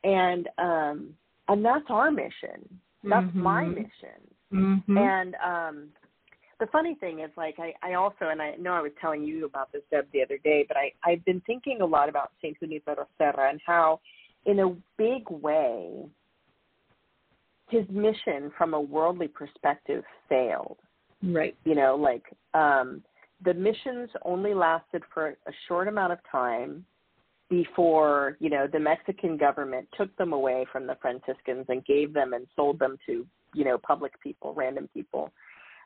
And 0.04 0.48
um 0.58 1.14
and 1.48 1.64
that's 1.64 1.86
our 1.88 2.10
mission. 2.10 2.80
That's 3.02 3.26
mm-hmm. 3.26 3.42
my 3.42 3.64
mission. 3.64 4.20
Mm-hmm. 4.52 4.98
and 4.98 5.34
um 5.44 5.88
the 6.60 6.66
funny 6.66 6.94
thing 6.96 7.20
is 7.20 7.30
like 7.36 7.56
I, 7.58 7.72
I 7.82 7.94
also 7.94 8.28
and 8.30 8.40
I 8.40 8.54
know 8.56 8.72
I 8.72 8.80
was 8.80 8.92
telling 9.00 9.24
you 9.24 9.46
about 9.46 9.72
this 9.72 9.82
Deb 9.90 10.06
the 10.12 10.22
other 10.22 10.38
day, 10.38 10.64
but 10.66 10.76
I, 10.76 10.92
I've 11.04 11.24
been 11.24 11.40
thinking 11.46 11.80
a 11.80 11.86
lot 11.86 12.08
about 12.08 12.32
Saint 12.40 12.58
Junipero 12.60 13.06
Serra 13.18 13.50
and 13.50 13.60
how 13.64 14.00
in 14.46 14.60
a 14.60 14.74
big 14.96 15.28
way 15.30 16.06
his 17.68 17.84
mission 17.88 18.52
from 18.56 18.74
a 18.74 18.80
worldly 18.80 19.28
perspective 19.28 20.04
failed. 20.28 20.76
Right. 21.22 21.56
You 21.64 21.74
know, 21.74 21.96
like 21.96 22.24
um 22.54 23.02
the 23.44 23.54
missions 23.54 24.10
only 24.22 24.54
lasted 24.54 25.02
for 25.12 25.28
a 25.28 25.52
short 25.68 25.88
amount 25.88 26.12
of 26.12 26.18
time 26.30 26.84
before, 27.50 28.36
you 28.40 28.48
know, 28.48 28.66
the 28.72 28.80
Mexican 28.80 29.36
government 29.36 29.86
took 29.96 30.14
them 30.16 30.32
away 30.32 30.66
from 30.72 30.86
the 30.86 30.96
Franciscans 31.00 31.66
and 31.68 31.84
gave 31.84 32.14
them 32.14 32.32
and 32.32 32.46
sold 32.56 32.78
them 32.78 32.96
to, 33.06 33.26
you 33.54 33.64
know, 33.64 33.76
public 33.78 34.18
people, 34.20 34.54
random 34.54 34.88
people 34.94 35.30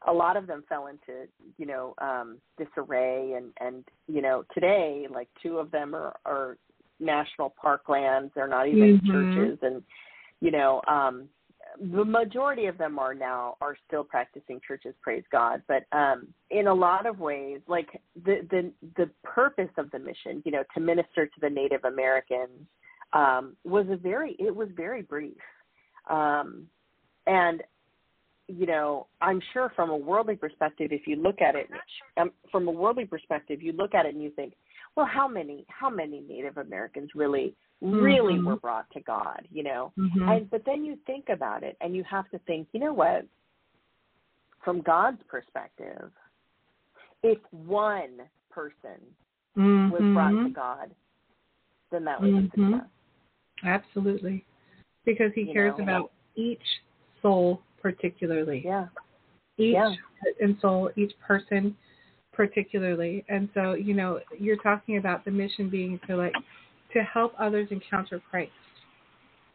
a 0.06 0.12
lot 0.12 0.36
of 0.36 0.46
them 0.46 0.64
fell 0.68 0.86
into 0.86 1.28
you 1.56 1.66
know 1.66 1.94
um 1.98 2.38
disarray 2.56 3.32
and 3.32 3.52
and 3.60 3.84
you 4.06 4.22
know 4.22 4.44
today 4.54 5.06
like 5.10 5.28
two 5.42 5.58
of 5.58 5.70
them 5.70 5.94
are 5.94 6.14
are 6.24 6.56
national 7.00 7.54
park 7.60 7.88
lands 7.88 8.30
they're 8.34 8.48
not 8.48 8.68
even 8.68 8.98
mm-hmm. 8.98 9.10
churches. 9.10 9.58
And 9.62 9.82
you 10.40 10.50
know 10.50 10.80
um 10.86 11.28
the 11.80 12.04
majority 12.04 12.66
of 12.66 12.78
them 12.78 12.98
are 12.98 13.14
now 13.14 13.56
are 13.60 13.76
still 13.86 14.02
practicing 14.02 14.60
churches 14.66 14.94
praise 15.02 15.24
god. 15.30 15.62
But 15.68 15.84
um 15.96 16.28
in 16.50 16.66
a 16.68 16.74
lot 16.74 17.06
of 17.06 17.18
ways 17.18 17.60
like 17.66 17.88
the 18.24 18.46
the 18.50 18.72
the 18.96 19.10
purpose 19.24 19.70
of 19.76 19.90
the 19.90 19.98
mission 19.98 20.42
you 20.44 20.52
know 20.52 20.64
to 20.74 20.80
minister 20.80 21.26
to 21.26 21.40
the 21.40 21.50
native 21.50 21.84
americans 21.84 22.66
um 23.12 23.56
was 23.64 23.86
a 23.90 23.96
very 23.96 24.36
it 24.38 24.54
was 24.54 24.68
very 24.76 25.02
brief. 25.02 25.36
Um 26.08 26.66
and 27.26 27.62
you 28.48 28.66
know, 28.66 29.06
I'm 29.20 29.40
sure 29.52 29.70
from 29.76 29.90
a 29.90 29.96
worldly 29.96 30.34
perspective, 30.34 30.88
if 30.90 31.06
you 31.06 31.16
look 31.16 31.42
at 31.42 31.54
it 31.54 31.68
um, 32.16 32.30
from 32.50 32.66
a 32.66 32.70
worldly 32.70 33.04
perspective, 33.04 33.62
you 33.62 33.72
look 33.72 33.94
at 33.94 34.06
it 34.06 34.14
and 34.14 34.22
you 34.22 34.30
think, 34.30 34.54
well, 34.96 35.06
how 35.06 35.28
many 35.28 35.66
how 35.68 35.90
many 35.90 36.24
Native 36.26 36.56
Americans 36.56 37.10
really 37.14 37.54
really 37.80 38.34
mm-hmm. 38.34 38.46
were 38.46 38.56
brought 38.56 38.90
to 38.92 39.00
God, 39.00 39.46
you 39.52 39.62
know? 39.62 39.92
Mm-hmm. 39.98 40.28
And 40.28 40.50
but 40.50 40.62
then 40.64 40.82
you 40.84 40.98
think 41.06 41.26
about 41.28 41.62
it 41.62 41.76
and 41.82 41.94
you 41.94 42.02
have 42.10 42.28
to 42.30 42.38
think, 42.40 42.68
you 42.72 42.80
know 42.80 42.94
what? 42.94 43.26
From 44.64 44.80
God's 44.80 45.22
perspective, 45.28 46.10
if 47.22 47.38
one 47.50 48.18
person 48.50 48.98
mm-hmm. 49.56 49.90
was 49.90 50.02
brought 50.14 50.42
to 50.42 50.50
God, 50.50 50.90
then 51.92 52.04
that 52.04 52.20
was 52.20 52.30
a 52.30 52.32
Mm-hmm. 52.32 52.72
success. 52.72 52.88
Absolutely. 53.64 54.44
Because 55.04 55.32
he 55.34 55.42
You 55.42 55.52
cares 55.52 55.74
know? 55.78 55.84
about 55.84 56.12
each 56.34 56.62
soul 57.22 57.62
particularly. 57.80 58.62
Yeah. 58.64 58.86
Each 59.56 59.74
Yeah. 59.74 59.94
and 60.40 60.58
soul, 60.60 60.90
each 60.96 61.12
person 61.20 61.76
particularly. 62.32 63.24
And 63.28 63.48
so, 63.52 63.74
you 63.74 63.94
know, 63.94 64.20
you're 64.38 64.58
talking 64.58 64.96
about 64.96 65.24
the 65.24 65.30
mission 65.30 65.68
being 65.68 65.98
to 66.06 66.16
like 66.16 66.34
to 66.92 67.02
help 67.02 67.34
others 67.38 67.68
encounter 67.70 68.20
Christ. 68.30 68.52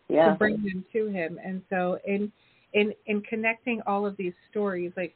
Yeah. 0.10 0.32
To 0.32 0.36
bring 0.36 0.62
them 0.62 0.86
to 0.94 1.08
him. 1.08 1.40
And 1.44 1.62
so 1.70 2.00
in 2.06 2.32
in 2.74 2.94
in 3.06 3.22
connecting 3.22 3.82
all 3.88 4.06
of 4.06 4.18
these 4.18 4.34
stories, 4.52 4.92
like 4.98 5.16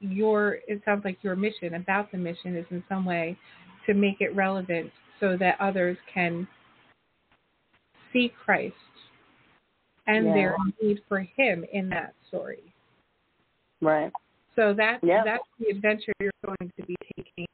your 0.00 0.58
it 0.68 0.82
sounds 0.84 1.04
like 1.04 1.18
your 1.22 1.36
mission 1.36 1.74
about 1.74 2.12
the 2.12 2.18
mission 2.18 2.56
is 2.56 2.66
in 2.70 2.84
some 2.88 3.04
way 3.04 3.38
to 3.86 3.94
make 3.94 4.20
it 4.20 4.34
relevant 4.36 4.90
so 5.18 5.36
that 5.36 5.60
others 5.60 5.96
can 6.12 6.46
see 8.12 8.32
Christ 8.44 8.74
and 10.06 10.26
Yeah. 10.26 10.34
their 10.34 10.56
need 10.80 11.00
for 11.08 11.20
him 11.20 11.64
in 11.72 11.88
that 11.90 12.14
story. 12.28 12.62
Right. 13.80 14.12
So 14.54 14.74
that 14.74 15.00
Yeah. 15.02 15.24
that's 15.24 15.44
the 15.58 15.68
adventure 15.68 16.12
you're 16.20 16.30
going 16.44 16.70
to 16.78 16.86
be 16.86 16.96
taking. 17.16 17.46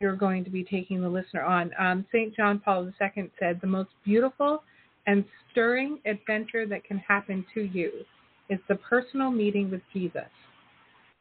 You're 0.00 0.16
going 0.16 0.44
to 0.44 0.50
be 0.50 0.64
taking 0.64 1.00
the 1.00 1.08
listener 1.08 1.42
on. 1.42 1.72
Um, 1.78 2.04
St. 2.12 2.34
John 2.34 2.58
Paul 2.58 2.92
II 3.00 3.30
said, 3.38 3.60
"The 3.60 3.66
most 3.66 3.90
beautiful 4.04 4.62
and 5.06 5.24
stirring 5.50 6.00
adventure 6.04 6.66
that 6.66 6.84
can 6.84 6.98
happen 6.98 7.46
to 7.54 7.62
you 7.62 8.04
is 8.48 8.58
the 8.68 8.74
personal 8.76 9.30
meeting 9.30 9.70
with 9.70 9.82
Jesus, 9.92 10.28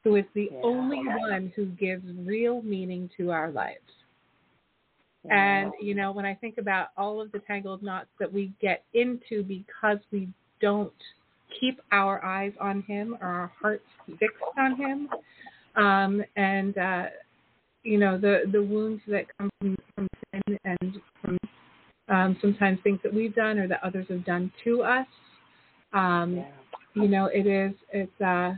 who 0.03 0.15
is 0.15 0.25
the 0.33 0.49
Yeah. 0.51 0.61
only 0.63 1.07
one 1.07 1.53
who 1.55 1.67
gives 1.67 2.05
real 2.25 2.61
meaning 2.61 3.09
to 3.17 3.31
our 3.31 3.51
lives." 3.51 3.91
And 5.29 5.71
you 5.81 5.95
know, 5.95 6.11
when 6.11 6.25
I 6.25 6.35
think 6.35 6.57
about 6.57 6.89
all 6.97 7.19
of 7.21 7.31
the 7.31 7.39
tangled 7.39 7.81
knots 7.81 8.09
that 8.19 8.31
we 8.31 8.53
get 8.61 8.83
into 8.93 9.43
because 9.43 9.99
we 10.11 10.29
don't 10.61 10.93
keep 11.59 11.79
our 11.91 12.23
eyes 12.23 12.53
on 12.59 12.81
him 12.83 13.17
or 13.21 13.27
our 13.27 13.51
hearts 13.61 13.85
fixed 14.19 14.43
on 14.57 14.75
him, 14.75 15.09
um, 15.75 16.23
and 16.35 16.77
uh, 16.77 17.05
you 17.83 17.97
know 17.97 18.17
the 18.17 18.43
the 18.51 18.61
wounds 18.61 19.01
that 19.07 19.25
come 19.37 19.49
from, 19.59 19.77
from 19.95 20.07
sin 20.31 20.57
and 20.65 21.01
from 21.21 21.37
um, 22.09 22.37
sometimes 22.41 22.79
things 22.83 22.99
that 23.03 23.13
we've 23.13 23.35
done 23.35 23.57
or 23.57 23.67
that 23.67 23.83
others 23.83 24.05
have 24.09 24.25
done 24.25 24.51
to 24.63 24.83
us. 24.83 25.07
Um, 25.93 26.37
yeah. 26.37 26.45
You 26.93 27.07
know, 27.09 27.25
it 27.25 27.45
is 27.47 27.73
it's 27.91 28.21
uh, 28.21 28.53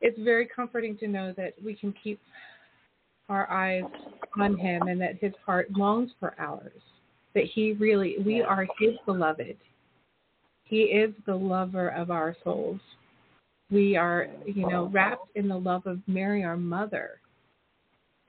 it's 0.00 0.18
very 0.20 0.46
comforting 0.46 0.96
to 0.98 1.08
know 1.08 1.32
that 1.36 1.54
we 1.64 1.74
can 1.74 1.94
keep 2.02 2.20
our 3.28 3.50
eyes 3.50 3.84
on 4.38 4.56
him 4.56 4.82
and 4.88 5.00
that 5.00 5.16
his 5.20 5.32
heart 5.44 5.68
longs 5.76 6.10
for 6.20 6.34
ours. 6.38 6.72
That 7.34 7.44
he 7.44 7.72
really, 7.72 8.16
we 8.24 8.40
Yeah. 8.40 8.46
are 8.46 8.66
his 8.78 8.98
beloved. 9.06 9.56
He 10.72 10.84
is 10.84 11.12
the 11.26 11.34
lover 11.34 11.90
of 11.90 12.10
our 12.10 12.34
souls. 12.42 12.80
We 13.70 13.94
are, 13.94 14.28
you 14.46 14.66
know, 14.66 14.88
wrapped 14.90 15.28
in 15.34 15.46
the 15.46 15.58
love 15.58 15.86
of 15.86 16.00
Mary, 16.06 16.44
our 16.44 16.56
mother, 16.56 17.20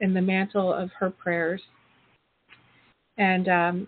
in 0.02 0.14
the 0.14 0.22
mantle 0.22 0.74
of 0.74 0.90
her 1.00 1.10
prayers. 1.10 1.62
And 3.18 3.48
um, 3.48 3.88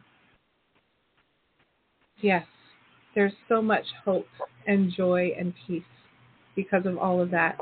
yes, 2.21 2.45
there's 3.13 3.33
so 3.49 3.61
much 3.61 3.83
hope 4.05 4.29
and 4.67 4.89
joy 4.89 5.33
and 5.37 5.53
peace 5.67 5.83
because 6.55 6.85
of 6.85 6.97
all 6.97 7.21
of 7.21 7.31
that, 7.31 7.57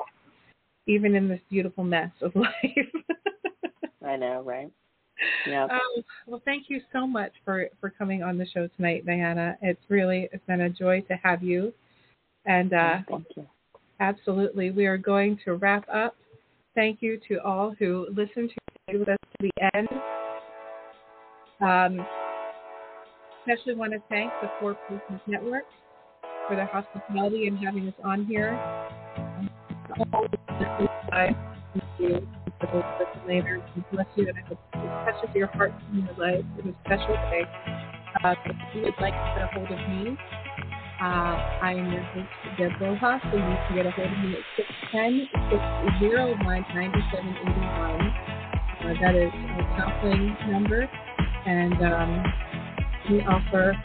even 0.86 1.16
in 1.16 1.28
this 1.28 1.42
beautiful 1.50 1.84
mess 1.84 2.12
of 2.22 2.36
life. 2.36 2.88
I 4.06 4.16
know, 4.16 4.44
right? 4.46 4.72
Yeah. 5.48 5.66
Um, 5.66 6.04
well, 6.28 6.42
thank 6.46 6.70
you 6.70 6.82
so 6.92 7.06
much 7.06 7.32
for, 7.44 7.68
for 7.80 7.90
coming 7.90 8.24
on 8.24 8.38
the 8.38 8.46
show 8.46 8.68
tonight, 8.76 9.06
Diana. 9.06 9.58
It's 9.62 9.82
really 9.90 10.30
it's 10.32 10.46
been 10.48 10.62
a 10.62 10.70
joy 10.70 11.02
to 11.02 11.16
have 11.24 11.44
you. 11.44 11.74
And 12.46 12.74
uh, 12.74 12.98
Thank 13.08 13.26
you. 13.36 13.48
absolutely, 14.00 14.72
we 14.72 14.86
are 14.86 14.98
going 14.98 15.40
to 15.46 15.56
wrap 15.56 15.88
up. 15.94 16.16
Thank 16.76 17.02
you 17.02 17.20
to 17.30 17.38
all 17.44 17.76
who 17.78 18.08
listened 18.10 18.52
to 18.90 18.98
with 19.00 19.10
us 19.10 19.18
to 19.40 19.50
the 19.50 19.76
end. 19.76 19.88
Um, 21.62 22.06
especially 23.42 23.76
want 23.76 23.94
to 23.94 24.00
thank 24.10 24.32
the 24.42 24.50
Four 24.60 24.76
Persons 24.76 25.22
Network 25.28 25.64
for 26.48 26.56
their 26.56 26.66
hospitality 26.66 27.48
and 27.48 27.58
having 27.64 27.88
us 27.88 27.94
on 28.04 28.26
here. 28.26 28.60
Thank 31.12 31.38
you 32.00 32.28
that 32.74 32.86
listen 33.00 33.28
later. 33.28 33.62
God 33.76 33.86
bless 33.92 34.08
you, 34.16 34.28
and 34.28 34.38
I 34.38 34.42
hope 34.48 34.60
it 34.74 35.06
touches 35.06 35.36
your 35.36 35.48
heart 35.48 35.74
and 35.92 36.04
your 36.04 36.16
life 36.18 36.46
in 36.60 36.70
a 36.70 36.74
special 36.86 37.14
way. 37.14 37.46
Uh, 38.24 38.36
if 38.46 38.56
you 38.76 38.82
would 38.84 38.94
like 39.00 39.14
to 39.14 39.34
get 39.36 39.44
a 39.44 39.48
hold 39.54 39.72
of 39.72 39.80
me, 39.90 40.18
uh, 41.02 41.36
I 41.62 41.76
am 41.78 41.92
your 41.92 42.04
host, 42.04 42.28
Deb 42.58 42.72
Rojas, 42.82 43.22
so 43.24 43.38
you 43.38 43.42
can 43.42 43.76
get 43.76 43.86
a 43.86 43.92
hold 43.92 44.12
of 44.12 44.18
me 44.20 44.34
at 44.34 44.46
610 44.58 45.30
601 46.02 46.66
9781. 46.74 48.34
Uh, 48.84 48.94
that 49.02 49.16
is 49.16 49.32
a 49.32 49.64
counseling 49.78 50.36
number, 50.52 50.90
and 51.46 51.74
um, 51.84 52.24
we 53.10 53.22
offer 53.22 53.76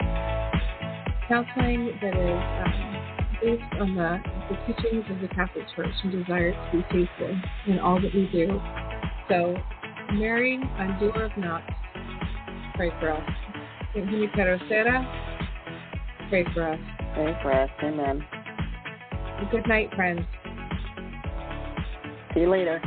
counseling 1.27 1.97
that 2.01 2.15
is 2.17 2.41
um, 2.65 2.98
based 3.41 3.63
on 3.79 3.95
the, 3.95 4.17
the 4.49 4.73
teachings 4.73 5.05
of 5.09 5.19
the 5.21 5.27
Catholic 5.29 5.65
Church 5.75 5.93
and 6.03 6.11
desire 6.11 6.51
to 6.51 6.77
be 6.77 6.83
faithful 6.83 7.41
in 7.67 7.79
all 7.79 8.01
that 8.01 8.13
we 8.13 8.29
do. 8.31 8.59
So, 9.29 9.55
Mary, 10.13 10.59
undoer 10.77 11.25
of 11.25 11.37
knots, 11.37 11.71
pray 12.75 12.91
for 12.99 13.11
us. 13.11 13.29
Pray 13.93 14.05
for 16.53 16.67
us. 16.67 16.79
Pray 17.15 17.37
for 17.41 17.53
us. 17.53 17.69
Amen. 17.83 18.25
Good 19.51 19.67
night, 19.67 19.89
friends. 19.95 20.21
See 22.33 22.41
you 22.41 22.49
later. 22.49 22.81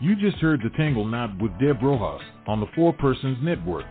You 0.00 0.14
just 0.14 0.36
heard 0.36 0.60
The 0.62 0.70
Tangle 0.76 1.04
Knot 1.04 1.42
with 1.42 1.50
Deb 1.58 1.82
Rojas 1.82 2.24
on 2.46 2.60
the 2.60 2.68
Four 2.76 2.92
Persons 2.92 3.36
Network. 3.42 3.86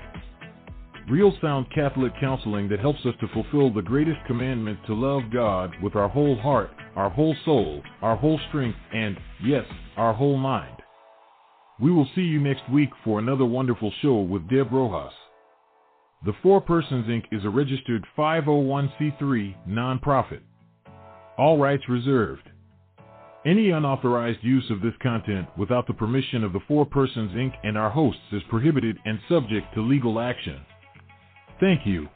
Real 1.09 1.33
sound 1.41 1.65
Catholic 1.75 2.13
counseling 2.17 2.69
that 2.69 2.79
helps 2.79 3.05
us 3.05 3.13
to 3.19 3.27
fulfill 3.33 3.73
the 3.73 3.81
greatest 3.81 4.19
commandment 4.25 4.79
to 4.87 4.93
love 4.93 5.23
God 5.33 5.73
with 5.83 5.97
our 5.97 6.07
whole 6.07 6.37
heart, 6.37 6.69
our 6.95 7.09
whole 7.09 7.35
soul, 7.43 7.83
our 8.01 8.15
whole 8.15 8.39
strength, 8.47 8.77
and, 8.93 9.17
yes, 9.43 9.65
our 9.97 10.13
whole 10.13 10.37
mind. 10.37 10.77
We 11.77 11.91
will 11.91 12.07
see 12.15 12.21
you 12.21 12.39
next 12.39 12.63
week 12.71 12.91
for 13.03 13.19
another 13.19 13.45
wonderful 13.45 13.91
show 14.01 14.21
with 14.21 14.49
Deb 14.49 14.71
Rojas. 14.71 15.11
The 16.23 16.33
Four 16.41 16.61
Persons 16.61 17.07
Inc. 17.07 17.25
is 17.33 17.43
a 17.43 17.49
registered 17.49 18.05
501c3 18.17 19.67
nonprofit. 19.67 20.39
All 21.37 21.57
rights 21.57 21.83
reserved. 21.89 22.46
Any 23.45 23.69
unauthorized 23.69 24.43
use 24.43 24.69
of 24.71 24.81
this 24.81 24.93
content 25.01 25.47
without 25.57 25.87
the 25.87 25.93
permission 25.93 26.43
of 26.43 26.53
the 26.53 26.59
Four 26.67 26.85
Persons 26.85 27.31
Inc. 27.31 27.53
and 27.63 27.77
our 27.77 27.89
hosts 27.89 28.21
is 28.31 28.41
prohibited 28.49 28.97
and 29.05 29.19
subject 29.29 29.73
to 29.75 29.81
legal 29.81 30.19
action. 30.19 30.59
Thank 31.59 31.85
you. 31.85 32.07